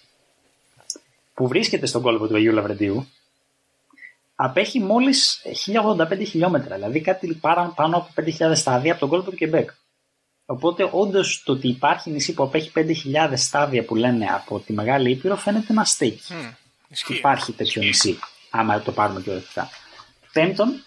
[1.33, 3.07] που βρίσκεται στον κόλπο του Αγίου Λαβρεντίου,
[4.35, 5.41] απέχει μόλις
[5.97, 7.39] 1085 χιλιόμετρα, δηλαδή κάτι
[7.75, 9.69] πάνω από 5.000 στάδια από τον κόλπο του Κεμπέκ.
[10.45, 15.11] Οπότε, όντως το ότι υπάρχει νησί που απέχει 5.000 στάδια που λένε από τη Μεγάλη
[15.11, 16.21] Ήπειρο φαίνεται να στέκει.
[16.29, 18.19] Mm, υπάρχει τέτοιο νησί,
[18.49, 19.69] άμα το πάρουμε και ορθικά.
[20.33, 20.83] Πέμπτον,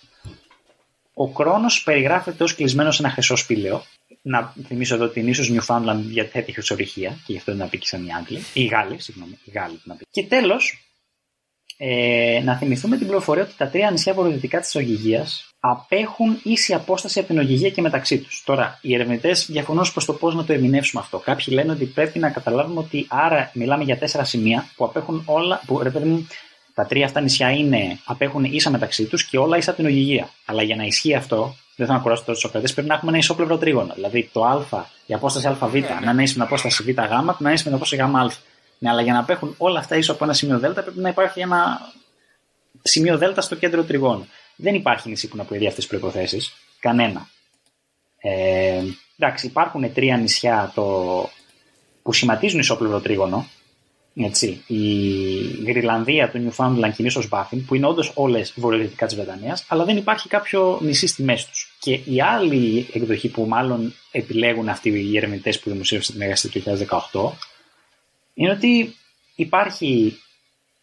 [1.15, 3.83] ο χρόνο περιγράφεται ως κλεισμένος σε ένα χρυσό σπήλαιο.
[4.23, 8.09] Να θυμίσω εδώ ότι η νήσο Newfoundland διαθέτει χρυσορυχία και γι' αυτό δεν απήκησαν οι
[8.15, 8.45] Άγγλοι.
[8.53, 9.39] Οι Γάλλοι, συγγνώμη.
[9.45, 10.05] Οι Γάλλοι να πει.
[10.11, 10.94] Και τέλος,
[11.77, 17.19] ε, να θυμηθούμε την πληροφορία ότι τα τρία νησιά βορειοδυτικά της Ογυγίας απέχουν ίση απόσταση
[17.19, 18.43] από την Ογυγία και μεταξύ τους.
[18.47, 21.19] Τώρα, οι ερευνητές διαφωνούν προς το πώς να το ερμηνεύσουμε αυτό.
[21.19, 25.61] Κάποιοι λένε ότι πρέπει να καταλάβουμε ότι άρα μιλάμε για τέσσερα σημεία που απέχουν όλα.
[25.67, 26.27] Που, ρε παιδί
[26.75, 30.29] τα τρία αυτά νησιά είναι, απέχουν ίσα μεταξύ τους και όλα ίσα από την Ογυγία.
[30.45, 33.11] Αλλά για να ισχύει αυτό, δεν θα να κουράσω τώρα τους Σοκράτε, πρέπει να έχουμε
[33.11, 33.93] ένα ισόπλευρο τρίγωνο.
[33.95, 35.99] Δηλαδή το Α, η απόσταση ΑΒ, ναι, ναι.
[36.05, 38.31] να είναι ίση με την απόσταση ΒΓ, να είναι ίση με την απόσταση ΓΑ.
[38.79, 41.41] Ναι, αλλά για να απέχουν όλα αυτά ίσο από ένα σημείο Δ, πρέπει να υπάρχει
[41.41, 41.81] ένα
[42.83, 44.29] σημείο Δ στο κέντρο τριγώνου.
[44.57, 46.53] Δεν υπάρχει νησί που να πληρεί αυτές τις προποθέσει.
[46.81, 47.29] Κανένα.
[48.19, 48.83] Ε,
[49.19, 51.29] εντάξει, υπάρχουν τρία νησιά το,
[52.03, 53.47] που σχηματίζουν ισόπλευρο τρίγωνο.
[54.17, 54.83] Έτσι, η
[55.67, 59.85] Γρυλανδία, το Newfoundland και η νήσος Μπάφιν, που είναι όντως όλες βορειοδυτικά της Βρετανίας, αλλά
[59.85, 61.75] δεν υπάρχει κάποιο νησί στη μέση τους.
[61.79, 66.63] Και η άλλη εκδοχή που μάλλον επιλέγουν αυτοί οι ερευνητές που δημοσίευσαν την εργασία του
[67.13, 67.33] 2018,
[68.35, 68.97] είναι ότι
[69.35, 70.21] υπάρχει,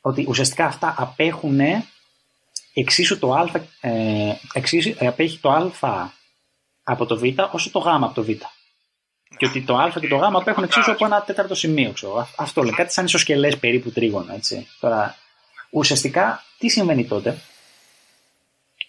[0.02, 1.60] ότι ουσιαστικά αυτά απέχουν
[2.74, 6.12] εξίσου το α, ε, εξίσου, απέχει το α
[6.84, 8.30] από το β όσο το γ από το β.
[9.38, 11.92] Και ότι το Α και το Γ απέχουν εξίσου από ένα τέταρτο σημείο.
[11.92, 12.28] Ξέρω.
[12.38, 12.74] Αυτό λέει.
[12.74, 14.34] Κάτι σαν ισοσκελές περίπου τρίγωνο.
[14.34, 14.68] Έτσι.
[14.80, 15.16] Τώρα,
[15.72, 17.42] ουσιαστικά, τι συμβαίνει τότε;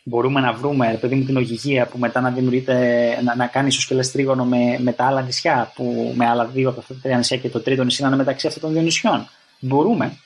[0.04, 4.04] Μπορούμε να βρούμε, παιδί μου, την ογυγία που μετά να δημιουργείται, να, να κάνει ισοσκελέ
[4.04, 7.36] τρίγωνο με, με τα άλλα νησιά, που, με άλλα δύο από αυτά τα τρία νησιά
[7.36, 9.28] και το τρίτο νησί να είναι μεταξύ αυτών των δύο νησιών.
[9.58, 10.18] Μπορούμε.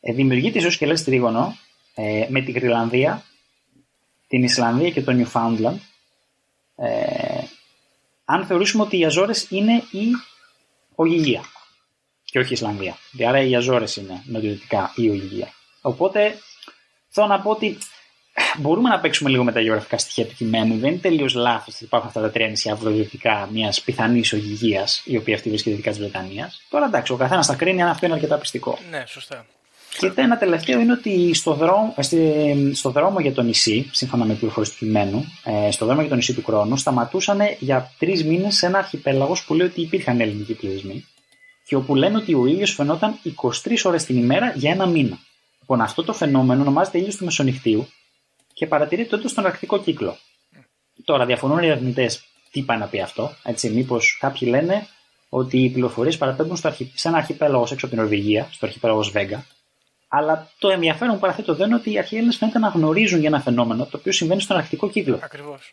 [0.00, 1.56] Ε, δημιουργείται ισοσκελέ τρίγωνο
[1.94, 3.24] ε, με τη Γρυλανδία,
[4.28, 5.78] την Ισλανδία και το Newfoundland.
[6.76, 7.42] Ε,
[8.24, 10.06] αν θεωρήσουμε ότι οι Αζόρες είναι η
[10.94, 11.44] Ογυγία
[12.24, 12.96] και όχι η Ισλανδία.
[13.12, 15.48] Δηλαδή, άρα οι Αζόρες είναι νοτιοδυτικά η Ογυγία.
[15.80, 16.38] Οπότε
[17.08, 17.78] θέλω να πω ότι
[18.58, 20.78] μπορούμε να παίξουμε λίγο με τα γεωγραφικά στοιχεία του κειμένου.
[20.78, 25.16] Δεν είναι τελείως λάθος ότι υπάρχουν αυτά τα τρία νησιά βορειοδυτικά μιας πιθανής ογυγία, η
[25.16, 26.62] οποία αυτή βρίσκεται δυτικά της Βρετανίας.
[26.68, 28.78] Τώρα εντάξει, ο καθένας θα κρίνει αν αυτό είναι αρκετά πιστικό.
[28.90, 29.46] Ναι, σωστά.
[29.98, 31.94] Και ένα τελευταίο είναι ότι στο δρόμο,
[32.72, 36.16] στο δρόμο για το νησί, σύμφωνα με πληροφορίες του κειμένου, ε, στο δρόμο για το
[36.16, 40.54] νησί του Κρόνου, σταματούσαν για τρεις μήνες σε ένα αρχιπέλαγος που λέει ότι υπήρχαν ελληνικοί
[40.54, 41.04] πληθυσμοί
[41.66, 45.18] και όπου λένε ότι ο ήλιος φαινόταν 23 ώρες την ημέρα για ένα μήνα.
[45.60, 47.88] Λοιπόν, αυτό το φαινόμενο ονομάζεται ήλιος του μεσονυχτίου
[48.54, 50.16] και παρατηρείται τότε στον αρκτικό κύκλο.
[51.04, 53.36] Τώρα, διαφωνούν οι ερευνητές τι πάει να πει αυτό.
[53.42, 54.86] Έτσι, μήπως κάποιοι λένε
[55.28, 56.92] ότι οι πληροφορίες παραπέμπουν στο αρχι...
[56.94, 59.46] σε ένα αρχιπέλαγος έξω από την Νορβηγία, στο αρχιπέλαγος Βέγγα,
[60.08, 63.28] αλλά το ενδιαφέρον που παραθέτω δεν είναι ότι οι αρχαίοι Έλληνες φαίνεται να γνωρίζουν για
[63.28, 65.18] ένα φαινόμενο το οποίο συμβαίνει στον αρκτικό κύκλο.
[65.22, 65.72] Ακριβώς.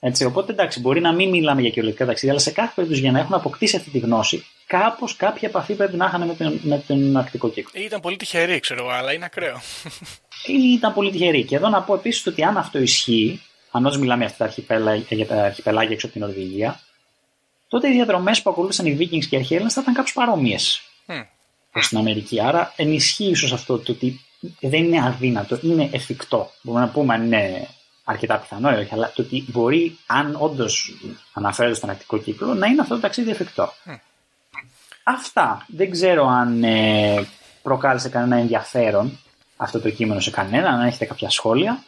[0.00, 3.12] Έτσι, οπότε εντάξει, μπορεί να μην μιλάμε για κυριολεκτικά ταξίδια, αλλά σε κάθε περίπτωση για
[3.12, 6.84] να έχουν αποκτήσει αυτή τη γνώση, κάπως κάποια επαφή πρέπει να είχαν με τον, με
[6.86, 7.80] τον αρκτικό κύκλο.
[7.80, 9.60] Ή ήταν πολύ τυχεροί, ξέρω αλλά είναι ακραίο.
[10.46, 11.44] Ή ήταν πολύ τυχεροί.
[11.44, 14.94] Και εδώ να πω επίσης ότι αν αυτό ισχύει, αν όντως μιλάμε για αυτά τα
[14.94, 16.80] για τα αρχιπελάγια έξω από την Νορβηγία,
[17.68, 20.82] τότε οι διαδρομές που ακολούθησαν οι Vikings και οι αρχαίοι Έλληνες θα ήταν κάπως παρόμοιες
[21.72, 22.40] προς την Αμερική.
[22.40, 24.20] Άρα ενισχύει ίσως αυτό το ότι
[24.60, 26.50] δεν είναι αδύνατο, είναι εφικτό.
[26.62, 27.68] Μπορούμε να πούμε αν είναι
[28.10, 30.92] αρκετά πιθανό ή όχι, αλλά το ότι μπορεί, αν όντως
[31.32, 33.72] αναφέρεται στον ακτικό κύκλο, να είναι αυτό το ταξίδι εφικτό.
[35.02, 35.66] Αυτά.
[35.66, 37.26] Δεν ξέρω αν ε,
[37.62, 39.18] προκάλεσε κανένα ενδιαφέρον
[39.56, 41.84] αυτό το κείμενο σε κανένα, αν έχετε κάποια σχόλια.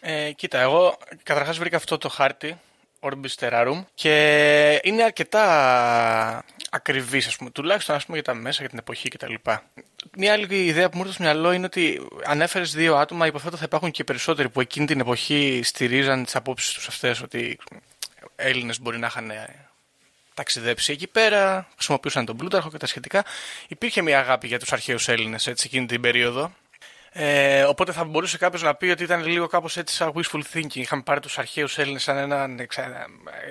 [0.00, 2.60] Ε, κοίτα, εγώ καταρχάς βρήκα αυτό το χάρτη
[3.02, 8.68] Orbis Terrarum και είναι αρκετά ακριβής, ας πούμε, τουλάχιστον ας πούμε, για τα μέσα, για
[8.68, 9.34] την εποχή κτλ.
[10.16, 13.64] Μια άλλη ιδέα που μου ήρθε στο μυαλό είναι ότι ανέφερε δύο άτομα, υποθέτω θα
[13.64, 17.58] υπάρχουν και περισσότεροι που εκείνη την εποχή στηρίζαν τις απόψεις τους αυτές ότι
[18.36, 19.32] Έλληνες μπορεί να είχαν
[20.34, 23.24] ταξιδέψει εκεί πέρα, χρησιμοποιούσαν τον Πλούταρχο και τα σχετικά.
[23.68, 26.52] Υπήρχε μια αγάπη για τους αρχαίους Έλληνες εκείνη την περίοδο
[27.14, 30.74] ε, οπότε θα μπορούσε κάποιος να πει ότι ήταν λίγο κάπως έτσι σαν wishful thinking.
[30.76, 32.42] Είχαμε πάρει τους αρχαίους Έλληνες σαν ένα,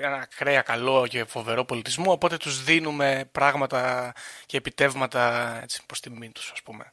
[0.01, 2.11] ένα ακραία καλό και φοβερό πολιτισμό.
[2.11, 4.13] Οπότε τους δίνουμε πράγματα
[4.45, 5.53] και επιτεύγματα
[5.85, 6.85] προς τιμή τους, ας πούμε.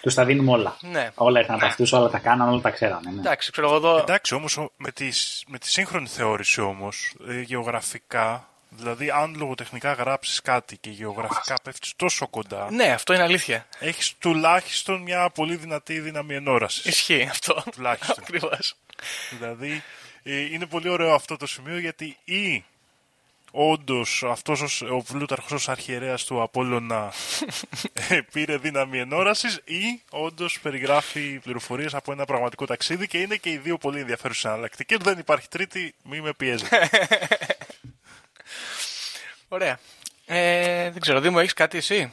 [0.00, 0.76] Τους τα δίνουμε όλα.
[0.80, 1.10] Ναι.
[1.14, 3.10] Όλα ήρθαν από αυτούς, όλα τα κάναν, όλα τα ξέρανε.
[3.10, 3.20] Ναι.
[3.20, 3.98] Εντάξει, ξέρω εγώ εδώ.
[3.98, 5.08] Εντάξει, όμως ο- με τη,
[5.46, 11.92] με τη σύγχρονη θεώρηση όμως, ε, γεωγραφικά, δηλαδή αν λογοτεχνικά γράψεις κάτι και γεωγραφικά πέφτεις
[11.96, 13.66] τόσο κοντά, Ναι, αυτό είναι αλήθεια.
[13.78, 16.84] έχεις τουλάχιστον μια πολύ δυνατή δύναμη ενόρασης.
[16.84, 17.62] Ισχύει αυτό.
[17.74, 18.16] Τουλάχιστον.
[18.18, 18.74] Ακριβώς.
[19.38, 19.82] Δηλαδή,
[20.22, 22.64] ε, είναι πολύ ωραίο αυτό το σημείο γιατί ή
[23.56, 27.12] όντως αυτός ο Πλούταρχος ως αρχιερέας του Απόλλωνα
[28.08, 33.50] ε, πήρε δύναμη ενόρασης ή όντως περιγράφει πληροφορίες από ένα πραγματικό ταξίδι και είναι και
[33.50, 34.98] οι δύο πολύ ενδιαφέρουσες εναλλακτικές.
[35.02, 36.88] Δεν υπάρχει τρίτη, μη με πιέζετε.
[39.48, 39.78] Ωραία.
[40.26, 42.12] Ε, δεν ξέρω, Δήμο, έχεις κάτι εσύ;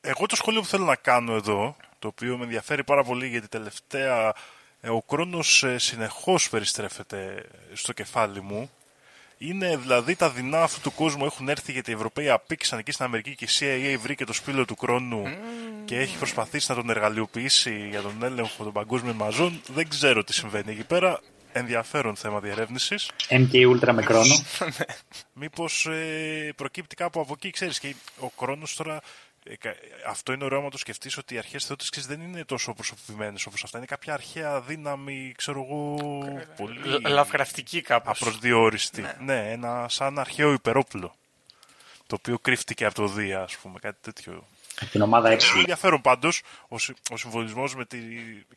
[0.00, 3.48] Εγώ το σχόλιο που θέλω να κάνω εδώ, το οποίο με ενδιαφέρει πάρα πολύ γιατί
[3.48, 4.34] τελευταία
[4.80, 8.70] ε, ο χρόνος ε, συνεχώς περιστρέφεται στο κεφάλι μου,
[9.38, 13.04] είναι δηλαδή τα δεινά αυτού του κόσμου έχουν έρθει γιατί οι Ευρωπαίοι απήξαν εκεί στην
[13.04, 15.22] Αμερική και η CIA βρήκε το σπήλο του χρόνου
[15.84, 19.60] και έχει προσπαθήσει να τον εργαλειοποιήσει για τον έλεγχο των παγκόσμιων μαζών.
[19.66, 21.20] Δεν ξέρω τι συμβαίνει εκεί πέρα.
[21.58, 23.10] Ενδιαφέρον θέμα διερεύνησης.
[23.28, 24.34] MK Ultra με χρόνο.
[25.32, 29.00] Μήπως ε, προκύπτει κάπου από εκεί, ξέρεις, και ο χρόνος τώρα...
[29.44, 29.74] ε, κα-
[30.08, 33.64] αυτό είναι ωραίο να το σκεφτείς ότι οι αρχές θεότητες δεν είναι τόσο προσωπημένες όπως
[33.64, 33.78] αυτά.
[33.78, 35.96] Είναι κάποια αρχαία δύναμη, ξέρω εγώ,
[36.56, 38.20] πολύ Λ- Λαυκραφτική κάπως.
[38.20, 39.04] απροσδιόριστη.
[39.20, 39.50] Ναι.
[39.50, 41.14] ένα σαν αρχαίο υπερόπλο.
[42.06, 44.46] Το οποίο κρύφτηκε από το Δία, ας πούμε, κάτι τέτοιο.
[44.80, 45.58] Από την ομάδα Έχει έξω.
[45.58, 47.74] ενδιαφέρον πάντως ο, συ- ο συμβολισμός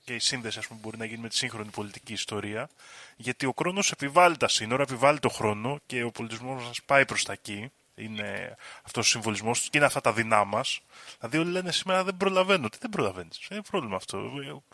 [0.03, 2.69] και η σύνδεση ας πούμε, που μπορεί να γίνει με τη σύγχρονη πολιτική ιστορία.
[3.15, 7.24] Γιατί ο χρόνο επιβάλλει τα σύνορα, επιβάλλει το χρόνο και ο πολιτισμός μας πάει προς
[7.24, 7.72] τα εκεί.
[7.95, 10.80] Είναι αυτός ο συμβολισμός και είναι αυτά τα δεινά μας.
[11.19, 12.69] Δηλαδή, όλοι λένε σήμερα δεν προλαβαίνω.
[12.69, 14.17] Τι δεν προλαβαίνεις; Είναι πρόβλημα αυτό.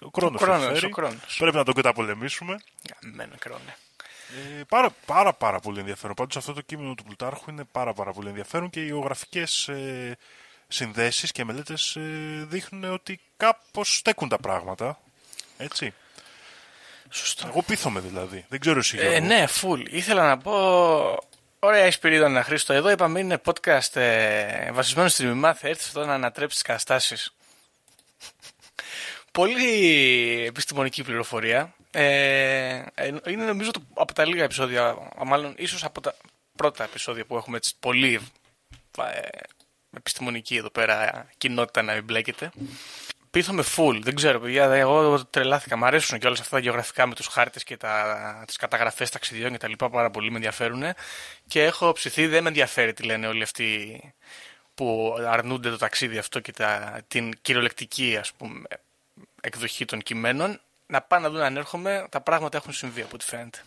[0.01, 1.35] Ο χρόνο χρόνος, ο χρόνος.
[1.37, 2.57] Πρέπει να τον καταπολεμήσουμε.
[3.01, 3.59] Μένω χρόνο.
[4.59, 6.15] Ε, πάρα, πάρα, πάρα πολύ ενδιαφέρον.
[6.15, 10.17] Πάντως αυτό το κείμενο του Πλουτάρχου είναι πάρα, πάρα πολύ ενδιαφέρον και οι γεωγραφικές ε,
[10.67, 12.01] συνδέσεις και μελέτες ε,
[12.49, 14.99] δείχνουν ότι κάπως στέκουν τα πράγματα.
[15.57, 15.93] Έτσι.
[17.09, 17.47] Σωστό.
[17.47, 18.45] Εγώ πείθομαι δηλαδή.
[18.49, 19.25] Δεν ξέρω εσύ Ε, Γιώργο.
[19.25, 19.85] ναι, full.
[19.89, 20.53] Ήθελα να πω.
[21.59, 22.73] Ωραία, έχεις περίοδο Χρήστο.
[22.73, 25.69] Εδώ είπαμε είναι podcast ε, βασισμένο στην μημάθεια.
[25.69, 27.31] Έρθεις εδώ να ανατρέψεις τις καταστάσεις.
[29.31, 31.73] Πολύ επιστημονική πληροφορία.
[31.91, 34.83] Ε, ε, είναι νομίζω το, από τα λίγα επεισόδια,
[35.19, 36.15] α, μάλλον ίσως από τα
[36.55, 38.19] πρώτα επεισόδια που έχουμε έτσι, πολύ
[38.99, 39.27] ε,
[39.97, 42.51] επιστημονική εδώ πέρα κοινότητα να μην μπλέκεται.
[43.31, 45.75] Πείθομαι full, δεν ξέρω παιδιά, εγώ τρελάθηκα.
[45.75, 49.51] Μ' αρέσουν και όλα αυτά τα γεωγραφικά με τους χάρτες και τα, τις καταγραφές ταξιδιών
[49.51, 50.83] και τα λοιπά πάρα πολύ με ενδιαφέρουν.
[51.47, 54.01] Και έχω ψηθεί, δεν με ενδιαφέρει τι λένε όλοι αυτοί
[54.75, 58.67] που αρνούνται το ταξίδι αυτό και τα, την κυριολεκτική ας πούμε
[59.41, 63.25] εκδοχή των κειμένων να πάνε να δουν αν έρχομαι, τα πράγματα έχουν συμβεί από ό,τι
[63.25, 63.59] φαίνεται.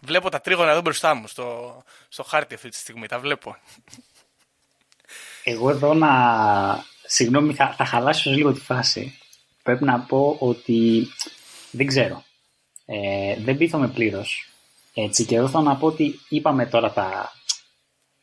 [0.00, 3.56] Βλέπω τα τρίγωνα εδώ μπροστά μου στο, στο χάρτη αυτή τη στιγμή, τα βλέπω.
[5.44, 6.08] Εγώ εδώ να.
[7.06, 9.18] Συγγνώμη, θα, θα χαλάσω λίγο τη φάση.
[9.62, 11.08] Πρέπει να πω ότι
[11.70, 12.24] δεν ξέρω.
[12.86, 14.48] Ε, δεν πείθομαι πλήρως.
[14.94, 17.32] Έτσι, και εδώ θέλω να πω ότι είπαμε τώρα τα,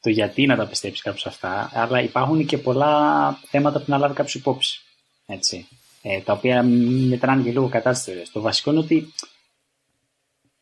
[0.01, 4.13] το γιατί να τα πιστέψεις κάποιο αυτά, αλλά υπάρχουν και πολλά θέματα που να λάβει
[4.13, 4.81] κάποιος υπόψη.
[5.25, 5.67] Έτσι,
[6.01, 8.31] ε, τα οποία μετράνε και λίγο κατάσταση.
[8.31, 9.13] Το βασικό είναι ότι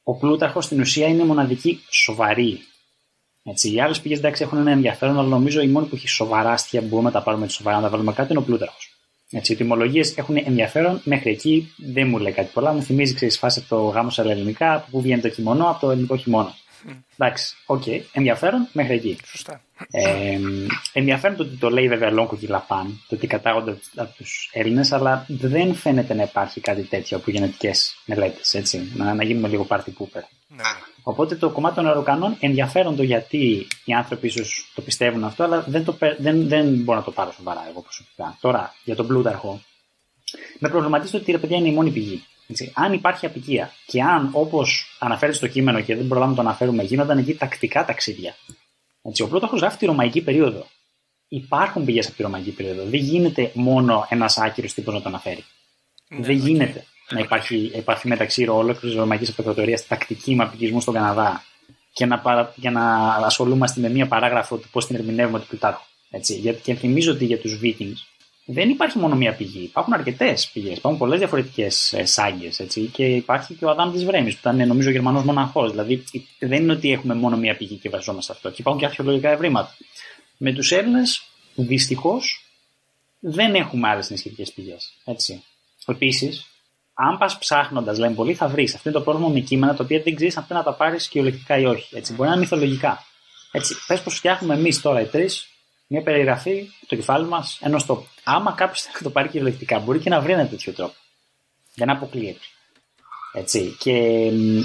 [0.03, 2.66] ο Πλούταρχος στην ουσία είναι μοναδική σοβαρή
[3.47, 6.51] έτσι, οι άλλες πηγές εντάξει έχουν ένα ενδιαφέρον, αλλά νομίζω η μόνη που έχει σοβαρά
[6.52, 8.89] στοιχεία που μπορούμε να τα πάρουμε σοβαρά να τα βάλουμε κάτω είναι ο Πλούταρχος.
[9.31, 12.73] Έτσι, οι ετυμολογίες έχουν ενδιαφέρον, μέχρι εκεί δεν μου λέει κάτι πολλά.
[12.73, 15.80] Μου θυμίζει ξέρεις φάση από το γάμο αλά ελληνικά, από πού βγαίνει το κιμονό, από
[15.80, 16.55] το ελληνικό χειμώνα.
[17.17, 19.17] Εντάξει, οκ, ενδιαφέρον μέχρι εκεί.
[19.26, 19.64] Σωστά.
[19.91, 20.39] Ε,
[20.93, 24.91] ενδιαφέρον το ότι το λέει βέβαια Λόγκο και Λαπάν, το ότι κατάγονται από τους Έλληνες,
[24.91, 28.73] αλλά δεν φαίνεται να υπάρχει κάτι τέτοιο από γενετικές μελέτες.
[28.95, 30.22] Να, να γίνουμε λίγο party pooper.
[30.47, 30.64] Ναι.
[31.03, 35.64] Οπότε το κομμάτι των αεροκανών ενδιαφέρον το γιατί οι άνθρωποι ίσως το πιστεύουν αυτό, αλλά
[35.68, 38.38] δεν, το, πε- δεν, δεν μπορώ να το πάρω σοβαρά εγώ προσωπικά.
[38.41, 39.61] Τώρα, για τον Πλούταρχο,
[40.60, 42.23] με προβληματίζει το ότι ρε παιδιά είναι η μόνη πηγή.
[42.47, 42.72] Έτσι.
[42.76, 46.84] Αν υπάρχει απικία και αν, όπως αναφέρεται στο κείμενο και δεν προλάβουμε να το αναφέρουμε,
[46.84, 48.35] γίνονταν εκεί τακτικά ταξίδια.
[49.07, 50.68] Έτσι, ο Πλούταρχο γράφει τη ρωμαϊκή περίοδο.
[51.27, 52.84] Υπάρχουν πηγές από τη ρωμαϊκή περίοδο.
[52.84, 55.44] Δεν γίνεται μόνο ένας άκυρος τύπο να το αναφέρει.
[56.10, 61.44] δεν γίνεται να υπάρχει επαφή μεταξύ ολόκληρης Ρωμαϊκής Αυτοκρατορία τακτικής μαπικισμού στον Καναδά
[61.94, 62.53] και να, παρα...
[62.56, 65.84] για να ασχολούμαστε με μία παράγραφο του πώς την ερμηνεύουμε του Πλουτάρχου.
[66.10, 66.36] Έτσι.
[66.36, 68.14] Γιατί και θυμίζω ότι για τους Vikings
[68.45, 69.63] δεν υπάρχει μόνο μία πηγή.
[69.63, 70.77] Υπάρχουν αρκετές πηγές.
[70.77, 72.61] Υπάρχουν πολλές διαφορετικές σάγκες.
[72.91, 75.72] Και υπάρχει και ο Αδάμ της Βρέμης, που ήταν νομίζω Γερμανός μοναχός.
[75.72, 76.03] Δηλαδή
[76.39, 78.49] δεν είναι ότι έχουμε μόνο μία πηγή και βασιζόμαστε αυτό.
[78.49, 79.76] Και υπάρχουν και αρχαιολογικά ευρήματα.
[80.38, 82.45] Με τους Έλληνες, δυστυχώς,
[83.19, 84.93] δεν έχουμε άλλες ενισχυτικέ πηγές.
[85.85, 86.45] Επίσης,
[86.93, 88.76] αν πας ψάχνοντας, λέμε πολύ, θα βρεις.
[88.76, 91.07] Αυτό είναι το πρόβλημα με κείμενα τα οποία δεν ξέρεις αν θέλει να τα πάρεις
[91.07, 91.97] κυριολεκτικά ή όχι.
[91.97, 92.13] Έτσι.
[92.13, 93.05] Μπορεί να είναι μυθολογικά.
[93.51, 93.76] Έτσι.
[93.88, 95.47] Πες πως φτιάχνουμε εμείς τώρα οι τρεις
[95.88, 98.06] Μια περιγραφή το κεφάλι μας ενό τόπου.
[98.24, 100.94] Άμα κάποιος θα το πάρει κυριολεκτικά, μπορεί και να βρει ένα τέτοιο τρόπο.
[101.76, 102.40] Δεν αποκλείεται.
[103.34, 103.76] Έτσι.
[103.80, 103.91] Και
[104.32, 104.62] μ,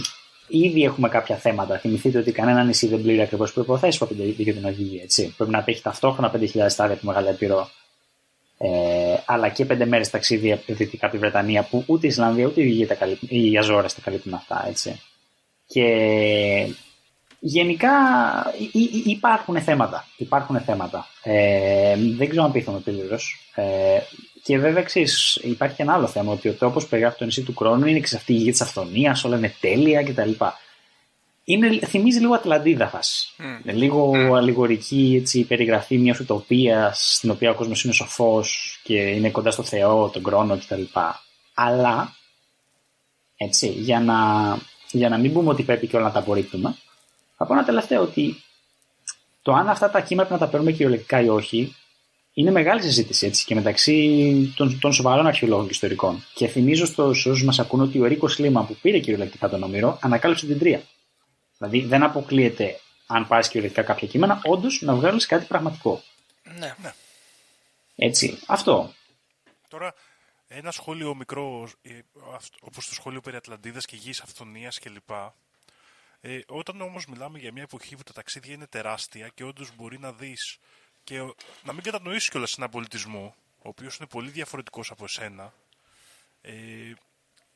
[0.48, 1.78] ήδη έχουμε κάποια θέματα.
[1.78, 5.02] Θυμηθείτε ότι κανένα νησί δεν πλήρει ακριβώς προποθέσει που απαιτείται για την οδηγία.
[5.02, 5.34] Έτσι.
[5.36, 7.70] Πρέπει να έχει ταυτόχρονα 5.000 στάδια από Μεγάλο Επιρό.
[8.58, 12.62] Ε, αλλά και πέντε μέρες ταξίδια δυτικά από τη Βρετανία που ούτε η Ισλανδία ούτε
[12.62, 14.64] η, τα καλύπτουν, οι Αζόρε τα καλύπτουν αυτά.
[14.68, 15.00] Έτσι.
[15.66, 15.84] Και
[17.40, 17.90] γενικά
[18.72, 20.06] υ- υ- υπάρχουν θέματα.
[20.16, 21.06] Υπάρχουν θέματα.
[21.22, 23.50] Ε, δεν ξέρω αν πείθομαι πλήρως.
[23.54, 23.98] Ε,
[24.42, 27.42] και βέβαια ξέρεις, υπάρχει και ένα άλλο θέμα ότι ο τρόπος που περιγράφει το νησί
[27.42, 30.30] του Κρόνου είναι ξέρεις, αυτή η γη της αυθονίας, όλα είναι τέλεια κτλ.
[31.44, 33.34] Είναι, θυμίζει λίγο Ατλαντίδα φάση.
[33.62, 39.30] Είναι λίγο αλληγορική έτσι, περιγραφή μιας ουτοπίας στην οποία ο κόσμος είναι σοφός και είναι
[39.30, 40.82] κοντά στο Θεό, τον Κρόνο κτλ.
[41.54, 42.14] Αλλά
[43.36, 44.16] έτσι, για να,
[44.90, 46.76] για να μην πούμε ότι πρέπει και όλα να τα απορρίπτουμε,
[47.40, 48.42] θα πω ένα τελευταίο ότι
[49.42, 51.74] το αν αυτά τα κείμενα πρέπει να τα παίρνουμε κυριολεκτικά ή όχι,
[52.32, 56.24] είναι μεγάλη συζήτηση έτσι, και μεταξύ των, των σοβαρών αρχαιολόγων και ιστορικών.
[56.34, 59.98] Και θυμίζω στους όσους μας ακούν ότι ο Ρίκος Λίμα που πήρε κυριολεκτικά τον Ομηρό
[60.00, 60.82] ανακάλυψε την τρία.
[61.58, 66.02] Δηλαδή δεν αποκλείεται, αν πάρεις κυριολεκτικά κάποια κείμενα, όντως να βγάλεις κάτι πραγματικό.
[66.58, 66.74] Ναι.
[67.96, 68.38] Έτσι.
[68.46, 68.92] Αυτό.
[69.68, 69.94] Τώρα,
[70.48, 71.90] ένα σχόλιο μικρό, ε,
[72.34, 75.10] αυτ- όπως το σχόλιο περί Ατλαντίδας και γης αυθονίας κλπ.
[76.20, 79.98] Ε, όταν όμως μιλάμε για μια εποχή που τα ταξίδια είναι τεράστια και όντως μπορεί
[79.98, 80.58] να δεις
[81.04, 81.34] και ο-
[81.64, 85.52] να μην κατανοήσεις κιόλας έναν πολιτισμό, ο οποίος είναι πολύ διαφορετικός από εσένα,
[86.42, 86.52] ε,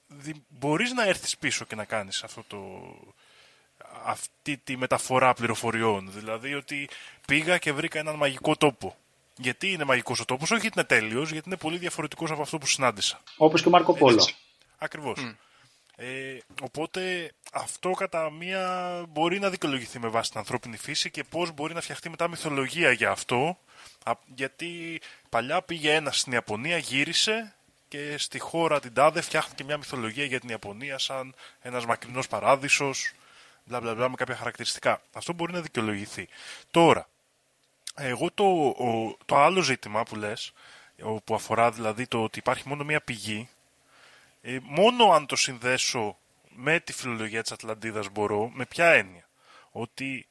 [0.07, 2.59] δι- μπορείς να έρθεις πίσω και να κάνεις αυτό το,
[4.05, 6.13] αυτή τη μεταφορά πληροφοριών.
[6.13, 6.89] Δηλαδή ότι
[7.27, 8.97] πήγα και βρήκα έναν μαγικό τόπο.
[9.37, 12.59] Γιατί είναι μαγικός ο τόπος, όχι γιατί είναι τέλειος, γιατί είναι πολύ διαφορετικός από αυτό
[12.59, 13.23] που συνάντησα.
[13.37, 14.15] Όπως και ο Μάρκο Πόλο.
[14.15, 14.37] Έτσι.
[14.79, 15.19] Ακριβώς.
[15.97, 21.53] Ε, οπότε αυτό κατά μία μπορεί να δικαιολογηθεί με βάση την ανθρώπινη φύση και πώς
[21.53, 23.59] μπορεί να φτιαχτεί μετά μυθολογία για αυτό.
[24.05, 27.55] Α, γιατί παλιά πήγε ένας στην Ιαπωνία, γύρισε
[27.89, 33.13] και στη χώρα την τάδε φτιάχτηκε μια μυθολογία για την Ιαπωνία σαν ένας μακρινός παράδεισος,
[33.65, 35.03] μπλα μπλα μπλα με κάποια χαρακτηριστικά.
[35.13, 36.29] Αυτό μπορεί να δικαιολογηθεί.
[36.71, 37.09] Τώρα,
[37.95, 40.53] εγώ το, ο- το άλλο ζήτημα που λες,
[41.03, 43.49] ο- που αφορά δηλαδή το ότι υπάρχει μόνο μία πηγή,
[44.47, 46.19] ε, μόνο αν το συνδέσω
[46.49, 49.29] με τη φιλολογία της Ατλαντίδας μπορώ, με ποια έννοια;
[49.71, 50.29] Ότι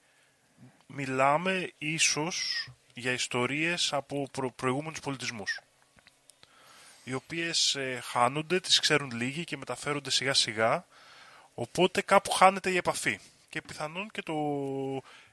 [0.86, 5.60] μιλάμε ίσως για ιστορίες από προ, προηγούμενους πολιτισμούς
[7.04, 10.86] οι οποίες ε, χάνονται, τις ξέρουν λίγοι και μεταφέρονται σιγά σιγά
[11.54, 13.20] οπότε κάπου χάνεται η επαφή
[13.50, 14.34] και πιθανόν και το,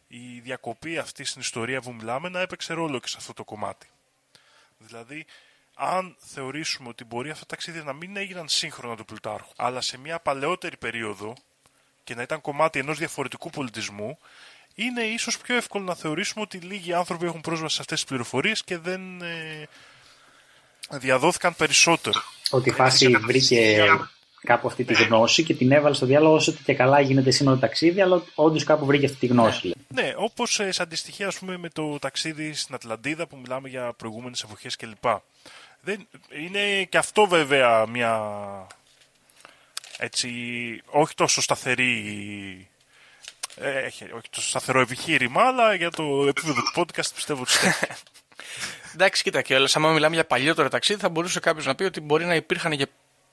[0.07, 3.89] η διακοπή αυτή στην ιστορία που μιλάμε να έπαιξε ρόλο και σε αυτό το κομμάτι.
[4.79, 5.27] Δηλαδή,
[5.81, 9.99] αν θεωρήσουμε ότι μπορεί αυτά τα ταξίδια να μην έγιναν σύγχρονα του Πλουτάρχου, αλλά σε
[9.99, 11.35] μια παλαιότερη περίοδο
[12.05, 14.19] και να ήταν κομμάτι ενός διαφορετικού πολιτισμού,
[14.75, 18.65] είναι ίσως πιο εύκολο να θεωρήσουμε ότι λίγοι άνθρωποι έχουν πρόσβαση σε αυτές τις πληροφορίες
[18.65, 19.69] και δεν ε,
[20.91, 22.23] διαδόθηκαν περισσότερο.
[22.51, 23.87] Ότι η φάση βρήκε
[24.43, 27.55] κάπου αυτή τη γνώση και την έβαλε στο διάλογο όσο ότι και καλά γίνεται σήμερα
[27.55, 29.65] το ταξίδι, αλλά όντως κάπου βρήκε αυτή τη γνώση.
[29.65, 29.75] λέει.
[29.89, 33.93] Ναι, όπως ε, σε αντιστοιχεία ας πούμε, με το ταξίδι στην Ατλαντίδα που μιλάμε για
[33.97, 35.05] προηγούμενες εποχές κλπ.
[35.81, 38.21] Δεν, είναι και αυτό βέβαια μια
[39.99, 40.29] έτσι,
[40.87, 42.69] όχι τόσο σταθερή
[43.57, 47.77] ε, έχει- όχι τόσο σταθερό επιχείρημα, αλλά για το επίπεδο του podcast πιστεύω ότι στέκει.
[48.95, 49.69] Εντάξει, κοίτα και όλα.
[49.75, 52.87] Άμα μιλάμε για παλιότερο ταξίδι, θα μπορούσε κάποιος να πει ότι μπορεί να υπήρχαν και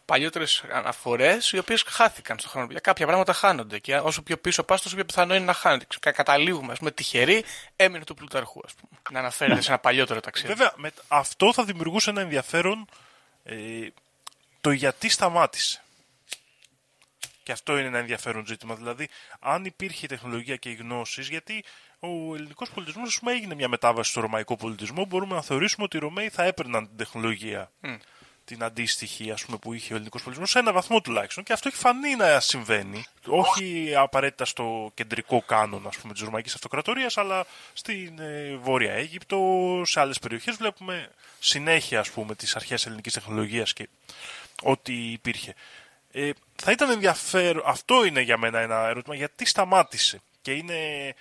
[0.07, 2.67] παλιότερες αναφορές οι οποίες χάθηκαν στον χρόνο.
[2.71, 3.79] Για κάποια πράγματα χάνονται.
[3.79, 5.85] Και όσο πιο πίσω πας, τόσο πιο πιθανό είναι να χάνονται.
[5.99, 7.43] Κα- Καταλήγουμε, ας πούμε, τυχεροί
[7.75, 8.99] έμεινε του Πλουταρχού, ας πούμε.
[9.11, 10.47] Να αναφέρεται σε ένα παλιότερο ταξίδι.
[10.47, 12.87] Βέβαια, με, αυτό θα δημιουργούσε ένα ενδιαφέρον
[13.43, 13.55] ε,
[14.61, 15.81] το γιατί σταμάτησε.
[17.43, 18.75] Και αυτό είναι ένα ενδιαφέρον ζήτημα.
[18.75, 19.09] Δηλαδή,
[19.39, 21.63] αν υπήρχε η τεχνολογία και οι γνώσεις, γιατί
[21.99, 25.97] ο ελληνικός πολιτισμός, ας πούμε, έγινε μια μετάβαση στο ρωμαϊκό πολιτισμό, μπορούμε να θεωρήσουμε ότι
[25.97, 27.71] οι Ρωμαίοι θα έπαιρναν την τεχνολογία
[28.47, 31.43] την αντίστοιχη ας πούμε, που είχε ο ελληνικός πολιτισμός, σε ένα βαθμό τουλάχιστον.
[31.43, 33.05] Και αυτό έχει φανεί να συμβαίνει.
[33.25, 39.81] Όχι απαραίτητα στο κεντρικό κάνον ας πούμε, της Ρωμαϊκής Αυτοκρατορίας, αλλά στην ε, Βόρεια Αίγυπτο,
[39.85, 41.09] σε άλλες περιοχές βλέπουμε
[41.39, 43.89] συνέχεια ας πούμε, τις αρχές ελληνικής τεχνολογίας και
[44.61, 45.53] ό,τι υπήρχε.
[46.11, 51.13] Ε, θα ήταν ενδιαφέρον, αυτό είναι για μένα ένα ερώτημα, γιατί σταμάτησε και είναι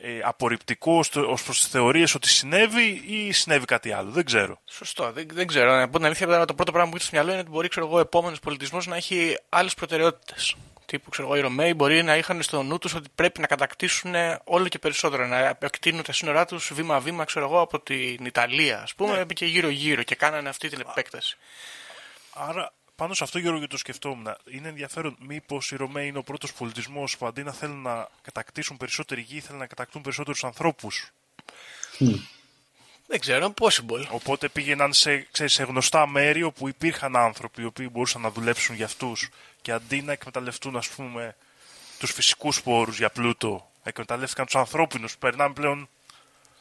[0.00, 4.10] ε, απορριπτικό ως προς τις θεωρίες ότι συνέβη ή συνέβη κάτι άλλο.
[4.10, 4.60] Δεν ξέρω.
[4.64, 5.12] Σωστό.
[5.12, 5.76] Δεν, δεν ξέρω.
[5.76, 7.68] Να πω την αλήθεια, τώρα το πρώτο πράγμα που έχει στο μυαλό είναι ότι μπορεί
[7.68, 10.56] ξέρω εγώ, ο επόμενος πολιτισμός να έχει άλλες προτεραιότητες.
[10.86, 14.14] Τύπου, ξέρω εγώ, οι Ρωμαίοι μπορεί να είχαν στο νου τους ότι πρέπει να κατακτήσουν
[14.44, 18.94] όλο και περισσότερο, να επεκτείνουν τα σύνορά τους βήμα-βήμα, ξέρω εγώ, από την Ιταλία, ας
[18.94, 21.36] πούμε, και γύρω-γύρω και κάνανε αυτή την επέκταση.
[22.32, 24.36] Άρα, πάνω σε αυτό, Γιώργο, και το σκεφτόμουν.
[24.50, 28.76] Είναι ενδιαφέρον, μήπως οι Ρωμαίοι είναι ο πρώτος πολιτισμός που αντί να θέλουν να κατακτήσουν
[28.76, 31.10] περισσότερη γη, θέλουν να κατακτούν περισσότερους ανθρώπους.
[33.06, 34.06] Δεν ξέρω, possible.
[34.10, 38.74] Οπότε πήγαιναν σε, ξέρεις, σε γνωστά μέρη όπου υπήρχαν άνθρωποι οι οποίοι μπορούσαν να δουλέψουν
[38.74, 39.28] για αυτούς
[39.62, 41.36] και αντί να εκμεταλλευτούν ας πούμε
[41.98, 45.88] τους φυσικούς πόρους για πλούτο εκμεταλλεύτηκαν τους ανθρώπινους περνάμε πλέον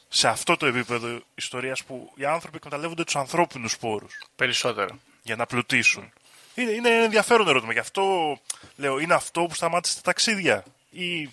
[0.09, 4.99] σε αυτό το επίπεδο ιστορίας που οι άνθρωποι εκμεταλλεύονται τους ανθρώπινους πόρους Περισσότερο.
[5.23, 6.11] για να πλουτίσουν.
[6.57, 7.73] Είναι, είναι ένα ενδιαφέρον ερώτημα.
[7.73, 8.37] Γι' αυτό
[8.75, 11.29] λέω, είναι αυτό που σταμάτησε τα ταξίδια ή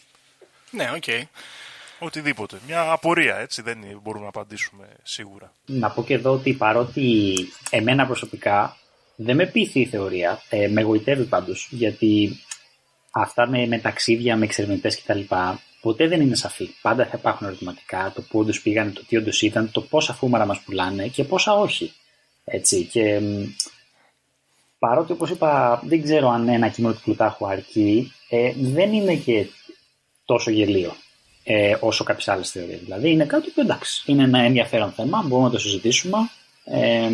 [0.70, 1.04] Ναι, οκ.
[1.98, 2.56] οτιδήποτε.
[2.66, 5.52] Μια απορία, έτσι, δεν είναι- μπορούμε να απαντήσουμε σίγουρα.
[5.66, 7.34] Να πω και εδώ ότι παρότι
[7.70, 8.76] εμένα προσωπικά
[9.16, 12.40] δεν με πείθει η θεωρία, ε, με γοητεύει πάντως, γιατί
[13.10, 15.20] αυτά με, με ταξίδια, με εξερευνητές κτλ.
[15.80, 16.68] ποτέ δεν είναι σαφή.
[16.82, 20.46] Πάντα θα υπάρχουν ερωτηματικά, το πού όντως πήγανε, το τι όντως ήταν, το πόσα φούμαρα
[20.46, 21.92] μας πουλάνε και πόσα όχι.
[22.44, 23.42] Έτσι, και μ,
[24.88, 29.46] παρότι όπως είπα δεν ξέρω αν ένα κείμενο του Πλουτάρχου αρκεί, ε, δεν είναι και
[30.24, 30.94] τόσο γελίο
[31.44, 32.80] ε, όσο κάποιες άλλες θεωρίες.
[32.80, 36.18] Δηλαδή είναι κάτι που εντάξει, είναι ένα ενδιαφέρον θέμα, μπορούμε να το συζητήσουμε.
[36.64, 37.10] Ε,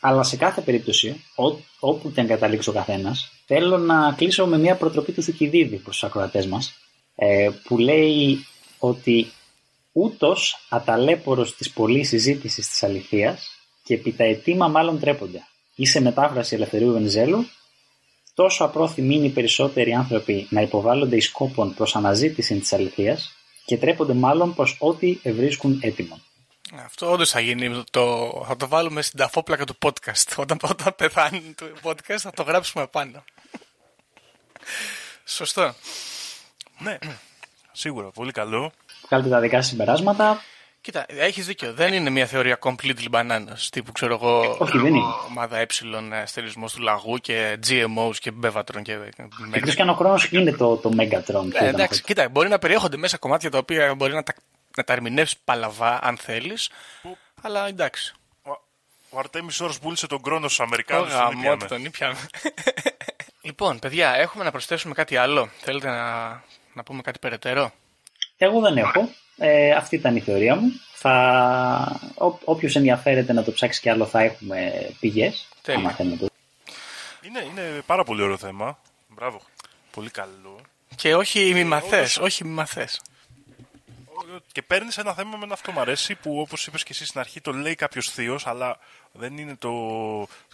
[0.00, 1.44] αλλά σε κάθε περίπτωση, ό,
[1.80, 5.94] όπου και αν καταλήξει ο καθένας, θέλω να κλείσω με μια προτροπή του Θουκυδίδη προς
[5.98, 6.72] τους ακροατές μας,
[7.14, 8.46] ε, που λέει
[8.78, 9.32] ότι
[9.92, 13.48] ούτως αταλέπορος της πολλής συζήτησης της αληθείας
[13.84, 15.46] και επί τα αιτήμα μάλλον τρέπονται.
[15.74, 17.46] Ή σε μετάφραση Ελευθερίου Βενιζέλου,
[18.34, 23.78] τόσο απρόθυμοι είναι οι περισσότεροι άνθρωποι να υποβάλλονται εις σκόπων προς αναζήτηση της αληθείας και
[23.78, 26.20] τρέπονται μάλλον προς ό,τι βρίσκουν έτοιμο.
[26.84, 27.84] Αυτό όντως θα γίνει.
[27.90, 30.36] Το, θα το βάλουμε στην ταφόπλακα του podcast.
[30.42, 33.24] Όταν, όταν πεθάνει το podcast θα το γράψουμε πάνω.
[35.24, 35.74] Σωστό.
[36.78, 36.98] Ναι,
[37.72, 38.72] σίγουρα, πολύ καλό.
[39.06, 40.42] Βγάλετε τα δικά σας συμπεράσματα.
[40.82, 41.72] Κοίτα, έχεις δίκιο.
[41.72, 43.58] Δεν είναι μια θεωρία completely bananas.
[43.70, 44.56] Τύπου ξέρω εγώ.
[44.58, 45.04] Όχι, δεν είναι.
[45.28, 45.66] Ομάδα ε,
[46.22, 48.98] αστερισμός του λαγού και GMOs και μπέβατρων και.
[49.52, 51.24] Εκτός και αν ο χρόνος είναι το, το Megatron.
[51.24, 52.06] που Ε, ήταν εντάξει, αυτό.
[52.06, 54.34] κοίτα, μπορεί να περιέχονται μέσα κομμάτια τα οποία μπορεί να τα,
[54.76, 56.70] να τα ερμηνεύσεις παλαβά, αν θέλεις.
[57.42, 58.14] Αλλά εντάξει.
[58.42, 58.50] Ο,
[59.10, 61.12] ο Αρτέμις Όρος πούλησε τον κρόνος στους Αμερικάνους.
[61.12, 61.66] Ω, τον γαμώ, ήπιαμε.
[61.66, 62.16] τον ήπιαμε.
[63.48, 65.48] λοιπόν, παιδιά, έχουμε να προσθέσουμε κάτι άλλο.
[65.60, 66.28] Θέλετε να,
[66.72, 67.72] να πούμε κάτι περαιτέρω;
[68.36, 69.08] Εγώ δεν έχω.
[69.44, 70.72] Ε, αυτή ήταν η θεωρία μου.
[70.94, 72.00] Θα...
[72.14, 75.48] Ό, όποιος ενδιαφέρεται να το ψάξει κι άλλο θα έχουμε πηγές.
[75.62, 75.80] Τέλεια.
[75.80, 76.26] άμα θέλει να το-
[77.22, 78.78] Είναι, είναι πάρα πολύ ωραίο θέμα.
[79.08, 79.40] Μπράβο.
[79.90, 80.58] Πολύ καλό.
[80.96, 82.18] Και όχι μη μαθές, όντως.
[82.18, 83.00] όχι μη μαθές.
[84.52, 87.40] Και παίρνεις ένα θέμα με αυτό μου αρέσει που όπως είπες και εσύ στην αρχή
[87.40, 88.78] το λέει κάποιος θείος, αλλά
[89.12, 89.72] δεν είναι το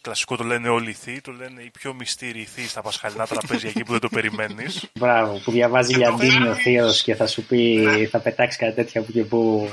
[0.01, 3.69] κλασικό το λένε όλοι οι θείοι, το λένε οι πιο μυστήριοι θείοι στα πασχαλινά τραπέζια
[3.69, 4.87] εκεί που δεν το περιμένεις.
[4.95, 9.13] Μπράβο, που διαβάζει Λιαντίνη ο Θείος και θα σου πει θα πετάξει κάτι τέτοια που
[9.13, 9.71] και που.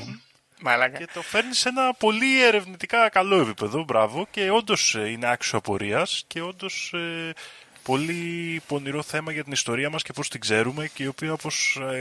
[0.62, 0.98] Μαλάκα.
[0.98, 3.84] και το φέρνεις σε ένα πολύ ερευνητικά καλό επίπεδο.
[3.84, 4.28] Μπράβο.
[4.32, 6.94] Και όντως είναι άξιο απορίας και όντως
[7.86, 11.50] πολύ πονηρό θέμα για την ιστορία μα και πώ την ξέρουμε και η οποία όπω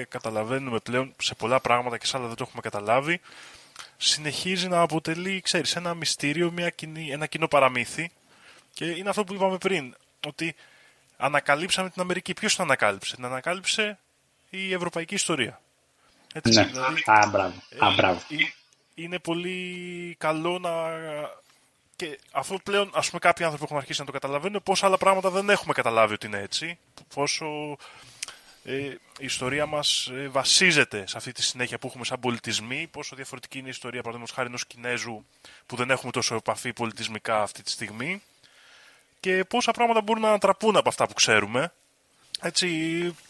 [0.09, 3.20] καταλαβαίνουμε πλέον σε πολλά πράγματα και σε άλλα δεν το έχουμε καταλάβει
[3.97, 8.11] συνεχίζει να αποτελεί, ξέρεις, ένα μυστήριο, μια κοινή, ένα κοινό παραμύθι
[8.74, 9.94] και είναι αυτό που είπαμε πριν,
[10.27, 10.55] ότι
[11.16, 12.35] ανακαλύψαμε την Αμερική.
[12.35, 13.15] Ποιος την ανακάλυψε?
[13.15, 13.98] Την ανακάλυψε
[14.51, 15.61] η ευρωπαϊκή ιστορία.
[16.35, 16.65] Έτσι, Ναι.
[16.65, 17.55] δηλαδή, Α, μπράβο.
[17.78, 18.20] Α, μπράβο.
[18.31, 18.36] ε,
[18.94, 20.70] είναι πολύ καλό να...
[21.96, 25.30] Και αφού πλέον ας πούμε κάποιοι άνθρωποι έχουν αρχίσει να το καταλαβαίνουν, πόσα άλλα πράγματα
[25.30, 26.78] δεν έχουμε καταλάβει ότι είναι έτσι,
[27.14, 27.76] πόσο
[28.64, 28.74] ε,
[29.18, 33.58] η ιστορία μας ε, βασίζεται σε αυτή τη συνέχεια που έχουμε σαν πολιτισμοί, πόσο διαφορετική
[33.58, 35.24] είναι η ιστορία παραδείγματος χάρη ενός Κινέζου
[35.66, 38.22] που δεν έχουμε τόσο επαφή πολιτισμικά αυτή τη στιγμή
[39.20, 41.72] και πόσα πράγματα μπορούν να ανατραπούν από αυτά που ξέρουμε.
[42.40, 42.68] Έτσι,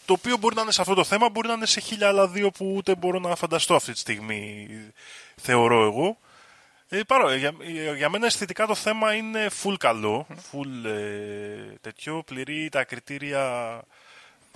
[0.05, 2.29] το οποίο μπορεί να είναι σε αυτό το θέμα, μπορεί να είναι σε χίλια άλλα
[2.29, 4.69] δύο που ούτε μπορώ να φανταστώ αυτή τη στιγμή,
[5.37, 6.19] θεωρώ εγώ.
[6.99, 7.55] Ε, παρό, για,
[7.97, 13.81] για μένα αισθητικά το θέμα είναι full καλό, full ε, τέτοιο, πληρεί τα κριτήρια,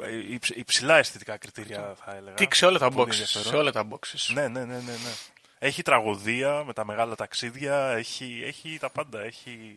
[0.02, 2.34] ε, υψ- υψηλά αισθητικά κριτήρια θα έλεγα.
[2.34, 3.10] Τι σε όλα τα Πολύ boxes.
[3.12, 3.48] ενδιαφέρον.
[3.48, 4.32] Σε όλα τα boxes.
[4.34, 5.12] Ναι, ναι, ναι, ναι, ναι.
[5.58, 9.74] Έχει τραγωδία με τα μεγάλα ταξίδια, έχει, έχει τα πάντα, έχει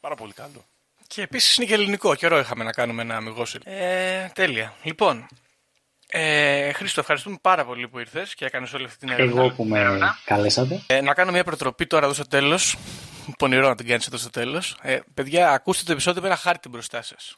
[0.00, 0.64] πάρα πολύ καλό.
[1.06, 2.14] Και επίσης είναι και ελληνικό.
[2.14, 4.74] Καιρό είχαμε να κάνουμε ένα αμυγός ε, Τέλεια.
[4.82, 5.26] Λοιπόν,
[6.16, 9.40] ε, Χρήστο, ευχαριστούμε πάρα πολύ που ήρθες και έκανες όλη αυτή την έρευνα.
[9.40, 10.82] Εγώ που με καλέσατε.
[10.86, 12.76] Ε, να κάνω μια προτροπή τώρα εδώ στο τέλος.
[13.38, 14.76] Πονηρό να την κάνεις εδώ στο τέλος.
[14.82, 17.34] Ε, παιδιά, ακούστε το επεισόδιο με ένα χάρτη μπροστά σας.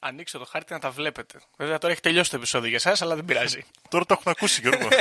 [0.00, 1.40] Ανοίξτε το χάρτη να τα βλέπετε.
[1.56, 3.64] Βέβαια τώρα έχει τελειώσει το επεισόδιο για εσά, αλλά δεν πειράζει.
[3.90, 4.88] Τώρα το έχουν ακούσει, Γιώργο.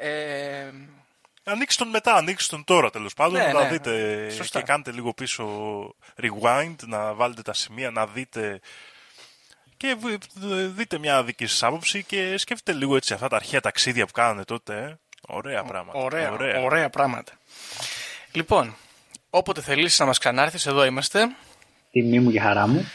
[0.00, 0.70] ε,
[1.44, 3.40] Ανοίξτε τον μετά, ανοίξτε τον τώρα τέλος πάντων.
[3.40, 3.68] Ναι, να ναι.
[3.68, 4.58] δείτε Σωστά.
[4.58, 5.46] και κάντε λίγο πίσω
[6.22, 8.60] rewind, να βάλετε τα σημεία, να δείτε.
[9.80, 10.44] Και β-
[10.76, 14.44] δείτε μια δική σας άποψη και σκέφτείτε λίγο έτσι αυτά τα αρχαία ταξίδια που κάνανε
[14.44, 14.74] τότε.
[14.76, 14.98] ε.
[15.28, 15.98] Ωραία πράγματα.
[15.98, 16.30] ωραία,
[16.62, 16.90] ωραία.
[16.90, 17.32] πράγματα.
[18.32, 18.76] Λοιπόν,
[19.30, 21.26] όποτε θελήσεις να μας ξανάρθεις, εδώ είμαστε.
[21.90, 22.88] Τιμή μου και χαρά μου.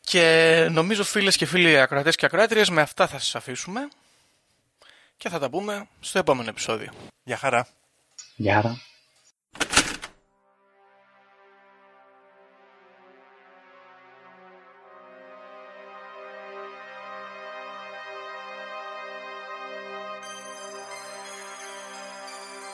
[0.00, 3.88] Και νομίζω φίλες και φίλοι ακροατές και ακροάτριες, με αυτά θα σας αφήσουμε.
[5.16, 6.92] και θα τα πούμε στο επόμενο επεισόδιο.
[7.24, 7.66] Γεια χαρά.
[8.36, 8.80] Γεια χαρά.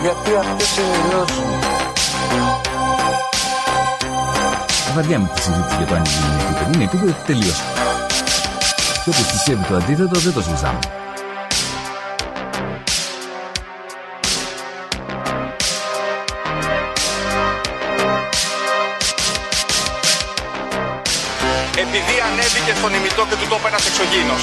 [0.00, 1.58] Γιατί αυτές είναι οι γνώσεις μου.
[4.94, 6.74] Βαριάμαι τη συζήτηση για το αν η γη είναι επίπεδη.
[6.74, 7.62] Είναι επίπεδη τελείως.
[9.04, 10.78] Και όποιος πιστεύει το αντίθετο δεν το συζητάμε.
[21.84, 24.42] Επειδή ανέβηκε στον ημιτό και του τόπου ένας εξωγήινος.